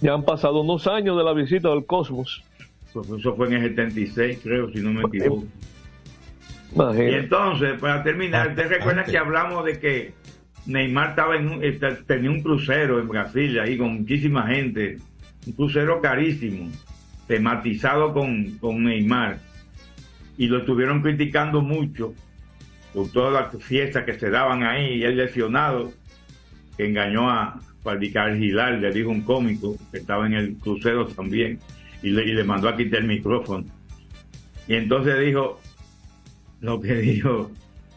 ya 0.00 0.14
han 0.14 0.24
pasado 0.24 0.62
unos 0.62 0.86
años 0.86 1.18
de 1.18 1.24
la 1.24 1.34
visita 1.34 1.68
del 1.68 1.84
Cosmos. 1.84 2.42
Eso 2.88 3.36
fue 3.36 3.48
en 3.48 3.52
el 3.54 3.68
76, 3.76 4.40
creo, 4.42 4.70
si 4.72 4.78
no 4.80 4.90
me 4.92 5.02
equivoco. 5.02 5.44
Y 6.96 7.14
entonces, 7.14 7.78
para 7.78 8.02
terminar, 8.02 8.48
¿ustedes 8.48 8.70
recuerdan 8.70 9.04
que 9.04 9.18
hablamos 9.18 9.64
de 9.66 9.78
que 9.78 10.14
Neymar 10.66 11.10
estaba 11.10 11.36
en 11.36 11.48
un- 11.48 11.64
este, 11.64 11.92
tenía 12.06 12.30
un 12.30 12.40
crucero 12.42 12.98
en 13.00 13.08
Brasil 13.08 13.58
ahí 13.60 13.76
con 13.76 13.98
muchísima 14.00 14.46
gente? 14.46 14.96
Un 15.46 15.52
crucero 15.52 16.00
carísimo, 16.00 16.70
tematizado 17.26 18.12
con, 18.14 18.52
con 18.58 18.82
Neymar. 18.84 19.38
Y 20.38 20.46
lo 20.46 20.58
estuvieron 20.58 21.02
criticando 21.02 21.60
mucho 21.60 22.14
por 22.94 23.10
todas 23.10 23.32
las 23.52 23.62
fiestas 23.62 24.04
que 24.04 24.18
se 24.18 24.30
daban 24.30 24.62
ahí 24.62 24.94
y 24.94 25.02
el 25.04 25.16
lesionado 25.18 25.92
que 26.78 26.86
engañó 26.86 27.28
a 27.28 27.60
Faldicar 27.82 28.34
Gilar, 28.38 28.74
le 28.74 28.90
dijo 28.92 29.10
un 29.10 29.20
cómico 29.22 29.76
que 29.92 29.98
estaba 29.98 30.26
en 30.26 30.32
el 30.34 30.54
crucero 30.56 31.06
también 31.08 31.58
y 32.02 32.10
le, 32.10 32.24
y 32.24 32.32
le 32.32 32.44
mandó 32.44 32.68
a 32.68 32.76
quitar 32.76 33.00
el 33.00 33.08
micrófono. 33.08 33.64
Y 34.66 34.74
entonces 34.74 35.18
dijo, 35.20 35.60
lo 36.60 36.80
que 36.80 36.94
dijo, 37.00 37.50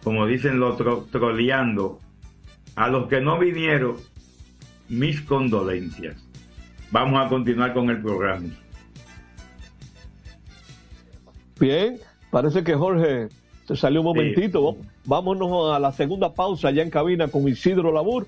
como 0.04 0.26
dicen 0.26 0.60
los 0.60 0.78
tro- 0.78 1.10
troleando, 1.12 2.00
a 2.76 2.88
los 2.90 3.08
que 3.08 3.22
no 3.22 3.38
vinieron, 3.38 3.96
mis 4.90 5.22
condolencias. 5.22 6.18
Vamos 6.90 7.26
a 7.26 7.30
continuar 7.30 7.74
con 7.74 7.90
el 7.90 8.02
programa. 8.02 8.48
Bien, 11.60 11.98
parece 12.32 12.64
que 12.64 12.74
Jorge 12.74 13.30
se 13.68 13.76
salió 13.76 14.02
un 14.02 14.08
momentito. 14.08 14.78
Vámonos 15.06 15.74
a 15.76 15.80
la 15.80 15.92
segunda 15.92 16.34
pausa 16.34 16.72
ya 16.72 16.82
en 16.82 16.90
cabina 16.90 17.28
con 17.28 17.48
Isidro 17.48 17.92
Labur 17.94 18.28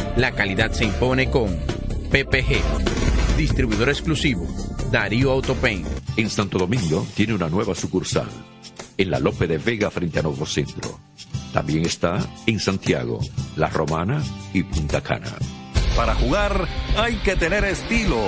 La 0.17 0.33
calidad 0.33 0.71
se 0.71 0.83
impone 0.83 1.29
con 1.29 1.57
PPG. 2.11 3.37
Distribuidor 3.37 3.89
exclusivo. 3.89 4.45
Darío 4.91 5.31
Autopain. 5.31 5.85
En 6.17 6.29
Santo 6.29 6.57
Domingo 6.57 7.07
tiene 7.15 7.33
una 7.33 7.47
nueva 7.47 7.73
sucursal. 7.73 8.27
En 8.97 9.09
la 9.09 9.19
Lope 9.19 9.47
de 9.47 9.57
Vega 9.57 9.89
frente 9.89 10.19
a 10.19 10.21
Nuevo 10.21 10.45
Centro. 10.45 10.99
También 11.53 11.85
está 11.85 12.19
en 12.45 12.59
Santiago, 12.59 13.19
La 13.55 13.67
Romana 13.69 14.21
y 14.53 14.63
Punta 14.63 15.01
Cana. 15.01 15.33
Para 15.95 16.15
jugar 16.15 16.67
hay 16.97 17.15
que 17.17 17.35
tener 17.35 17.63
estilo. 17.63 18.21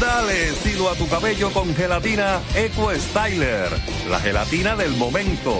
Dale 0.00 0.48
estilo 0.50 0.90
a 0.90 0.94
tu 0.94 1.08
cabello 1.08 1.50
con 1.50 1.74
gelatina 1.74 2.40
Eco 2.54 2.90
Styler, 2.94 3.68
la 4.10 4.20
gelatina 4.20 4.76
del 4.76 4.92
momento. 4.96 5.58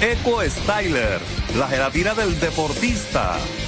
Eco 0.00 0.42
Styler, 0.42 1.20
la 1.58 1.68
gelatina 1.68 2.14
del 2.14 2.38
deportista. 2.40 3.38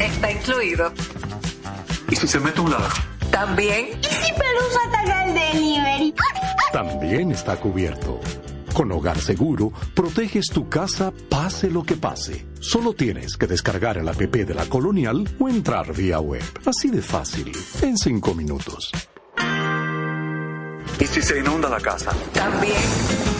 Está 0.00 0.32
incluido. 0.32 0.92
¿Y 2.10 2.16
si 2.16 2.26
se 2.26 2.40
mete 2.40 2.60
un 2.60 2.70
ladrón? 2.70 2.90
También. 3.30 3.88
¿Y 4.00 4.06
si 4.06 4.32
Pelusa 4.32 4.80
ataca 4.88 5.24
el 5.26 5.34
delivery? 5.34 6.14
También 6.72 7.32
está 7.32 7.56
cubierto. 7.56 8.20
Con 8.72 8.92
Hogar 8.92 9.18
Seguro, 9.18 9.72
proteges 9.94 10.46
tu 10.46 10.68
casa 10.68 11.12
pase 11.28 11.70
lo 11.70 11.82
que 11.82 11.96
pase. 11.96 12.46
Solo 12.60 12.94
tienes 12.94 13.36
que 13.36 13.46
descargar 13.46 13.98
el 13.98 14.08
app 14.08 14.18
de 14.18 14.54
la 14.54 14.64
Colonial 14.66 15.28
o 15.38 15.48
entrar 15.48 15.92
vía 15.92 16.20
web. 16.20 16.42
Así 16.64 16.88
de 16.88 17.02
fácil, 17.02 17.52
en 17.82 17.98
cinco 17.98 18.34
minutos. 18.34 18.90
¿Y 20.98 21.06
si 21.06 21.22
se 21.22 21.38
inunda 21.38 21.68
la 21.68 21.80
casa? 21.80 22.12
También. 22.32 23.39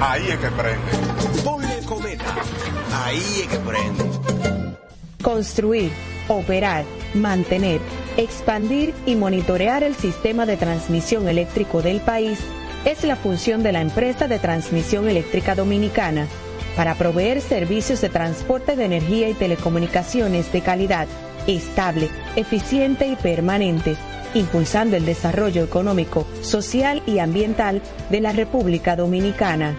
Ahí 0.00 0.28
es 0.28 0.36
que 0.38 0.48
prende. 0.48 1.42
Ponle 1.42 1.80
cometa. 1.86 2.24
Ahí 3.04 3.40
es 3.42 3.48
que 3.48 3.58
prende. 3.58 4.04
Construir, 5.22 5.90
operar, 6.28 6.84
mantener, 7.14 7.80
expandir 8.16 8.94
y 9.06 9.14
monitorear 9.14 9.82
el 9.82 9.94
sistema 9.94 10.44
de 10.44 10.56
transmisión 10.56 11.28
eléctrico 11.28 11.82
del 11.82 12.00
país 12.00 12.38
es 12.84 13.04
la 13.04 13.16
función 13.16 13.62
de 13.62 13.72
la 13.72 13.80
empresa 13.80 14.28
de 14.28 14.38
transmisión 14.38 15.08
eléctrica 15.08 15.54
dominicana 15.54 16.26
para 16.76 16.94
proveer 16.94 17.40
servicios 17.40 18.02
de 18.02 18.10
transporte 18.10 18.76
de 18.76 18.84
energía 18.84 19.30
y 19.30 19.34
telecomunicaciones 19.34 20.52
de 20.52 20.60
calidad, 20.60 21.08
estable, 21.46 22.10
eficiente 22.36 23.06
y 23.06 23.16
permanente, 23.16 23.96
impulsando 24.34 24.96
el 24.96 25.04
desarrollo 25.04 25.64
económico, 25.64 26.26
social 26.42 27.02
y 27.06 27.18
ambiental 27.18 27.82
de 28.10 28.20
la 28.20 28.32
República 28.32 28.96
Dominicana. 28.96 29.74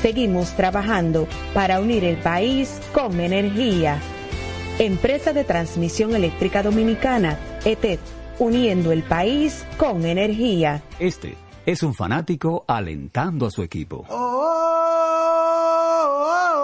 Seguimos 0.00 0.50
trabajando 0.52 1.26
para 1.54 1.80
unir 1.80 2.04
el 2.04 2.18
país 2.18 2.80
con 2.92 3.20
energía. 3.20 4.00
Empresa 4.78 5.32
de 5.32 5.44
Transmisión 5.44 6.14
Eléctrica 6.14 6.62
Dominicana, 6.62 7.38
ETED, 7.64 7.98
uniendo 8.38 8.92
el 8.92 9.02
país 9.02 9.64
con 9.76 10.04
energía. 10.06 10.82
Este 11.00 11.36
es 11.66 11.82
un 11.82 11.94
fanático 11.94 12.64
alentando 12.66 13.46
a 13.46 13.50
su 13.50 13.62
equipo. 13.62 14.06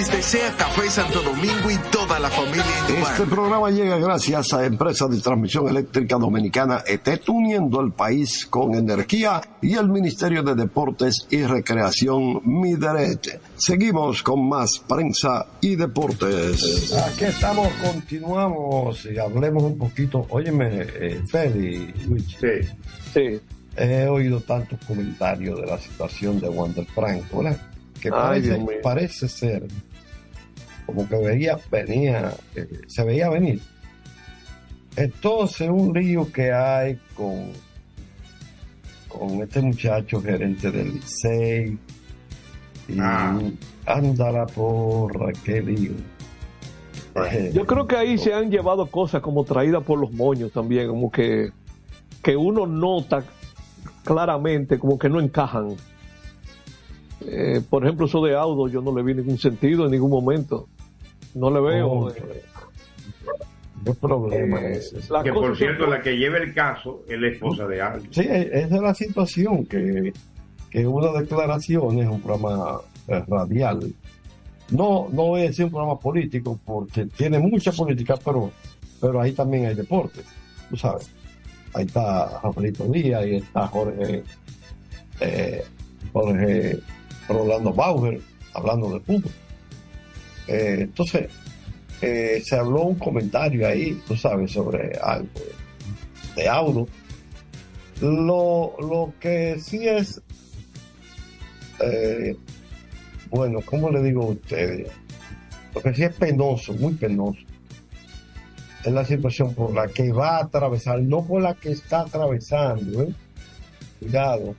Feliz 0.00 0.16
desea 0.16 0.56
Café 0.56 0.88
Santo 0.88 1.20
Domingo 1.20 1.70
y 1.70 1.76
toda 1.90 2.18
la 2.18 2.30
familia. 2.30 2.64
Este 2.88 3.26
programa 3.26 3.70
llega 3.70 3.98
gracias 3.98 4.54
a 4.54 4.64
Empresa 4.64 5.06
de 5.06 5.20
Transmisión 5.20 5.68
Eléctrica 5.68 6.16
Dominicana 6.16 6.82
ET, 6.86 7.06
uniendo 7.28 7.82
el 7.82 7.92
país 7.92 8.46
con 8.46 8.74
energía 8.74 9.42
y 9.60 9.74
el 9.74 9.90
Ministerio 9.90 10.42
de 10.42 10.54
Deportes 10.54 11.26
y 11.28 11.42
Recreación 11.42 12.40
Mideret. 12.44 13.42
Seguimos 13.56 14.22
con 14.22 14.48
más 14.48 14.78
prensa 14.88 15.46
y 15.60 15.76
deportes. 15.76 16.94
Aquí 16.94 17.24
estamos, 17.24 17.68
continuamos 17.84 19.04
y 19.04 19.18
hablemos 19.18 19.64
un 19.64 19.76
poquito. 19.76 20.26
Óyeme, 20.30 20.80
eh, 20.80 21.20
Feli, 21.30 21.92
Luis. 22.08 22.38
Sí. 22.40 22.68
Sí. 23.12 23.40
He 23.76 24.06
oído 24.06 24.40
tantos 24.40 24.78
comentarios 24.86 25.60
de 25.60 25.66
la 25.66 25.78
situación 25.78 26.40
de 26.40 26.48
Wander 26.48 26.86
Franco, 26.86 27.42
¿verdad? 27.42 27.60
Que 28.00 28.10
parece 28.82 29.28
ser 29.28 29.66
como 30.90 31.08
que 31.08 31.16
veía, 31.16 31.58
venía, 31.70 32.32
eh, 32.56 32.68
se 32.86 33.04
veía 33.04 33.28
venir. 33.30 33.60
Entonces, 34.96 35.68
un 35.70 35.92
lío 35.92 36.30
que 36.32 36.52
hay 36.52 36.98
con, 37.14 37.52
con 39.08 39.42
este 39.42 39.60
muchacho 39.60 40.20
gerente 40.20 40.70
del 40.70 40.94
Licey. 40.94 41.78
Y 42.88 42.98
ándala 43.86 44.46
por 44.46 45.32
qué 45.44 45.62
lío. 45.62 45.92
Eh, 47.30 47.52
Yo 47.54 47.64
creo 47.66 47.86
que 47.86 47.96
ahí 47.96 48.18
se 48.18 48.34
han 48.34 48.50
llevado 48.50 48.86
cosas 48.86 49.22
como 49.22 49.44
traídas 49.44 49.84
por 49.84 49.98
los 49.98 50.12
moños 50.12 50.50
también, 50.52 50.88
como 50.88 51.10
que, 51.10 51.50
que 52.22 52.36
uno 52.36 52.66
nota 52.66 53.22
claramente 54.04 54.78
como 54.78 54.98
que 54.98 55.08
no 55.08 55.20
encajan. 55.20 55.76
Eh, 57.22 57.60
por 57.68 57.84
ejemplo, 57.84 58.06
eso 58.06 58.24
de 58.24 58.34
Audo 58.34 58.68
yo 58.68 58.80
no 58.80 58.94
le 58.96 59.02
vi 59.02 59.14
ningún 59.14 59.38
sentido 59.38 59.84
en 59.84 59.92
ningún 59.92 60.10
momento. 60.10 60.68
No 61.34 61.50
le 61.50 61.60
veo. 61.60 61.88
Oh, 61.88 62.10
eh, 62.10 62.42
¿Qué 63.84 63.94
problema 63.94 64.60
Eh, 64.60 64.72
es 64.72 64.92
ese? 64.92 65.08
que 65.24 65.32
por 65.32 65.56
cierto, 65.56 65.86
la 65.86 66.00
que 66.02 66.16
lleva 66.16 66.36
el 66.38 66.52
caso 66.52 67.02
es 67.08 67.18
la 67.18 67.28
esposa 67.28 67.66
de 67.66 67.80
alguien. 67.80 68.12
Sí, 68.12 68.20
e- 68.22 68.50
esa 68.52 68.76
es 68.76 68.82
la 68.82 68.94
situación, 68.94 69.64
que, 69.64 70.12
que 70.70 70.86
una 70.86 71.12
declaración 71.18 71.98
es 71.98 72.06
un 72.08 72.20
programa 72.20 72.80
eh, 73.08 73.24
radial. 73.26 73.92
No, 74.70 75.08
no 75.10 75.22
voy 75.28 75.40
a 75.40 75.44
decir 75.44 75.64
un 75.64 75.70
programa 75.70 75.98
político, 75.98 76.58
porque 76.64 77.06
tiene 77.06 77.38
mucha 77.38 77.72
política, 77.72 78.16
pero, 78.22 78.50
pero 79.00 79.20
ahí 79.20 79.32
también 79.32 79.66
hay 79.66 79.74
deportes, 79.74 80.26
tú 80.68 80.76
sabes. 80.76 81.10
Ahí 81.72 81.86
está 81.86 82.40
Rafaelito 82.42 82.84
Díaz, 82.84 83.22
ahí 83.22 83.36
está 83.36 83.66
Jorge, 83.68 84.22
eh, 85.20 85.64
Jorge 86.12 86.78
Rolando 87.28 87.72
Bauer, 87.72 88.20
hablando 88.54 88.92
de 88.92 89.00
fútbol. 89.00 89.32
Eh, 90.46 90.78
entonces, 90.80 91.30
eh, 92.02 92.42
se 92.44 92.56
habló 92.56 92.82
un 92.82 92.94
comentario 92.98 93.66
ahí, 93.66 94.00
tú 94.06 94.16
sabes, 94.16 94.52
sobre 94.52 94.96
algo 95.02 95.28
de 96.36 96.48
auto. 96.48 96.88
Lo, 98.00 98.76
lo 98.80 99.12
que 99.20 99.60
sí 99.60 99.86
es, 99.86 100.22
eh, 101.80 102.34
bueno, 103.28 103.60
¿cómo 103.64 103.90
le 103.90 104.02
digo 104.02 104.22
a 104.22 104.26
ustedes? 104.26 104.90
Lo 105.74 105.82
que 105.82 105.94
sí 105.94 106.04
es 106.04 106.14
penoso, 106.14 106.72
muy 106.74 106.94
penoso, 106.94 107.40
es 108.84 108.92
la 108.92 109.04
situación 109.04 109.54
por 109.54 109.74
la 109.74 109.88
que 109.88 110.10
va 110.10 110.38
a 110.38 110.44
atravesar, 110.44 111.02
no 111.02 111.24
por 111.24 111.42
la 111.42 111.54
que 111.54 111.72
está 111.72 112.00
atravesando, 112.00 113.02
¿eh? 113.02 113.14
Cuidado, 113.98 114.54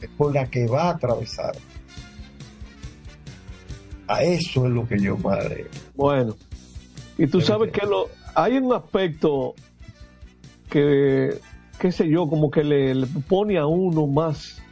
es 0.00 0.10
por 0.18 0.34
la 0.34 0.46
que 0.50 0.66
va 0.66 0.88
a 0.88 0.90
atravesar. 0.90 1.54
A 4.08 4.22
eso 4.22 4.66
es 4.66 4.72
lo 4.72 4.86
que 4.86 4.98
yo 4.98 5.16
madre. 5.16 5.66
Bueno, 5.94 6.36
y 7.18 7.26
tú 7.26 7.40
sabes 7.40 7.72
que 7.72 7.86
lo, 7.86 8.08
hay 8.34 8.58
un 8.58 8.72
aspecto 8.72 9.54
que, 10.70 11.38
qué 11.78 11.92
sé 11.92 12.08
yo, 12.08 12.28
como 12.28 12.50
que 12.50 12.62
le, 12.62 12.94
le 12.94 13.06
pone 13.28 13.58
a 13.58 13.66
uno 13.66 14.06
más 14.06 14.62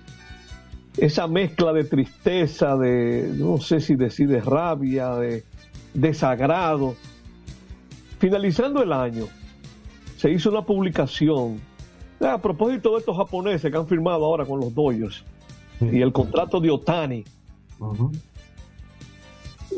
esa 0.96 1.26
mezcla 1.26 1.72
de 1.72 1.84
tristeza, 1.84 2.76
de, 2.76 3.32
no 3.36 3.58
sé 3.58 3.80
si 3.80 3.96
decir 3.96 4.28
de 4.28 4.40
rabia, 4.40 5.14
de 5.16 5.44
desagrado. 5.92 6.94
Finalizando 8.18 8.82
el 8.82 8.92
año, 8.92 9.26
se 10.16 10.30
hizo 10.30 10.50
una 10.50 10.62
publicación 10.62 11.60
a 12.20 12.40
propósito 12.40 12.92
de 12.92 13.00
estos 13.00 13.16
japoneses 13.16 13.70
que 13.70 13.76
han 13.76 13.86
firmado 13.86 14.24
ahora 14.24 14.46
con 14.46 14.60
los 14.60 14.74
doyos 14.74 15.24
y 15.80 16.00
el 16.00 16.12
contrato 16.12 16.60
de 16.60 16.70
Otani 16.70 17.24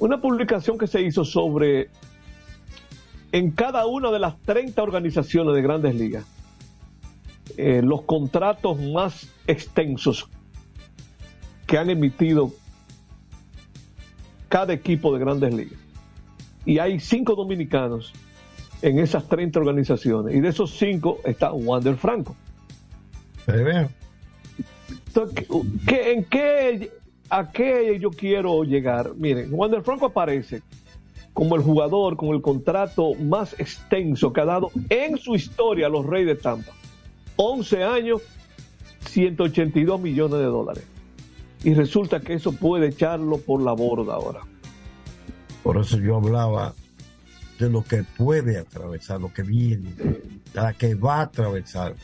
una 0.01 0.21
publicación 0.21 0.79
que 0.79 0.87
se 0.87 1.03
hizo 1.03 1.25
sobre 1.25 1.89
en 3.33 3.51
cada 3.51 3.87
una 3.87 4.11
de 4.11 4.19
las 4.19 4.39
30 4.43 4.83
organizaciones 4.83 5.55
de 5.55 5.63
grandes 5.63 5.95
ligas 5.95 6.25
eh, 7.57 7.81
los 7.83 8.03
contratos 8.03 8.79
más 8.81 9.29
extensos 9.47 10.29
que 11.67 11.79
han 11.79 11.91
emitido 11.91 12.53
cada 14.49 14.73
equipo 14.73 15.13
de 15.13 15.21
grandes 15.21 15.53
ligas. 15.55 15.79
Y 16.65 16.79
hay 16.79 17.01
cinco 17.01 17.35
dominicanos 17.35 18.13
en 18.83 18.99
esas 18.99 19.29
30 19.29 19.59
organizaciones. 19.59 20.35
Y 20.35 20.41
de 20.41 20.49
esos 20.49 20.77
cinco 20.77 21.19
está 21.25 21.53
Wander 21.53 21.97
Franco. 21.97 22.37
Entonces, 25.07 25.47
¿qué- 25.87 26.13
¿En 26.13 26.25
qué, 26.25 26.93
a 27.31 27.51
qué 27.51 27.99
yo 28.01 28.11
quiero 28.11 28.63
llegar? 28.65 29.15
Miren, 29.17 29.49
Wander 29.53 29.83
Franco 29.83 30.07
aparece 30.07 30.63
como 31.33 31.55
el 31.57 31.63
jugador 31.63 32.17
con 32.17 32.31
el 32.31 32.41
contrato 32.41 33.15
más 33.15 33.53
extenso 33.59 34.33
que 34.33 34.41
ha 34.41 34.47
dado 34.47 34.71
en 34.89 35.19
su 35.19 35.35
historia 35.35 35.87
a 35.87 35.91
los 35.91 36.07
Reyes 36.07 36.29
de 36.29 36.37
Tampa. 36.37 36.73
11 37.37 37.85
años, 37.85 38.23
182 39.01 40.01
millones 40.01 40.39
de 40.39 40.45
dólares. 40.47 40.85
Y 41.63 41.75
resulta 41.75 42.21
que 42.21 42.35
eso 42.35 42.53
puede 42.53 42.89
echarlo 42.89 43.39
por 43.39 43.61
la 43.61 43.73
borda 43.73 44.15
ahora. 44.15 44.41
Por 45.63 45.79
eso 45.79 45.99
yo 45.99 46.17
hablaba 46.17 46.75
de 47.59 47.71
lo 47.71 47.83
que 47.83 48.05
puede 48.17 48.59
atravesar, 48.59 49.21
lo 49.21 49.33
que 49.33 49.43
viene, 49.43 49.91
la 50.55 50.73
que 50.73 50.95
va 50.95 51.17
a 51.17 51.23
atravesar. 51.23 51.95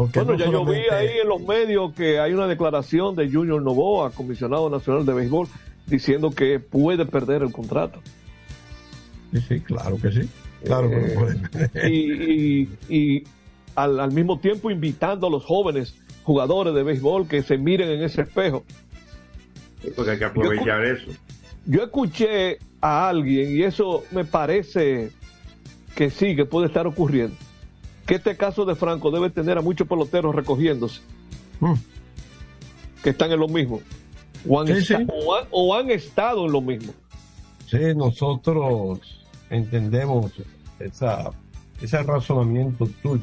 Porque 0.00 0.20
Bueno, 0.20 0.32
no 0.32 0.38
ya 0.38 0.44
yo 0.46 0.64
vi 0.64 0.76
solamente- 0.82 0.94
ahí 0.94 1.18
en 1.22 1.28
los 1.28 1.42
medios 1.42 1.92
que 1.92 2.18
hay 2.20 2.32
una 2.32 2.46
declaración 2.46 3.14
de 3.16 3.30
Junior 3.30 3.60
Novoa, 3.60 4.10
comisionado 4.12 4.70
nacional 4.70 5.04
de 5.04 5.12
béisbol, 5.12 5.46
diciendo 5.86 6.30
que 6.30 6.58
puede 6.58 7.04
perder 7.04 7.42
el 7.42 7.52
contrato. 7.52 8.00
Sí, 9.30 9.40
sí, 9.46 9.60
claro 9.60 9.98
que 10.00 10.10
sí. 10.10 10.20
Claro 10.64 10.88
que 10.88 10.96
Eh, 10.96 11.14
lo 11.14 11.20
puede. 11.20 11.90
y, 11.90 12.12
y- 12.62 12.68
y 12.88 13.24
al, 13.74 14.00
al 14.00 14.10
mismo 14.12 14.38
tiempo 14.40 14.70
invitando 14.70 15.26
a 15.26 15.30
los 15.30 15.44
jóvenes 15.44 15.94
jugadores 16.24 16.72
de 16.72 16.82
béisbol 16.82 17.28
que 17.28 17.42
se 17.42 17.58
miren 17.58 17.90
en 17.90 18.02
ese 18.02 18.22
espejo. 18.22 18.64
Porque 19.94 20.12
hay 20.12 20.18
que 20.18 20.24
aprovechar 20.24 20.82
eso. 20.82 21.10
Yo 21.66 21.82
escuché 21.82 22.56
a 22.80 23.06
alguien 23.10 23.54
y 23.54 23.64
eso 23.64 24.02
me 24.12 24.24
parece 24.24 25.10
que 25.94 26.08
sí, 26.08 26.34
que 26.34 26.46
puede 26.46 26.68
estar 26.68 26.86
ocurriendo. 26.86 27.36
Que 28.06 28.16
este 28.16 28.36
caso 28.36 28.64
de 28.64 28.74
Franco 28.74 29.10
debe 29.10 29.30
tener 29.30 29.58
a 29.58 29.62
muchos 29.62 29.86
peloteros 29.86 30.34
recogiéndose. 30.34 31.00
Que 33.02 33.10
están 33.10 33.30
en 33.32 33.40
lo 33.40 33.48
mismo. 33.48 33.80
O 34.48 34.60
han, 34.60 34.66
Sí, 34.66 34.72
esta- 34.74 34.98
sí. 34.98 35.06
o 35.08 35.34
han- 35.36 35.46
o 35.50 35.74
han 35.74 35.90
estado 35.90 36.46
en 36.46 36.52
lo 36.52 36.60
mismo. 36.60 36.92
Sí, 37.66 37.78
nosotros 37.94 39.00
entendemos 39.48 40.32
esa, 40.78 41.30
ese 41.80 42.02
razonamiento 42.02 42.88
tuyo. 43.02 43.22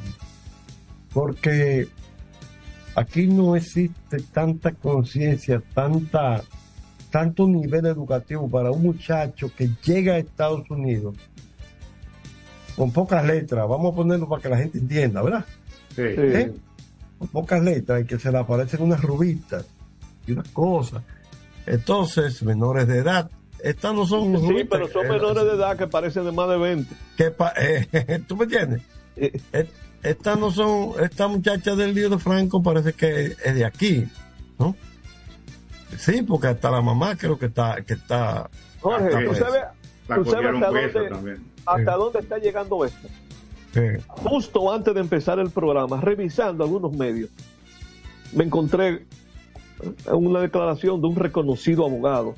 Porque 1.14 1.88
aquí 2.96 3.28
no 3.28 3.56
existe 3.56 4.20
tanta 4.32 4.72
conciencia, 4.72 5.62
tanta, 5.74 6.44
tanto 7.12 7.48
nivel 7.48 7.86
educativo 7.88 8.48
para 8.50 8.72
un 8.72 8.84
muchacho 8.84 9.52
que 9.56 9.70
llega 9.84 10.14
a 10.14 10.18
Estados 10.20 10.70
Unidos 10.70 11.16
con 12.78 12.92
pocas 12.94 13.26
letras. 13.26 13.68
Vamos 13.68 13.92
a 13.92 13.96
ponerlo 13.96 14.30
para 14.30 14.42
que 14.42 14.50
la 14.50 14.58
gente 14.58 14.78
entienda, 14.78 15.22
¿verdad? 15.22 15.44
¿Eh? 15.98 16.54
Con 17.20 17.28
pocas 17.30 17.62
letras 17.62 18.02
y 18.02 18.06
que 18.06 18.18
se 18.20 18.32
le 18.32 18.38
aparecen 18.38 18.82
unas 18.84 19.02
rubitas 19.02 19.66
y 20.26 20.32
unas 20.32 20.48
cosas. 20.50 21.04
Entonces, 21.66 22.42
menores 22.44 22.88
de 22.88 23.00
edad. 23.00 23.30
Estas 23.62 23.94
no 23.96 24.06
son 24.06 24.38
Sí, 24.40 24.48
rubitas, 24.48 24.68
pero 24.70 24.88
son 24.88 25.06
eh, 25.08 25.10
menores 25.10 25.44
de 25.44 25.52
edad 25.54 25.76
que 25.78 25.88
parecen 25.88 26.24
de 26.26 26.32
más 26.32 26.48
de 26.48 26.58
20. 26.58 26.96
que 27.18 27.32
pa- 27.32 27.54
eh, 27.58 28.22
¿Tú 28.28 28.38
me 28.38 28.44
entiendes? 28.46 28.82
Eh. 29.16 29.68
Estas 30.04 30.38
no 30.40 30.52
son, 30.52 30.92
esta 31.04 31.28
muchacha 31.28 31.76
del 31.76 31.96
lío 31.96 32.10
de 32.10 32.20
Franco 32.20 32.62
parece 32.62 32.94
que 32.94 33.36
es 33.44 33.56
de 33.56 33.66
aquí, 33.66 34.08
¿no? 34.60 34.76
Sí, 35.98 36.22
porque 36.22 36.48
hasta 36.48 36.70
la 36.70 36.82
mamá 36.82 37.16
creo 37.18 37.38
que 37.40 37.48
está, 37.48 37.82
que 37.82 37.96
está. 37.96 38.48
Jorge, 38.80 39.08
está 39.08 39.26
¿tú 39.26 39.34
sabes, 39.36 39.62
La 40.08 40.16
tú 40.18 40.26
sabes 40.26 40.54
hasta, 40.54 40.68
dónde, 40.68 41.10
también. 41.10 41.44
Hasta 41.68 41.96
dónde 41.96 42.20
está 42.20 42.38
llegando 42.38 42.86
esto? 42.86 43.08
Justo 44.08 44.72
antes 44.72 44.94
de 44.94 45.02
empezar 45.02 45.40
el 45.40 45.50
programa, 45.52 46.00
revisando 46.02 46.64
algunos 46.64 46.94
medios, 46.94 47.30
me 48.34 48.44
encontré 48.46 49.06
una 50.12 50.40
declaración 50.42 51.00
de 51.02 51.08
un 51.08 51.16
reconocido 51.16 51.86
abogado 51.86 52.34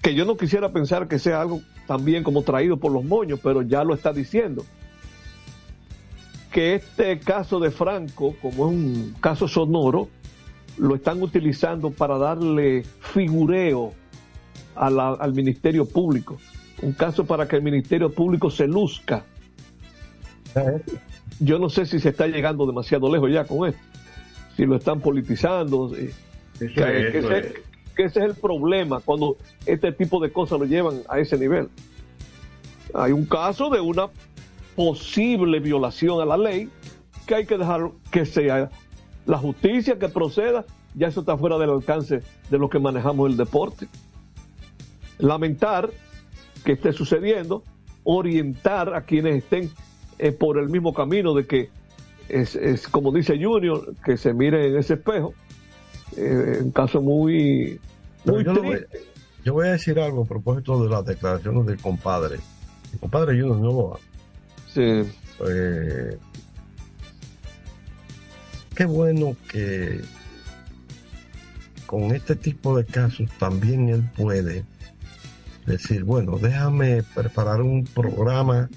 que 0.00 0.14
yo 0.14 0.24
no 0.24 0.36
quisiera 0.36 0.70
pensar 0.72 1.08
que 1.08 1.18
sea 1.18 1.40
algo 1.40 1.60
también 1.86 2.22
como 2.22 2.42
traído 2.42 2.76
por 2.78 2.92
los 2.92 3.04
moños, 3.04 3.40
pero 3.42 3.62
ya 3.62 3.82
lo 3.84 3.94
está 3.94 4.12
diciendo. 4.12 4.64
Que 6.52 6.76
este 6.76 7.18
caso 7.18 7.58
de 7.58 7.70
Franco, 7.70 8.36
como 8.40 8.68
es 8.68 8.74
un 8.74 9.14
caso 9.20 9.48
sonoro, 9.48 10.08
lo 10.78 10.94
están 10.94 11.22
utilizando 11.22 11.90
para 11.90 12.16
darle 12.16 12.84
figureo 13.00 13.92
a 14.76 14.88
la- 14.88 15.14
al 15.14 15.34
Ministerio 15.34 15.84
Público. 15.86 16.36
Un 16.84 16.92
caso 16.92 17.24
para 17.24 17.48
que 17.48 17.56
el 17.56 17.62
Ministerio 17.62 18.10
Público 18.10 18.50
se 18.50 18.68
luzca. 18.68 19.24
Yo 21.40 21.58
no 21.58 21.70
sé 21.70 21.86
si 21.86 21.98
se 21.98 22.10
está 22.10 22.26
llegando 22.26 22.66
demasiado 22.66 23.10
lejos 23.10 23.32
ya 23.32 23.46
con 23.46 23.66
esto. 23.68 23.80
Si 24.54 24.66
lo 24.66 24.76
están 24.76 25.00
politizando. 25.00 25.90
eh, 25.96 26.12
que, 26.58 26.66
es, 26.66 26.72
que 26.74 27.18
ese, 27.18 27.38
es. 27.38 27.54
que 27.96 28.02
ese 28.04 28.18
es 28.20 28.24
el 28.26 28.34
problema 28.34 29.00
cuando 29.00 29.38
este 29.64 29.92
tipo 29.92 30.20
de 30.20 30.30
cosas 30.30 30.60
lo 30.60 30.66
llevan 30.66 31.00
a 31.08 31.18
ese 31.18 31.38
nivel. 31.38 31.70
Hay 32.92 33.12
un 33.12 33.24
caso 33.24 33.70
de 33.70 33.80
una 33.80 34.08
posible 34.76 35.60
violación 35.60 36.20
a 36.20 36.26
la 36.26 36.36
ley 36.36 36.68
que 37.26 37.34
hay 37.34 37.46
que 37.46 37.56
dejar 37.56 37.92
que 38.10 38.26
sea 38.26 38.68
la 39.24 39.38
justicia 39.38 39.98
que 39.98 40.10
proceda. 40.10 40.66
Ya 40.94 41.08
eso 41.08 41.20
está 41.20 41.38
fuera 41.38 41.56
del 41.56 41.70
alcance 41.70 42.20
de 42.50 42.58
lo 42.58 42.68
que 42.68 42.78
manejamos 42.78 43.30
el 43.30 43.38
deporte. 43.38 43.88
Lamentar 45.18 45.90
que 46.64 46.72
esté 46.72 46.92
sucediendo, 46.92 47.62
orientar 48.04 48.94
a 48.94 49.02
quienes 49.02 49.36
estén 49.36 49.70
eh, 50.18 50.32
por 50.32 50.58
el 50.58 50.68
mismo 50.68 50.92
camino 50.94 51.34
de 51.34 51.46
que 51.46 51.70
es, 52.28 52.56
es 52.56 52.88
como 52.88 53.12
dice 53.12 53.38
Junior, 53.40 53.94
que 54.04 54.16
se 54.16 54.32
mire 54.32 54.68
en 54.68 54.76
ese 54.76 54.94
espejo. 54.94 55.34
Eh, 56.16 56.60
un 56.62 56.70
caso 56.70 57.00
muy, 57.00 57.80
muy 58.24 58.44
yo, 58.44 58.52
lo 58.52 58.62
voy, 58.62 58.76
triste. 58.76 59.00
yo 59.44 59.54
voy 59.54 59.68
a 59.68 59.72
decir 59.72 59.98
algo 59.98 60.22
a 60.22 60.26
propósito 60.26 60.82
de 60.82 60.88
las 60.88 61.04
declaraciones 61.04 61.66
del 61.66 61.80
compadre. 61.80 62.38
El 62.92 62.98
compadre 63.00 63.38
Junior 63.38 63.58
Novoa. 63.58 63.98
Sí. 64.72 65.02
Eh, 65.48 66.18
qué 68.74 68.84
bueno 68.84 69.36
que 69.50 70.00
con 71.86 72.14
este 72.14 72.36
tipo 72.36 72.76
de 72.76 72.84
casos 72.84 73.28
también 73.38 73.88
él 73.88 74.08
puede 74.16 74.64
decir, 75.66 76.04
bueno, 76.04 76.38
déjame 76.38 77.02
preparar 77.14 77.60
un 77.62 77.84
programa 77.84 78.68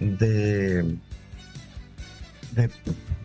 de, 0.00 0.96
de 2.52 2.70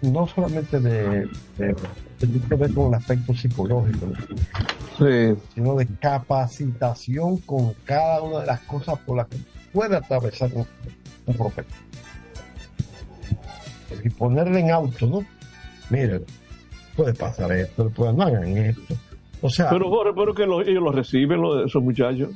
no 0.01 0.27
solamente 0.27 0.79
de, 0.79 1.27
de, 1.57 1.75
tiene 2.17 2.39
que 2.47 2.55
ver 2.55 2.73
con 2.73 2.87
el 2.89 2.93
aspecto 2.95 3.33
psicológico, 3.33 4.07
sino 5.55 5.75
de 5.75 5.87
capacitación 6.01 7.37
con 7.37 7.73
cada 7.85 8.21
una 8.21 8.39
de 8.41 8.45
las 8.47 8.59
cosas 8.61 8.99
por 8.99 9.17
las 9.17 9.27
que 9.27 9.37
puede 9.73 9.95
atravesar 9.95 10.51
un, 10.53 10.65
un 11.25 11.35
profeta. 11.35 11.73
Y 14.03 14.09
ponerle 14.09 14.59
en 14.59 14.71
auto, 14.71 15.07
¿no? 15.07 15.25
Miren, 15.89 16.23
puede 16.95 17.13
pasar 17.13 17.51
esto, 17.51 17.89
pues 17.89 18.13
no 18.13 18.23
hagan 18.23 18.55
esto. 18.57 18.95
O 19.41 19.49
sea, 19.49 19.69
Pero, 19.69 19.89
Jorge, 19.89 20.13
pero 20.15 20.33
que 20.35 20.45
lo- 20.45 20.61
ellos 20.61 20.83
lo 20.83 20.91
reciben, 20.91 21.41
lo- 21.41 21.65
esos 21.65 21.81
muchachos. 21.81 22.29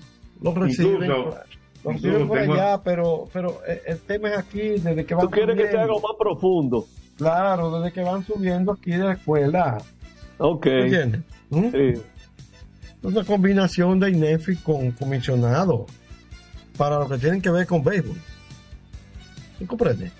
Los 0.43 0.53
reciben, 0.55 1.03
Incluso- 1.03 1.37
los 1.83 1.93
reciben 1.95 2.27
por 2.27 2.39
tengo- 2.39 2.53
allá, 2.53 2.81
pero, 2.83 3.29
pero 3.33 3.61
el- 3.67 3.79
el 3.87 3.99
tema 3.99 4.29
es 4.29 4.37
aquí, 4.37 4.59
desde 4.77 5.05
que 5.05 5.15
van 5.15 5.25
Tú 5.25 5.31
quieres 5.31 5.55
que 5.55 5.61
sea 5.63 5.71
subiendo. 5.71 5.93
algo 5.95 6.07
más 6.07 6.17
profundo. 6.19 6.87
Claro, 7.17 7.79
desde 7.79 7.93
que 7.93 8.01
van 8.01 8.25
subiendo 8.25 8.71
aquí 8.73 8.91
de 8.91 8.97
la 8.99 9.13
escuela. 9.13 9.77
Ok. 10.37 10.65
¿Entiendes? 10.65 11.21
¿Mm? 11.49 11.67
Una 13.03 13.23
combinación 13.23 13.99
de 13.99 14.11
INEFI 14.11 14.55
con 14.57 14.91
comisionado 14.91 15.85
para 16.77 16.99
lo 16.99 17.07
que 17.09 17.17
tienen 17.17 17.41
que 17.41 17.49
ver 17.51 17.67
con 17.67 17.83
béisbol. 17.83 18.17
¿Me 19.59 19.67
comprende? 19.67 20.11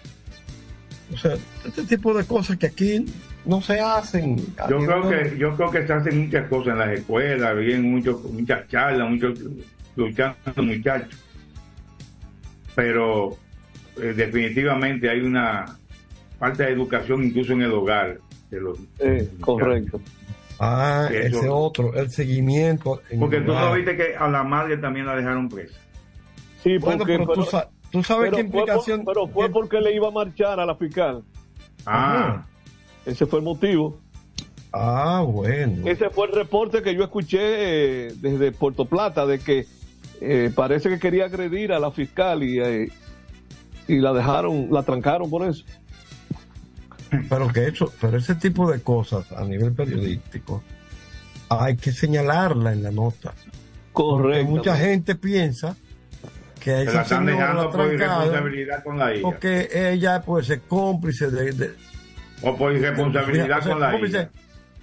O 1.14 1.18
sea, 1.18 1.36
este 1.66 1.84
tipo 1.84 2.14
de 2.14 2.24
cosas 2.26 2.58
que 2.58 2.68
aquí 2.68 3.06
no 3.46 3.62
se 3.62 3.80
hacen. 3.80 4.38
Yo 4.70 4.78
creo 4.80 5.10
que 5.10 5.38
yo 5.38 5.56
creo 5.56 5.72
que 5.72 5.88
se 5.88 5.94
hacen 5.94 6.26
muchas 6.26 6.48
cosas 6.50 6.74
en 6.74 6.80
las 6.80 6.92
escuelas, 7.00 7.58
bien 7.58 7.90
mucho, 7.92 8.22
muchas 8.32 8.68
charlas, 8.68 9.10
muchos 9.10 9.40
luchando 9.96 10.38
muchachos. 10.58 11.20
Pero 12.76 13.38
eh, 13.98 14.14
definitivamente 14.16 15.10
hay 15.10 15.22
una 15.22 15.78
falta 16.40 16.64
de 16.64 16.72
educación 16.72 17.24
incluso 17.24 17.54
en 17.54 17.62
el 17.62 17.72
hogar 17.72 18.18
de 18.50 18.62
los 18.62 18.78
correcto. 19.42 20.02
Ah, 20.60 21.08
eso- 21.12 21.40
ese 21.40 21.50
otro, 21.50 21.94
el 21.94 22.10
seguimiento. 22.12 23.02
en 23.10 23.20
Porque 23.20 23.42
tú 23.42 23.54
viste 23.76 23.96
que 23.98 24.16
a 24.16 24.28
la 24.28 24.44
madre 24.44 24.78
también 24.78 25.06
la 25.06 25.16
dejaron 25.16 25.50
presa. 25.50 25.78
Sí, 26.64 26.78
Bueno, 26.78 27.00
porque, 27.00 27.18
pero 27.18 27.34
tú 27.34 27.44
sa- 27.44 27.70
tú 27.92 28.04
sabes 28.04 28.30
pero 28.32 28.38
qué 28.38 28.44
fue 28.44 28.52
por- 28.52 28.60
implicación- 28.70 29.04
pero 29.06 29.28
fue 29.28 29.50
porque 29.50 29.82
le 29.82 29.94
iba 29.96 30.08
a 30.08 30.12
marchar 30.12 30.60
a 30.60 30.66
la 30.66 30.76
fiscal. 30.76 31.24
Ah. 31.86 32.46
Ese 33.06 33.26
fue 33.26 33.40
el 33.40 33.46
motivo. 33.46 34.00
Ah, 34.72 35.24
bueno. 35.28 35.86
Ese 35.88 36.10
fue 36.10 36.28
el 36.28 36.34
reporte 36.34 36.82
que 36.82 36.96
yo 36.96 37.04
escuché 37.04 37.38
eh, 38.08 38.14
desde 38.16 38.52
Puerto 38.52 38.86
Plata 38.86 39.26
de 39.26 39.40
que 39.40 39.66
eh, 40.22 40.52
parece 40.56 40.90
que 40.90 41.00
quería 41.00 41.26
agredir 41.26 41.72
a 41.74 41.80
la 41.80 41.92
fiscal 41.92 42.44
y, 42.44 42.60
eh, 42.60 42.90
y 43.88 43.98
la 43.98 44.14
dejaron, 44.14 44.68
la 44.72 44.84
trancaron 44.84 45.30
por 45.30 45.48
eso. 45.48 45.64
Pero 47.30 47.48
que 47.50 47.68
eso, 47.68 47.92
pero 48.02 48.18
ese 48.18 48.36
tipo 48.36 48.72
de 48.72 48.82
cosas 48.82 49.32
a 49.34 49.44
nivel 49.46 49.74
periodístico 49.74 50.64
hay 51.50 51.76
que 51.78 51.92
señalarla 51.92 52.74
en 52.74 52.82
la 52.84 52.92
nota. 52.92 53.34
Porque 53.92 53.92
Correcto. 53.94 54.50
mucha 54.50 54.76
gente 54.76 55.14
piensa 55.16 55.76
que 56.60 56.82
esa 56.82 56.94
la 56.94 57.02
están 57.04 57.26
dejando 57.28 57.66
la 57.66 57.70
por 57.70 57.94
irresponsabilidad 57.94 58.84
con 58.84 58.98
la 58.98 59.14
hija. 59.14 59.22
porque 59.22 59.70
ella 59.92 60.22
pues 60.22 60.50
es 60.50 60.62
cómplice 60.68 61.30
de, 61.30 61.52
de- 61.52 61.76
O 62.42 62.56
por 62.58 62.74
irresponsabilidad 62.74 63.60
o 63.60 63.62
sea, 63.62 63.72
con 63.74 63.82
la 63.82 64.00
hija. 64.00 64.30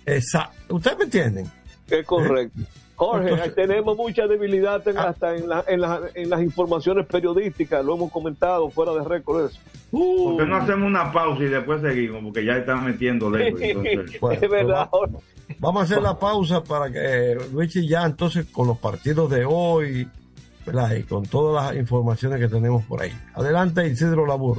Exacto. 0.06 0.74
¿Ustedes 0.76 0.98
me 0.98 1.04
entienden? 1.04 1.50
Es 1.88 2.06
correcto. 2.06 2.60
Jorge, 3.00 3.30
Entonces- 3.30 3.54
tenemos 3.54 3.96
mucha 3.96 4.26
debilidad 4.26 4.86
en- 4.86 4.98
hasta 4.98 5.34
en, 5.34 5.48
la- 5.48 5.64
en, 5.66 5.80
la- 5.80 6.02
en 6.14 6.28
las 6.28 6.42
informaciones 6.42 7.06
periodísticas, 7.06 7.82
lo 7.82 7.94
hemos 7.94 8.12
comentado 8.12 8.68
fuera 8.68 8.92
de 8.92 9.02
récord 9.04 9.46
eso. 9.46 9.58
¿Por 9.90 10.36
qué 10.36 10.44
no 10.44 10.56
hacemos 10.56 10.86
una 10.86 11.10
pausa 11.10 11.42
y 11.42 11.46
después 11.48 11.80
seguimos? 11.80 12.22
Porque 12.22 12.44
ya 12.44 12.58
están 12.58 12.84
metiendo 12.84 13.30
lejos. 13.30 13.58
entonces. 13.62 14.20
Bueno, 14.20 14.38
es 14.42 14.50
verdad. 14.50 14.88
pues 14.90 15.12
va- 15.14 15.18
Vamos 15.58 15.80
a 15.80 15.84
hacer 15.86 16.02
la 16.02 16.18
pausa 16.18 16.62
para 16.62 16.92
que 16.92 16.98
eh, 17.32 17.36
Luigi 17.52 17.88
ya 17.88 18.04
entonces 18.04 18.44
con 18.52 18.66
los 18.68 18.76
partidos 18.78 19.30
de 19.30 19.44
hoy 19.46 20.06
¿verdad? 20.66 20.94
y 20.94 21.02
con 21.04 21.24
todas 21.24 21.64
las 21.72 21.76
informaciones 21.80 22.38
que 22.38 22.48
tenemos 22.48 22.84
por 22.84 23.00
ahí. 23.02 23.12
Adelante 23.34 23.86
Isidro 23.88 24.26
Labur. 24.26 24.58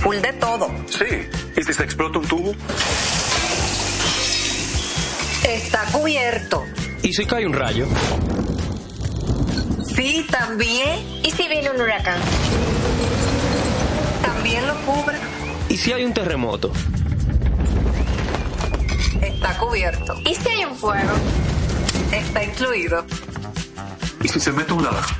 full 0.00 0.16
de 0.16 0.32
todo. 0.34 0.70
Sí. 0.86 1.28
¿Y 1.56 1.62
si 1.62 1.72
se 1.72 1.82
explota 1.84 2.18
un 2.18 2.26
tubo? 2.26 2.54
Está 5.44 5.84
cubierto. 5.92 6.64
¿Y 7.02 7.12
si 7.12 7.24
cae 7.26 7.46
un 7.46 7.52
rayo? 7.52 7.86
Sí, 9.94 10.26
también. 10.30 11.20
¿Y 11.22 11.30
si 11.30 11.48
viene 11.48 11.70
un 11.70 11.80
huracán? 11.80 12.20
También 14.22 14.66
lo 14.66 14.74
cubre. 14.86 15.18
¿Y 15.68 15.76
si 15.76 15.92
hay 15.92 16.04
un 16.04 16.14
terremoto? 16.14 16.72
Está 19.20 19.56
cubierto. 19.58 20.14
¿Y 20.24 20.34
si 20.34 20.48
hay 20.48 20.64
un 20.64 20.76
fuego? 20.76 21.12
Está 22.12 22.42
incluido. 22.44 23.04
¿Y 24.22 24.28
si 24.28 24.40
se 24.40 24.52
mete 24.52 24.72
un 24.72 24.84
ladrón? 24.84 25.19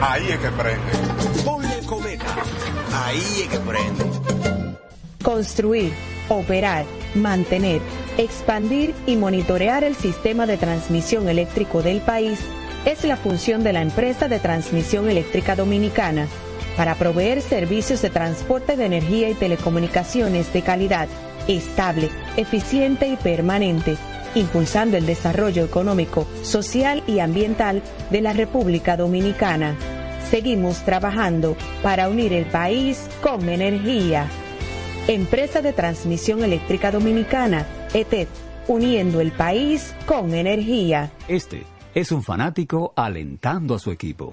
Ahí 0.00 0.28
es 0.28 0.38
que 0.38 0.48
prende. 0.50 1.42
Ponle 1.44 1.86
cometa. 1.86 2.26
Ahí 2.92 3.42
es 3.42 3.48
que 3.48 3.58
prende. 3.58 4.04
Construir, 5.22 5.92
operar, 6.28 6.84
mantener, 7.14 7.80
expandir 8.18 8.94
y 9.06 9.16
monitorear 9.16 9.84
el 9.84 9.94
sistema 9.94 10.46
de 10.46 10.58
transmisión 10.58 11.28
eléctrico 11.28 11.82
del 11.82 12.00
país 12.00 12.40
es 12.84 13.04
la 13.04 13.16
función 13.16 13.64
de 13.64 13.72
la 13.72 13.82
empresa 13.82 14.28
de 14.28 14.38
transmisión 14.38 15.08
eléctrica 15.08 15.56
dominicana 15.56 16.28
para 16.76 16.94
proveer 16.96 17.40
servicios 17.40 18.02
de 18.02 18.10
transporte 18.10 18.76
de 18.76 18.86
energía 18.86 19.30
y 19.30 19.34
telecomunicaciones 19.34 20.52
de 20.52 20.62
calidad, 20.62 21.08
estable, 21.48 22.10
eficiente 22.36 23.06
y 23.06 23.16
permanente, 23.16 23.96
impulsando 24.34 24.96
el 24.96 25.06
desarrollo 25.06 25.64
económico, 25.64 26.26
social 26.42 27.02
y 27.06 27.20
ambiental 27.20 27.82
de 28.10 28.20
la 28.20 28.32
República 28.32 28.96
Dominicana. 28.96 29.76
Seguimos 30.30 30.84
trabajando 30.84 31.56
para 31.82 32.08
unir 32.08 32.32
el 32.32 32.46
país 32.46 33.06
con 33.22 33.48
energía. 33.48 34.26
Empresa 35.06 35.60
de 35.60 35.72
Transmisión 35.72 36.42
Eléctrica 36.42 36.90
Dominicana, 36.90 37.66
ETED, 37.92 38.28
uniendo 38.68 39.20
el 39.20 39.32
país 39.32 39.94
con 40.06 40.34
energía. 40.34 41.10
Este 41.28 41.64
es 41.94 42.10
un 42.10 42.22
fanático 42.22 42.92
alentando 42.96 43.74
a 43.74 43.78
su 43.78 43.90
equipo. 43.90 44.32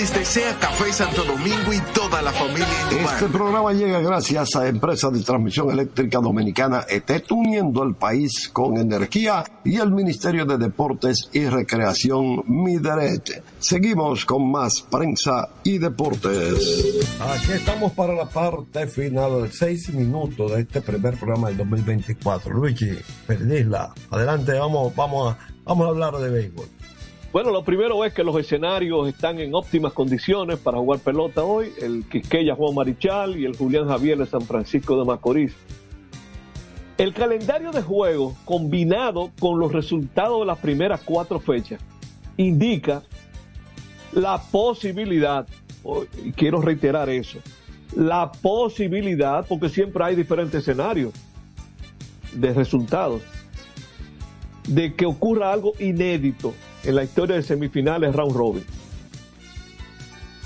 Les 0.00 0.14
desea 0.14 0.58
Café 0.58 0.90
Santo 0.94 1.24
Domingo 1.24 1.74
y 1.74 1.80
toda 1.92 2.22
la 2.22 2.32
familia. 2.32 2.66
Este 2.90 3.26
programa 3.26 3.70
llega 3.74 4.00
gracias 4.00 4.56
a 4.56 4.66
Empresa 4.66 5.10
de 5.10 5.20
Transmisión 5.20 5.70
Eléctrica 5.70 6.20
Dominicana 6.20 6.86
ET, 6.88 7.30
uniendo 7.30 7.82
el 7.82 7.94
país 7.96 8.48
con 8.48 8.78
energía 8.78 9.44
y 9.62 9.76
el 9.76 9.90
Ministerio 9.90 10.46
de 10.46 10.56
Deportes 10.56 11.28
y 11.34 11.44
Recreación 11.44 12.44
Mideret. 12.46 13.44
Seguimos 13.58 14.24
con 14.24 14.50
más 14.50 14.80
prensa 14.90 15.50
y 15.64 15.76
deportes. 15.76 17.04
Aquí 17.20 17.52
estamos 17.52 17.92
para 17.92 18.14
la 18.14 18.24
parte 18.24 18.86
final, 18.86 19.50
seis 19.52 19.92
minutos 19.92 20.52
de 20.52 20.62
este 20.62 20.80
primer 20.80 21.18
programa 21.18 21.48
del 21.48 21.58
2024. 21.58 22.54
Luigi, 22.54 22.96
Perdisla, 23.26 23.92
adelante, 24.10 24.52
vamos, 24.58 24.96
vamos, 24.96 25.34
a, 25.34 25.38
vamos 25.66 25.86
a 25.86 25.90
hablar 25.90 26.16
de 26.16 26.30
béisbol. 26.30 26.68
Bueno, 27.32 27.52
lo 27.52 27.62
primero 27.62 28.04
es 28.04 28.12
que 28.12 28.24
los 28.24 28.36
escenarios 28.36 29.06
están 29.06 29.38
en 29.38 29.54
óptimas 29.54 29.92
condiciones 29.92 30.58
para 30.58 30.78
jugar 30.78 30.98
pelota 30.98 31.44
hoy. 31.44 31.72
El 31.80 32.04
Quisqueya 32.08 32.56
Juan 32.56 32.74
Marichal 32.74 33.38
y 33.38 33.44
el 33.44 33.56
Julián 33.56 33.86
Javier 33.86 34.18
de 34.18 34.26
San 34.26 34.42
Francisco 34.42 34.98
de 34.98 35.04
Macorís. 35.04 35.54
El 36.98 37.14
calendario 37.14 37.70
de 37.70 37.82
juego 37.82 38.34
combinado 38.44 39.30
con 39.38 39.60
los 39.60 39.72
resultados 39.72 40.40
de 40.40 40.46
las 40.46 40.58
primeras 40.58 41.02
cuatro 41.04 41.38
fechas 41.38 41.80
indica 42.36 43.04
la 44.12 44.42
posibilidad, 44.50 45.46
y 46.24 46.32
quiero 46.32 46.60
reiterar 46.60 47.08
eso, 47.10 47.38
la 47.94 48.32
posibilidad, 48.32 49.46
porque 49.46 49.68
siempre 49.68 50.02
hay 50.02 50.16
diferentes 50.16 50.62
escenarios 50.62 51.14
de 52.34 52.52
resultados, 52.52 53.22
de 54.66 54.94
que 54.94 55.06
ocurra 55.06 55.52
algo 55.52 55.74
inédito 55.78 56.52
en 56.84 56.94
la 56.94 57.04
historia 57.04 57.36
de 57.36 57.42
semifinales 57.42 58.14
round 58.14 58.34
robin. 58.34 58.64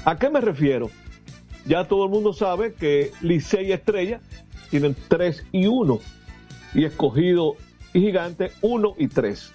¿A 0.04 0.16
qué 0.18 0.30
me 0.30 0.40
refiero? 0.40 0.90
Ya 1.66 1.88
todo 1.88 2.04
el 2.04 2.10
mundo 2.10 2.32
sabe 2.32 2.74
que 2.74 3.12
Licey 3.22 3.68
y 3.68 3.72
Estrella 3.72 4.20
tienen 4.70 4.96
3 5.08 5.46
y 5.52 5.66
1 5.66 5.98
y 6.74 6.84
escogido 6.84 7.56
y 7.92 8.00
gigante 8.00 8.52
1 8.60 8.94
y 8.98 9.08
3. 9.08 9.52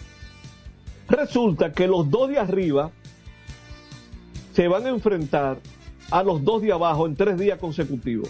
Resulta 1.09 1.71
que 1.71 1.87
los 1.87 2.09
dos 2.09 2.29
de 2.29 2.39
arriba 2.39 2.91
se 4.53 4.67
van 4.67 4.85
a 4.85 4.89
enfrentar 4.89 5.59
a 6.11 6.23
los 6.23 6.43
dos 6.43 6.61
de 6.61 6.71
abajo 6.71 7.05
en 7.05 7.15
tres 7.15 7.37
días 7.37 7.59
consecutivos. 7.59 8.29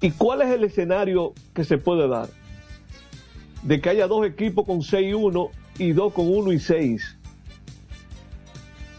¿Y 0.00 0.10
cuál 0.10 0.42
es 0.42 0.48
el 0.48 0.64
escenario 0.64 1.32
que 1.54 1.64
se 1.64 1.78
puede 1.78 2.06
dar? 2.06 2.28
De 3.62 3.80
que 3.80 3.88
haya 3.88 4.06
dos 4.06 4.26
equipos 4.26 4.66
con 4.66 4.82
6 4.82 5.08
y 5.08 5.14
1 5.14 5.50
y 5.78 5.92
dos 5.92 6.12
con 6.12 6.28
1 6.28 6.52
y 6.52 6.58
6. 6.58 7.18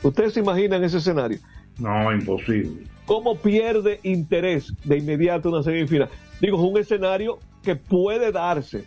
¿Ustedes 0.03 0.33
se 0.33 0.39
imaginan 0.39 0.83
ese 0.83 0.97
escenario? 0.97 1.39
No, 1.79 2.11
imposible. 2.11 2.83
¿Cómo 3.05 3.37
pierde 3.37 3.99
interés 4.03 4.73
de 4.83 4.97
inmediato 4.97 5.49
una 5.49 5.63
semifinal? 5.63 6.09
Digo, 6.41 6.57
es 6.57 6.71
un 6.71 6.77
escenario 6.77 7.39
que 7.63 7.75
puede 7.75 8.31
darse. 8.31 8.85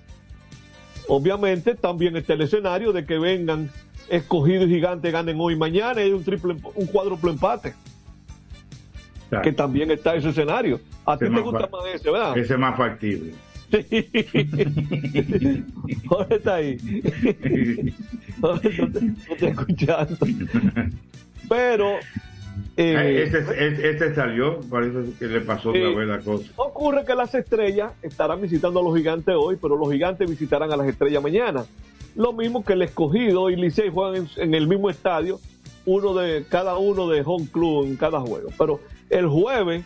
Obviamente 1.09 1.74
también 1.74 2.16
está 2.16 2.34
el 2.34 2.43
escenario 2.43 2.93
de 2.93 3.05
que 3.05 3.18
vengan 3.18 3.70
escogidos 4.09 4.68
y 4.68 4.74
gigantes, 4.74 5.12
ganen 5.12 5.36
hoy 5.41 5.55
y 5.55 5.57
mañana 5.57 6.01
y 6.01 6.05
hay 6.05 6.12
un 6.12 6.24
triple, 6.24 6.57
un 6.74 6.86
cuádruple 6.86 7.32
empate. 7.32 7.74
Claro. 9.28 9.45
Que 9.45 9.53
también 9.53 9.91
está 9.91 10.14
ese 10.14 10.30
escenario. 10.30 10.80
A 11.07 11.16
ti 11.16 11.26
te 11.26 11.41
gusta 11.41 11.68
más 11.70 11.86
ese, 11.95 12.11
¿verdad? 12.11 12.36
Ese 12.36 12.55
es 12.55 12.59
más 12.59 12.76
factible. 12.76 13.32
Jorge 16.09 16.35
está 16.35 16.57
ahí. 16.57 16.77
Jorge 18.41 18.71
no 18.79 18.93
te, 18.93 19.01
no 19.01 19.37
te 19.39 19.49
escuchando. 19.49 20.16
Pero 21.49 21.97
eh, 22.77 23.23
este, 23.25 23.39
este, 23.39 23.91
este 23.91 24.14
salió, 24.14 24.61
parece 24.68 25.12
que 25.18 25.27
le 25.27 25.41
pasó 25.41 25.71
otra 25.71 25.83
eh, 25.83 25.95
vez 25.95 26.09
la 26.09 26.21
cosa. 26.21 26.51
ocurre 26.57 27.05
que 27.05 27.14
las 27.14 27.35
estrellas 27.35 27.93
estarán 28.03 28.41
visitando 28.41 28.81
a 28.81 28.83
los 28.83 28.97
gigantes 28.97 29.35
hoy, 29.39 29.57
pero 29.61 29.77
los 29.77 29.91
gigantes 29.91 30.29
visitarán 30.29 30.73
a 30.73 30.77
las 30.77 30.89
estrellas 30.89 31.23
mañana. 31.23 31.64
Lo 32.16 32.33
mismo 32.33 32.64
que 32.64 32.73
el 32.73 32.83
escogido 32.83 33.51
y 33.51 33.57
Licey 33.57 33.91
juegan 33.91 34.16
en, 34.16 34.29
en 34.43 34.55
el 34.55 34.66
mismo 34.66 34.91
estadio, 34.91 35.39
uno 35.87 36.14
de 36.14 36.45
cada 36.49 36.77
uno 36.77 37.09
de 37.09 37.23
home 37.25 37.49
club 37.53 37.87
en 37.87 37.97
cada 37.97 38.21
juego. 38.21 38.49
Pero 38.59 38.81
el 39.11 39.29
jueves 39.29 39.85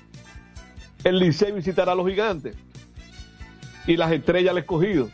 el 1.05 1.19
Licey 1.19 1.53
visitará 1.53 1.93
a 1.93 1.95
los 1.95 2.09
gigantes 2.09 2.57
y 3.87 3.97
las 3.97 4.13
estrellas 4.13 4.51
al 4.53 4.59
escogido. 4.59 5.09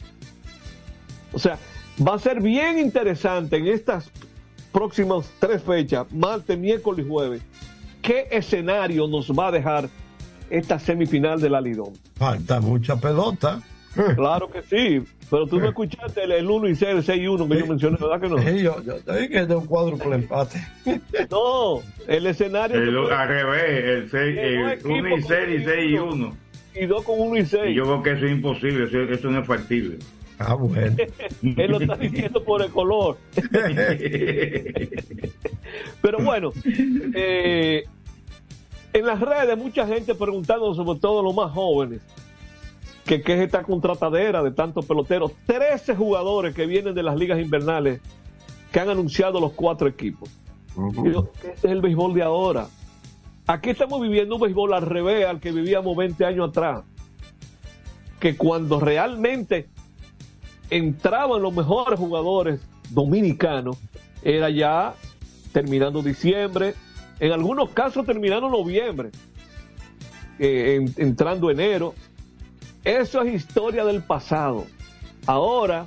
O 1.33 1.39
sea, 1.39 1.59
va 2.07 2.14
a 2.14 2.18
ser 2.18 2.41
bien 2.41 2.79
interesante 2.79 3.57
en 3.57 3.66
estas 3.68 4.11
próximas 4.73 5.31
tres 5.39 5.62
fechas, 5.62 6.07
martes, 6.12 6.59
miércoles 6.59 7.05
y 7.05 7.09
jueves, 7.09 7.43
qué 8.03 8.29
escenario 8.31 9.07
nos 9.09 9.31
va 9.31 9.49
a 9.49 9.53
dejar 9.53 9.89
esta 10.49 10.79
semifinal 10.79 11.41
de 11.41 11.51
la 11.51 11.61
Lidón. 11.61 11.93
Falta 12.16 12.61
mucha 12.61 12.97
pelota. 12.97 13.61
Claro 14.14 14.49
que 14.49 14.62
sí, 14.62 15.05
pero 15.29 15.47
tú 15.49 15.59
no 15.59 15.66
escuchaste 15.68 16.23
el, 16.23 16.31
el 16.31 16.49
1 16.49 16.68
y 16.68 16.77
0, 16.77 16.99
el 16.99 17.05
6 17.05 17.23
y 17.23 17.27
1 17.27 17.49
que 17.49 17.59
yo 17.59 17.66
mencioné, 17.66 17.97
¿verdad 18.01 18.21
que 18.21 18.29
no? 18.29 18.39
Sí, 18.39 18.62
yo, 18.62 18.81
yo 18.85 18.95
te 19.01 19.12
dije 19.14 19.29
que 19.31 19.39
es 19.41 19.49
de 19.49 19.57
un 19.57 19.66
cuádruple 19.66 20.14
empate. 20.14 20.64
No, 21.31 21.81
el 22.07 22.27
escenario... 22.27 22.77
El- 22.77 23.12
al 23.12 23.29
revés, 23.29 23.85
el 24.05 24.11
6, 24.11 24.37
Que 24.37 24.57
no 24.57 24.66
el 24.68 24.73
equipo 24.75 24.95
1 24.95 25.16
y 25.18 25.23
6 25.23 25.61
y 25.61 25.64
6 25.64 25.91
y 25.91 25.95
1. 25.99 26.37
Y 26.75 26.87
2 26.87 27.05
con 27.05 27.21
1 27.21 27.37
y 27.37 27.47
6. 27.47 27.62
Y 27.68 27.75
yo 27.75 27.85
creo 27.85 28.03
que 28.03 28.12
eso 28.12 28.27
es 28.27 28.33
imposible, 28.33 28.85
eso, 28.85 29.01
eso 29.01 29.31
no 29.31 29.41
es 29.41 29.47
factible. 29.47 29.99
Ah, 30.39 30.55
bueno. 30.55 30.97
Él 31.43 31.71
lo 31.71 31.81
está 31.81 31.97
diciendo 31.97 32.43
por 32.43 32.62
el 32.62 32.71
color. 32.71 33.18
Pero 36.03 36.18
bueno, 36.25 36.53
eh, 37.14 37.85
en 38.93 39.07
las 39.07 39.21
redes 39.21 39.59
mucha 39.59 39.87
gente 39.87 40.14
preguntando, 40.14 40.75
sobre 40.75 40.99
todo 40.99 41.23
los 41.23 41.35
más 41.35 41.53
jóvenes, 41.53 42.01
que 43.05 43.21
qué 43.23 43.35
es 43.35 43.41
esta 43.41 43.62
contratadera 43.62 44.43
de 44.43 44.53
tantos 44.53 44.87
peloteros. 44.87 45.33
13 45.47 45.95
jugadores 45.95 46.55
que 46.55 46.64
vienen 46.66 46.95
de 46.95 47.03
las 47.03 47.16
ligas 47.16 47.39
invernales 47.41 48.01
que 48.73 48.81
han 48.81 48.89
anunciado 48.89 49.41
los 49.41 49.53
cuatro 49.53 49.89
equipos. 49.89 50.31
Yo, 51.05 51.31
Este 51.43 51.66
es 51.66 51.73
el 51.73 51.81
béisbol 51.83 52.14
de 52.14 52.23
ahora. 52.23 52.68
Aquí 53.51 53.70
estamos 53.70 54.01
viviendo 54.01 54.36
un 54.36 54.42
béisbol 54.42 54.74
al 54.74 54.86
revés 54.86 55.26
al 55.26 55.40
que 55.40 55.51
vivíamos 55.51 55.96
20 55.96 56.24
años 56.24 56.51
atrás. 56.51 56.84
Que 58.20 58.36
cuando 58.36 58.78
realmente 58.78 59.68
entraban 60.70 61.42
los 61.42 61.53
mejores 61.53 61.98
jugadores 61.98 62.61
dominicanos, 62.90 63.76
era 64.22 64.51
ya 64.51 64.94
terminando 65.51 66.01
diciembre, 66.01 66.76
en 67.18 67.32
algunos 67.32 67.70
casos 67.70 68.07
terminando 68.07 68.48
noviembre, 68.48 69.11
eh, 70.38 70.76
en- 70.80 70.94
entrando 70.96 71.51
enero. 71.51 71.96
Eso 72.84 73.20
es 73.22 73.34
historia 73.34 73.84
del 73.84 74.01
pasado. 74.05 74.64
Ahora, 75.26 75.86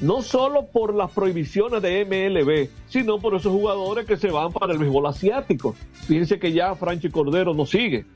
no 0.00 0.22
solo 0.22 0.66
por 0.66 0.94
las 0.94 1.10
prohibiciones 1.10 1.82
de 1.82 2.04
MLB, 2.04 2.70
sino 2.88 3.18
por 3.18 3.34
esos 3.34 3.52
jugadores 3.52 4.06
que 4.06 4.16
se 4.16 4.30
van 4.30 4.52
para 4.52 4.72
el 4.72 4.78
béisbol 4.78 5.06
asiático. 5.06 5.74
Fíjense 5.92 6.38
que 6.38 6.52
ya 6.52 6.74
Franchi 6.74 7.10
Cordero 7.10 7.54
no 7.54 7.66
sigue. 7.66 8.06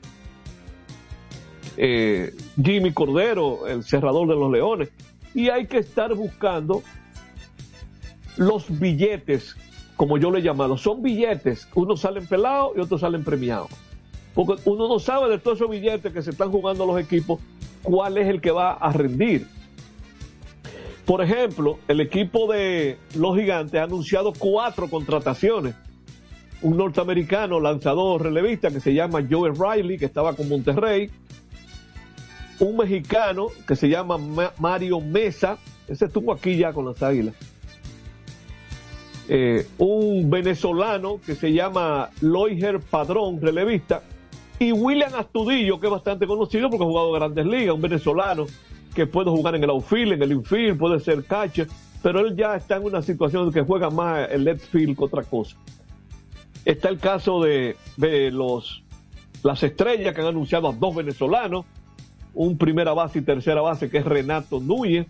Eh, 1.77 2.33
Jimmy 2.61 2.91
Cordero, 2.91 3.67
el 3.67 3.83
cerrador 3.83 4.27
de 4.27 4.35
los 4.35 4.51
Leones. 4.51 4.89
Y 5.33 5.49
hay 5.49 5.67
que 5.67 5.77
estar 5.77 6.13
buscando 6.15 6.81
los 8.37 8.79
billetes, 8.79 9.55
como 9.95 10.17
yo 10.17 10.31
le 10.31 10.39
he 10.39 10.41
llamado. 10.41 10.77
Son 10.77 11.03
billetes. 11.03 11.67
Unos 11.75 12.01
salen 12.01 12.25
pelados 12.25 12.71
y 12.75 12.79
otros 12.79 13.01
salen 13.01 13.23
premiados. 13.23 13.69
Porque 14.33 14.55
uno 14.65 14.87
no 14.87 14.99
sabe 14.99 15.29
de 15.29 15.37
todos 15.37 15.59
esos 15.59 15.69
billetes 15.69 16.11
que 16.11 16.21
se 16.21 16.31
están 16.31 16.51
jugando 16.51 16.85
los 16.85 16.99
equipos, 16.99 17.39
cuál 17.83 18.17
es 18.17 18.27
el 18.27 18.41
que 18.41 18.51
va 18.51 18.73
a 18.73 18.91
rendir. 18.91 19.47
Por 21.05 21.21
ejemplo, 21.21 21.77
el 21.87 22.01
equipo 22.01 22.51
de 22.51 22.97
los 23.15 23.37
gigantes 23.37 23.79
ha 23.79 23.83
anunciado 23.83 24.33
cuatro 24.33 24.89
contrataciones. 24.89 25.75
Un 26.61 26.77
norteamericano 26.77 27.59
lanzador 27.59 28.23
relevista 28.23 28.71
que 28.71 28.79
se 28.79 28.93
llama 28.93 29.23
Joe 29.29 29.51
Riley, 29.51 29.97
que 29.99 30.05
estaba 30.05 30.33
con 30.35 30.49
Monterrey. 30.49 31.11
Un 32.59 32.77
mexicano 32.77 33.47
que 33.67 33.75
se 33.75 33.87
llama 33.89 34.17
Ma- 34.17 34.53
Mario 34.57 34.99
Mesa, 34.99 35.57
ese 35.87 36.05
estuvo 36.05 36.31
aquí 36.33 36.57
ya 36.57 36.73
con 36.73 36.85
las 36.85 37.03
águilas. 37.03 37.35
Eh, 39.27 39.67
un 39.77 40.29
venezolano 40.29 41.19
que 41.23 41.35
se 41.35 41.51
llama 41.51 42.09
Loiger 42.21 42.79
Padrón, 42.79 43.41
relevista. 43.41 44.01
Y 44.57 44.71
William 44.71 45.13
Astudillo, 45.15 45.79
que 45.79 45.87
es 45.87 45.91
bastante 45.91 46.25
conocido 46.25 46.69
porque 46.69 46.83
ha 46.83 46.87
jugado 46.87 47.11
grandes 47.11 47.45
ligas, 47.45 47.75
un 47.75 47.81
venezolano 47.81 48.45
que 48.95 49.05
puede 49.05 49.29
jugar 49.29 49.55
en 49.55 49.63
el 49.63 49.69
outfield, 49.69 50.13
en 50.13 50.23
el 50.23 50.31
infield, 50.31 50.79
puede 50.79 50.99
ser 50.99 51.23
catcher, 51.25 51.67
pero 52.01 52.21
él 52.21 52.35
ya 52.35 52.55
está 52.55 52.77
en 52.77 52.83
una 52.85 53.01
situación 53.01 53.51
que 53.51 53.61
juega 53.61 53.89
más 53.89 54.29
el 54.31 54.45
left 54.45 54.65
field 54.71 54.97
que 54.97 55.03
otra 55.03 55.23
cosa. 55.23 55.57
Está 56.63 56.89
el 56.89 56.97
caso 56.97 57.43
de, 57.43 57.75
de 57.97 58.31
los 58.31 58.83
las 59.43 59.61
estrellas 59.61 60.15
que 60.15 60.21
han 60.21 60.27
anunciado 60.27 60.69
a 60.69 60.73
dos 60.73 60.95
venezolanos, 60.95 61.65
un 62.33 62.57
primera 62.57 62.93
base 62.93 63.19
y 63.19 63.21
tercera 63.21 63.61
base 63.61 63.91
que 63.91 63.99
es 63.99 64.05
Renato 64.05 64.59
Núñez, 64.59 65.05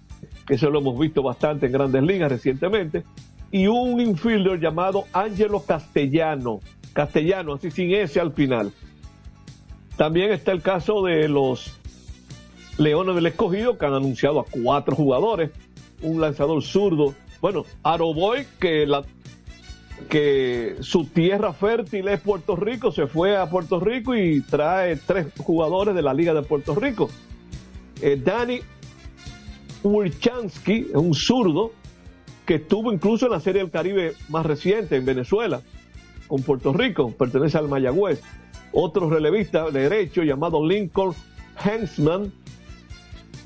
que 0.45 0.57
se 0.57 0.69
lo 0.69 0.79
hemos 0.79 0.99
visto 0.99 1.23
bastante 1.23 1.67
en 1.67 1.71
grandes 1.71 2.03
ligas 2.03 2.29
recientemente, 2.31 3.05
y 3.51 3.67
un 3.67 4.01
infielder 4.01 4.59
llamado 4.59 5.05
Angelo 5.13 5.61
Castellano. 5.61 6.59
Castellano, 6.91 7.53
así 7.53 7.71
sin 7.71 7.93
S 7.93 8.19
al 8.19 8.33
final. 8.33 8.73
También 9.95 10.31
está 10.31 10.51
el 10.51 10.61
caso 10.61 11.03
de 11.03 11.29
los 11.29 11.79
Leones 12.77 13.15
del 13.15 13.25
Escogido, 13.27 13.77
que 13.77 13.85
han 13.85 13.93
anunciado 13.93 14.39
a 14.39 14.45
cuatro 14.45 14.95
jugadores. 14.95 15.51
Un 16.01 16.19
lanzador 16.21 16.61
zurdo. 16.61 17.15
Bueno, 17.41 17.65
Aroboy, 17.83 18.45
que, 18.59 18.87
que 20.09 20.75
su 20.81 21.05
tierra 21.05 21.53
fértil 21.53 22.07
es 22.07 22.19
Puerto 22.19 22.55
Rico, 22.55 22.91
se 22.91 23.07
fue 23.07 23.37
a 23.37 23.49
Puerto 23.49 23.79
Rico 23.79 24.15
y 24.15 24.41
trae 24.41 24.97
tres 24.97 25.27
jugadores 25.37 25.95
de 25.95 26.01
la 26.01 26.13
Liga 26.13 26.33
de 26.33 26.41
Puerto 26.41 26.75
Rico. 26.75 27.09
Eh, 28.01 28.19
Danny 28.23 28.59
Urchansky, 29.83 30.87
un 30.93 31.13
zurdo, 31.13 31.71
que 32.45 32.55
estuvo 32.55 32.91
incluso 32.91 33.25
en 33.25 33.31
la 33.31 33.39
Serie 33.39 33.61
del 33.61 33.71
Caribe 33.71 34.13
más 34.29 34.45
reciente 34.45 34.95
en 34.95 35.05
Venezuela, 35.05 35.61
con 36.27 36.41
Puerto 36.41 36.73
Rico, 36.73 37.11
pertenece 37.11 37.57
al 37.57 37.67
Mayagüez. 37.67 38.21
Otro 38.71 39.09
relevista 39.09 39.69
de 39.69 39.81
derecho 39.81 40.23
llamado 40.23 40.65
Lincoln 40.65 41.13
Hensman, 41.63 42.33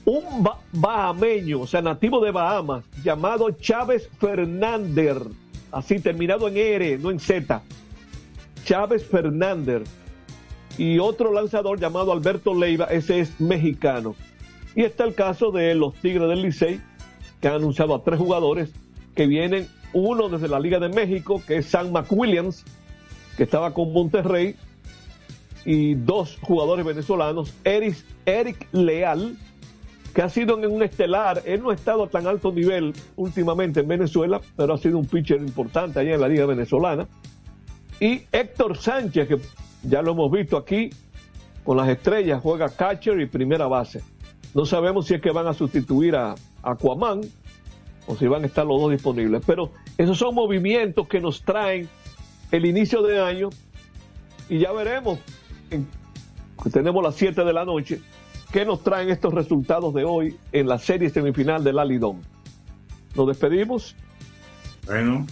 un 0.10 0.44
ba- 0.44 0.60
bahameño, 0.72 1.62
o 1.62 1.68
sea, 1.68 1.82
nativo 1.82 2.20
de 2.24 2.32
Bahamas, 2.32 2.84
llamado 3.04 3.52
Chávez 3.52 4.10
Fernández, 4.20 5.18
así 5.72 6.00
terminado 6.00 6.48
en 6.48 6.58
R, 6.58 6.98
no 6.98 7.12
en 7.12 7.20
Z. 7.20 7.62
Chávez 8.66 9.06
Fernández. 9.06 9.84
Y 10.78 11.00
otro 11.00 11.34
lanzador 11.34 11.80
llamado 11.80 12.12
Alberto 12.12 12.54
Leiva, 12.54 12.86
ese 12.86 13.20
es 13.20 13.40
mexicano. 13.40 14.16
Y 14.76 14.84
está 14.84 15.04
el 15.04 15.14
caso 15.14 15.52
de 15.52 15.76
los 15.76 15.94
Tigres 15.96 16.30
del 16.30 16.42
Licey, 16.42 16.80
que 17.42 17.48
han 17.48 17.56
anunciado 17.56 17.96
a 17.96 18.04
tres 18.04 18.20
jugadores 18.20 18.72
que 19.16 19.28
vienen, 19.28 19.68
uno 19.92 20.30
desde 20.30 20.48
la 20.48 20.60
Liga 20.60 20.80
de 20.80 20.90
México, 20.90 21.42
que 21.46 21.58
es 21.58 21.66
Sam 21.66 21.92
McWilliams, 21.92 22.64
que 23.36 23.44
estaba 23.44 23.74
con 23.74 23.92
Monterrey, 23.92 24.56
y 25.66 25.96
dos 25.96 26.38
jugadores 26.42 26.86
venezolanos, 26.86 27.54
Eric, 27.66 27.98
Eric 28.26 28.68
Leal, 28.72 29.38
que 30.14 30.22
ha 30.22 30.30
sido 30.30 30.58
en 30.58 30.72
un 30.72 30.82
estelar, 30.84 31.42
él 31.46 31.62
no 31.62 31.70
ha 31.70 31.76
estado 31.76 32.04
a 32.04 32.10
tan 32.10 32.26
alto 32.28 32.52
nivel 32.52 32.94
últimamente 33.16 33.82
en 33.82 33.88
Venezuela, 33.88 34.42
pero 34.56 34.74
ha 34.74 34.78
sido 34.78 34.98
un 34.98 35.06
pitcher 35.06 35.40
importante 35.40 36.00
allá 36.00 36.16
en 36.16 36.22
la 36.22 36.28
Liga 36.28 36.46
Venezolana, 36.46 37.08
y 38.00 38.22
Héctor 38.32 38.78
Sánchez, 38.78 39.28
que 39.28 39.38
ya 39.84 40.02
lo 40.02 40.12
hemos 40.12 40.32
visto 40.32 40.58
aquí 40.58 40.90
con 41.64 41.78
las 41.78 41.90
estrellas, 41.90 42.42
juega 42.42 42.70
catcher 42.70 43.20
y 43.20 43.26
primera 43.28 43.68
base. 43.68 44.02
No 44.56 44.66
sabemos 44.66 45.06
si 45.06 45.14
es 45.16 45.22
que 45.22 45.32
van 45.32 45.48
a 45.48 45.54
sustituir 45.54 46.16
a 46.16 46.34
Aquaman 46.64 47.22
o 48.08 48.16
si 48.16 48.26
van 48.28 48.44
a 48.44 48.48
estar 48.48 48.66
los 48.66 48.82
dos 48.82 48.92
disponibles, 48.92 49.44
pero 49.46 49.72
esos 49.98 50.18
son 50.18 50.34
movimientos 50.34 51.08
que 51.08 51.20
nos 51.20 51.44
traen 51.44 51.88
el 52.52 52.66
inicio 52.66 53.04
de 53.04 53.20
año 53.22 53.50
y 54.50 54.58
ya 54.58 54.72
veremos, 54.72 55.20
en- 55.70 55.88
tenemos 56.72 57.04
las 57.04 57.16
7 57.16 57.44
de 57.44 57.54
la 57.54 57.66
noche, 57.66 58.02
qué 58.52 58.66
nos 58.66 58.84
traen 58.84 59.10
estos 59.10 59.34
resultados 59.34 59.94
de 59.94 60.04
hoy 60.04 60.38
en 60.52 60.68
la 60.68 60.78
serie 60.78 61.10
semifinal 61.10 61.64
del 61.64 61.80
Alidón. 61.80 62.22
Nos 63.16 63.28
despedimos. 63.28 63.96
Bueno, 64.86 65.26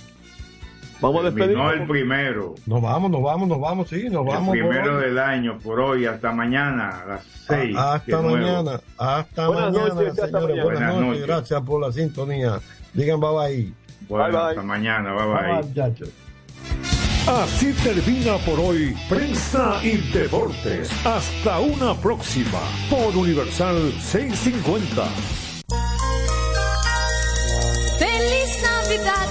Vamos 1.00 1.22
a 1.22 1.26
despedirnos. 1.30 1.74
el 1.74 1.88
primero. 1.88 2.56
Nos 2.66 2.82
vamos, 2.82 3.12
nos 3.12 3.22
vamos, 3.22 3.48
nos 3.48 3.60
vamos, 3.62 3.88
sí, 3.88 4.10
nos 4.10 4.26
vamos. 4.26 4.56
el 4.56 4.62
primero 4.68 4.98
del 4.98 5.20
año, 5.20 5.60
por 5.60 5.80
hoy, 5.80 6.06
hasta 6.08 6.32
mañana, 6.32 6.90
a 7.02 7.06
las 7.06 7.24
seis. 7.24 7.76
Ah, 7.78 7.94
Hasta 7.96 8.20
nuevo. 8.22 8.36
mañana, 8.38 8.82
hasta 8.98 9.48
Buenas 9.48 9.74
mañana, 9.74 9.94
noches, 9.94 10.10
hasta 10.10 10.26
señores. 10.26 10.48
mañana. 10.48 10.64
Buenas, 10.64 10.94
Buenas 10.94 11.08
noches. 11.10 11.28
gracias 11.28 11.62
por 11.62 11.82
la 11.82 11.92
sintonía. 11.92 12.60
Digan 12.96 13.20
bye 13.20 13.30
bye. 13.30 13.74
Bueno, 14.10 14.24
Bye, 14.26 14.32
bye. 14.32 14.50
hasta 14.50 14.64
mañana, 14.64 15.14
bye 15.14 15.26
Bye 15.28 15.72
bye. 15.74 15.92
bye. 15.92 16.97
Así 17.28 17.74
termina 17.84 18.38
por 18.38 18.58
hoy 18.58 18.96
Prensa 19.10 19.82
y 19.84 19.98
Deportes. 20.14 20.90
Hasta 21.06 21.60
una 21.60 21.94
próxima 21.94 22.62
por 22.90 23.18
Universal 23.18 23.94
650. 24.00 25.04
Feliz 28.00 28.64
Navidad, 28.64 29.28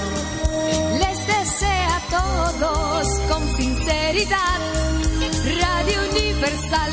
les 1.00 1.26
desea 1.26 1.96
a 1.96 2.00
todos 2.10 3.08
con 3.30 3.56
sinceridad. 3.56 4.60
Radio 5.58 5.98
Universal, 6.10 6.92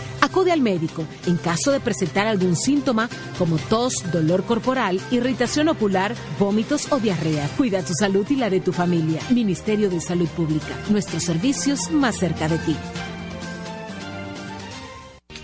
Acude 0.21 0.51
al 0.51 0.61
médico 0.61 1.05
en 1.25 1.37
caso 1.37 1.71
de 1.71 1.79
presentar 1.79 2.27
algún 2.27 2.55
síntoma 2.55 3.09
como 3.37 3.57
tos, 3.57 3.93
dolor 4.11 4.43
corporal, 4.45 5.01
irritación 5.11 5.67
ocular, 5.67 6.15
vómitos 6.39 6.91
o 6.91 6.99
diarrea. 6.99 7.49
Cuida 7.57 7.83
tu 7.83 7.93
salud 7.93 8.25
y 8.29 8.35
la 8.35 8.49
de 8.49 8.61
tu 8.61 8.71
familia. 8.71 9.21
Ministerio 9.31 9.89
de 9.89 9.99
Salud 9.99 10.29
Pública. 10.29 10.77
Nuestros 10.89 11.23
servicios 11.23 11.91
más 11.91 12.17
cerca 12.17 12.47
de 12.47 12.57
ti. 12.59 12.75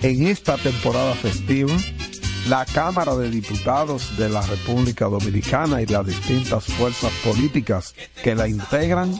En 0.01 0.27
esta 0.27 0.57
temporada 0.57 1.15
festiva, 1.15 1.73
la 2.47 2.65
Cámara 2.65 3.15
de 3.15 3.29
Diputados 3.31 4.15
de 4.15 4.29
la 4.29 4.41
República 4.41 5.05
Dominicana 5.05 5.81
y 5.81 5.87
las 5.87 6.05
distintas 6.05 6.65
fuerzas 6.65 7.11
políticas 7.23 7.95
que 8.23 8.35
la 8.35 8.47
integran, 8.47 9.19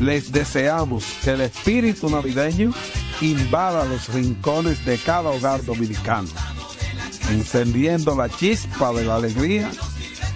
les 0.00 0.32
deseamos 0.32 1.04
que 1.22 1.32
el 1.32 1.42
espíritu 1.42 2.08
navideño 2.08 2.72
invada 3.20 3.84
los 3.84 4.08
rincones 4.08 4.84
de 4.84 4.98
cada 4.98 5.30
hogar 5.30 5.64
dominicano, 5.64 6.28
encendiendo 7.30 8.14
la 8.14 8.28
chispa 8.28 8.92
de 8.92 9.04
la 9.04 9.16
alegría 9.16 9.70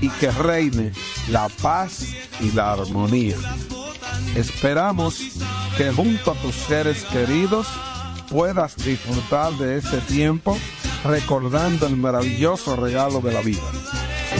y 0.00 0.08
que 0.10 0.30
reine 0.30 0.92
la 1.28 1.48
paz 1.48 2.04
y 2.40 2.52
la 2.52 2.72
armonía. 2.72 3.36
Esperamos 4.34 5.20
que 5.76 5.92
junto 5.92 6.32
a 6.32 6.34
tus 6.34 6.54
seres 6.54 7.04
queridos 7.04 7.66
puedas 8.30 8.76
disfrutar 8.76 9.52
de 9.54 9.78
ese 9.78 9.98
tiempo 10.02 10.58
recordando 11.04 11.86
el 11.86 11.96
maravilloso 11.96 12.76
regalo 12.76 13.20
de 13.20 13.32
la 13.32 13.40
vida. 13.40 13.62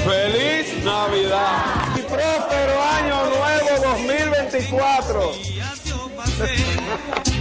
¡Feliz 0.05 0.84
Navidad! 0.84 1.97
¡Y 1.97 2.03
próspero 2.03 2.82
año 2.82 3.26
nuevo 3.26 3.68
2024! 3.95 5.32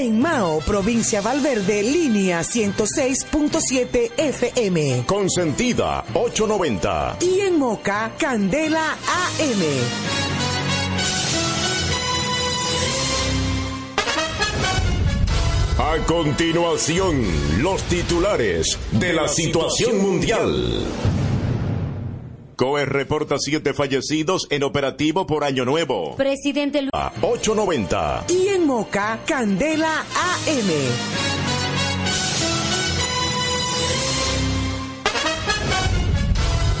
En 0.00 0.18
Mao, 0.18 0.60
provincia 0.60 1.20
Valverde, 1.20 1.82
línea 1.82 2.40
106.7 2.40 4.12
FM. 4.16 5.04
Consentida 5.06 6.06
890. 6.14 7.18
Y 7.20 7.40
en 7.40 7.58
Moca, 7.58 8.10
Candela 8.18 8.92
AM. 8.92 9.62
A 15.78 16.06
continuación, 16.06 17.62
los 17.62 17.82
titulares 17.82 18.78
de 18.92 19.12
la 19.12 19.28
situación 19.28 20.00
mundial. 20.00 20.82
COE 22.60 22.84
reporta 22.84 23.36
siete 23.38 23.72
fallecidos 23.72 24.46
en 24.50 24.64
operativo 24.64 25.26
por 25.26 25.44
Año 25.44 25.64
Nuevo. 25.64 26.14
Presidente 26.16 26.82
Lu- 26.82 26.90
A 26.92 27.10
890. 27.22 28.24
Y 28.28 28.48
en 28.48 28.66
Moca, 28.66 29.18
Candela 29.26 30.00
AM. 30.00 30.70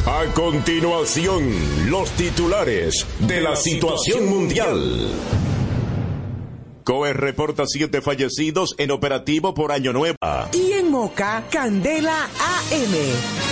A 0.06 0.24
continuación, 0.34 1.90
los 1.90 2.10
titulares 2.12 3.06
de 3.20 3.40
la 3.40 3.54
situación 3.56 4.28
mundial. 4.28 5.08
COE 6.84 7.12
reporta 7.12 7.64
siete 7.66 8.00
fallecidos 8.00 8.74
en 8.78 8.90
operativo 8.90 9.54
por 9.54 9.70
Año 9.72 9.92
Nuevo. 9.92 10.16
Y 10.52 10.72
en 10.72 10.90
Moca, 10.90 11.44
Candela 11.50 12.24
AM. 12.24 13.49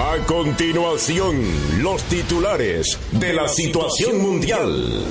A 0.00 0.24
continuación, 0.26 1.42
los 1.82 2.04
titulares 2.04 2.96
de 3.10 3.32
la 3.32 3.48
situación 3.48 4.22
mundial. 4.22 5.04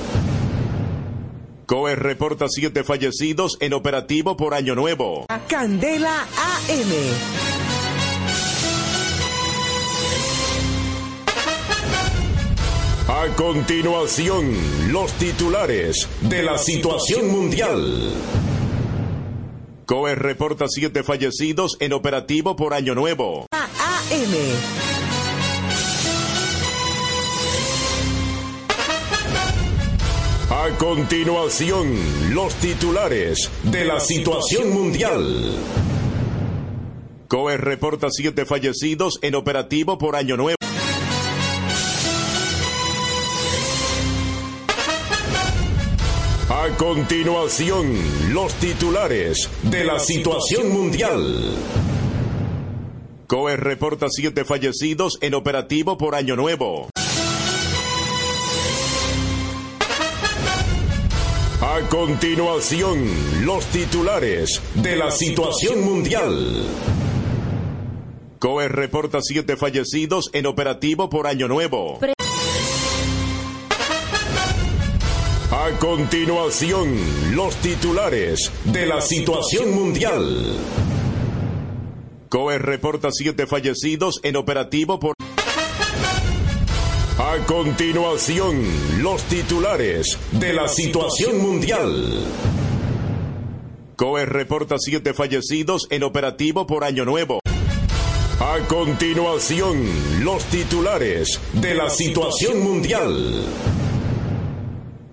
COE 1.66 1.94
reporta 1.94 2.46
siete 2.48 2.84
fallecidos 2.84 3.58
en 3.60 3.74
operativo 3.74 4.38
por 4.38 4.54
Año 4.54 4.74
Nuevo. 4.74 5.26
Candela 5.46 6.22
AM. 6.22 6.92
A 13.08 13.36
continuación, 13.36 14.56
los 14.90 15.12
titulares 15.12 16.08
de 16.22 16.42
la 16.42 16.56
situación 16.56 17.30
mundial. 17.30 18.14
COE 19.84 20.14
reporta 20.14 20.64
siete 20.66 21.02
fallecidos 21.02 21.76
en 21.80 21.92
operativo 21.92 22.56
por 22.56 22.72
Año 22.72 22.94
Nuevo. 22.94 23.48
A 30.50 30.70
continuación, 30.78 32.34
los 32.34 32.54
titulares 32.54 33.50
de 33.64 33.84
la 33.84 34.00
situación 34.00 34.72
mundial. 34.72 35.56
COE 37.28 37.56
reporta 37.58 38.08
siete 38.10 38.46
fallecidos 38.46 39.18
en 39.22 39.34
operativo 39.34 39.98
por 39.98 40.16
Año 40.16 40.36
Nuevo. 40.36 40.56
A 46.48 46.68
continuación, 46.76 47.94
los 48.32 48.54
titulares 48.54 49.50
de 49.64 49.84
la 49.84 49.98
situación 49.98 50.72
mundial. 50.72 51.54
COE 53.28 53.58
reporta 53.58 54.06
siete 54.08 54.46
fallecidos 54.46 55.18
en 55.20 55.34
operativo 55.34 55.98
por 55.98 56.14
Año 56.14 56.34
Nuevo. 56.34 56.88
A 61.60 61.80
continuación, 61.90 63.04
los 63.44 63.66
titulares 63.66 64.62
de 64.76 64.96
la 64.96 65.10
situación 65.10 65.84
mundial. 65.84 66.64
COE 68.38 68.68
reporta 68.68 69.18
siete 69.20 69.58
fallecidos 69.58 70.30
en 70.32 70.46
operativo 70.46 71.10
por 71.10 71.26
Año 71.26 71.48
Nuevo. 71.48 72.00
A 75.50 75.78
continuación, 75.78 76.96
los 77.36 77.54
titulares 77.56 78.50
de 78.64 78.86
la 78.86 79.02
situación 79.02 79.74
mundial. 79.74 80.56
COE 82.28 82.58
reporta 82.58 83.08
siete 83.10 83.46
fallecidos 83.46 84.20
en 84.22 84.36
operativo 84.36 85.00
por... 85.00 85.14
A 87.18 87.46
continuación, 87.46 88.62
los 89.02 89.22
titulares 89.24 90.18
de 90.32 90.52
la 90.52 90.68
situación 90.68 91.40
mundial. 91.40 92.26
COE 93.96 94.26
reporta 94.26 94.76
siete 94.78 95.14
fallecidos 95.14 95.86
en 95.90 96.02
operativo 96.02 96.66
por 96.66 96.84
Año 96.84 97.06
Nuevo. 97.06 97.40
A 98.40 98.58
continuación, 98.68 99.82
los 100.22 100.44
titulares 100.44 101.40
de 101.54 101.74
la 101.74 101.88
situación 101.88 102.62
mundial. 102.62 103.42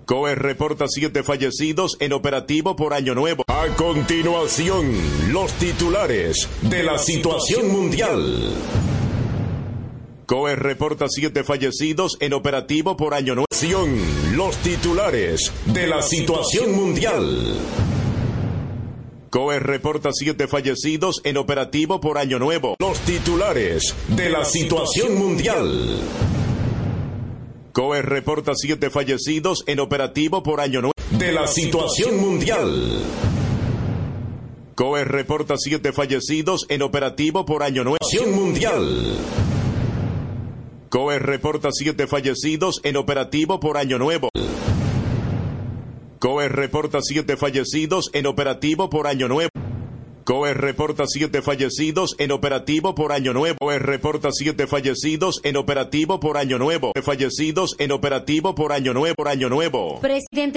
COE 0.06 0.36
reporta 0.36 0.84
siete 0.86 1.24
fallecidos 1.24 1.96
en 1.98 2.12
operativo 2.12 2.76
por 2.76 2.94
Año 2.94 3.16
Nuevo. 3.16 3.42
A 3.48 3.66
continuación, 3.74 4.92
los 5.32 5.52
titulares 5.54 6.48
de 6.62 6.84
la 6.84 6.96
situación 6.96 7.72
mundial. 7.72 8.54
COE 10.26 10.54
reporta 10.54 11.06
siete 11.08 11.42
fallecidos 11.42 12.18
en 12.20 12.34
operativo 12.34 12.96
por 12.96 13.14
Año 13.14 13.34
Nuevo. 13.34 13.46
Los 14.36 14.56
titulares 14.58 15.52
de 15.66 15.88
la 15.88 16.00
situación 16.02 16.76
mundial. 16.76 17.58
COE 19.30 19.58
reporta 19.58 20.10
siete 20.12 20.46
fallecidos 20.46 21.20
en 21.24 21.36
operativo 21.36 22.00
por 22.00 22.18
Año 22.18 22.38
Nuevo. 22.38 22.76
Los 22.78 23.00
titulares 23.00 23.92
de 24.06 24.30
la 24.30 24.44
situación 24.44 25.18
mundial. 25.18 25.98
COE 27.76 28.00
reporta 28.00 28.52
siete 28.54 28.88
fallecidos 28.88 29.62
en 29.66 29.80
operativo 29.80 30.42
por 30.42 30.62
Año 30.62 30.80
Nuevo. 30.80 30.94
De 31.10 31.30
la 31.30 31.46
situación 31.46 32.18
mundial. 32.18 33.02
COE 34.74 35.04
reporta 35.04 35.58
siete 35.58 35.92
fallecidos 35.92 36.64
en 36.70 36.80
operativo 36.80 37.44
por 37.44 37.62
Año 37.62 37.84
Nuevo. 37.84 37.98
Mundial. 38.34 39.18
COE 40.88 41.18
reporta 41.18 41.68
siete 41.70 42.06
fallecidos 42.06 42.80
en 42.82 42.96
operativo 42.96 43.60
por 43.60 43.76
Año 43.76 43.98
Nuevo. 43.98 44.30
COE 46.18 46.48
reporta 46.48 47.00
siete 47.02 47.36
fallecidos 47.36 48.08
en 48.14 48.24
operativo 48.24 48.88
por 48.88 49.06
Año 49.06 49.28
Nuevo. 49.28 49.50
COE 50.26 50.54
reporta 50.54 51.04
siete 51.06 51.40
fallecidos 51.40 52.16
en 52.18 52.32
operativo 52.32 52.96
por 52.96 53.12
Año 53.12 53.32
Nuevo. 53.32 53.58
COE 53.60 53.78
reporta 53.78 54.30
siete 54.32 54.66
fallecidos 54.66 55.40
en 55.44 55.56
operativo 55.56 56.18
por 56.18 56.36
Año 56.36 56.58
Nuevo. 56.58 56.90
Fallecidos 57.00 57.76
en 57.78 57.92
operativo 57.92 58.56
por 58.56 58.72
Año 58.72 58.92
Nuevo. 58.92 59.14
Por 59.14 59.28
Año 59.28 59.48
Nuevo. 59.48 60.00
Presidente 60.00 60.54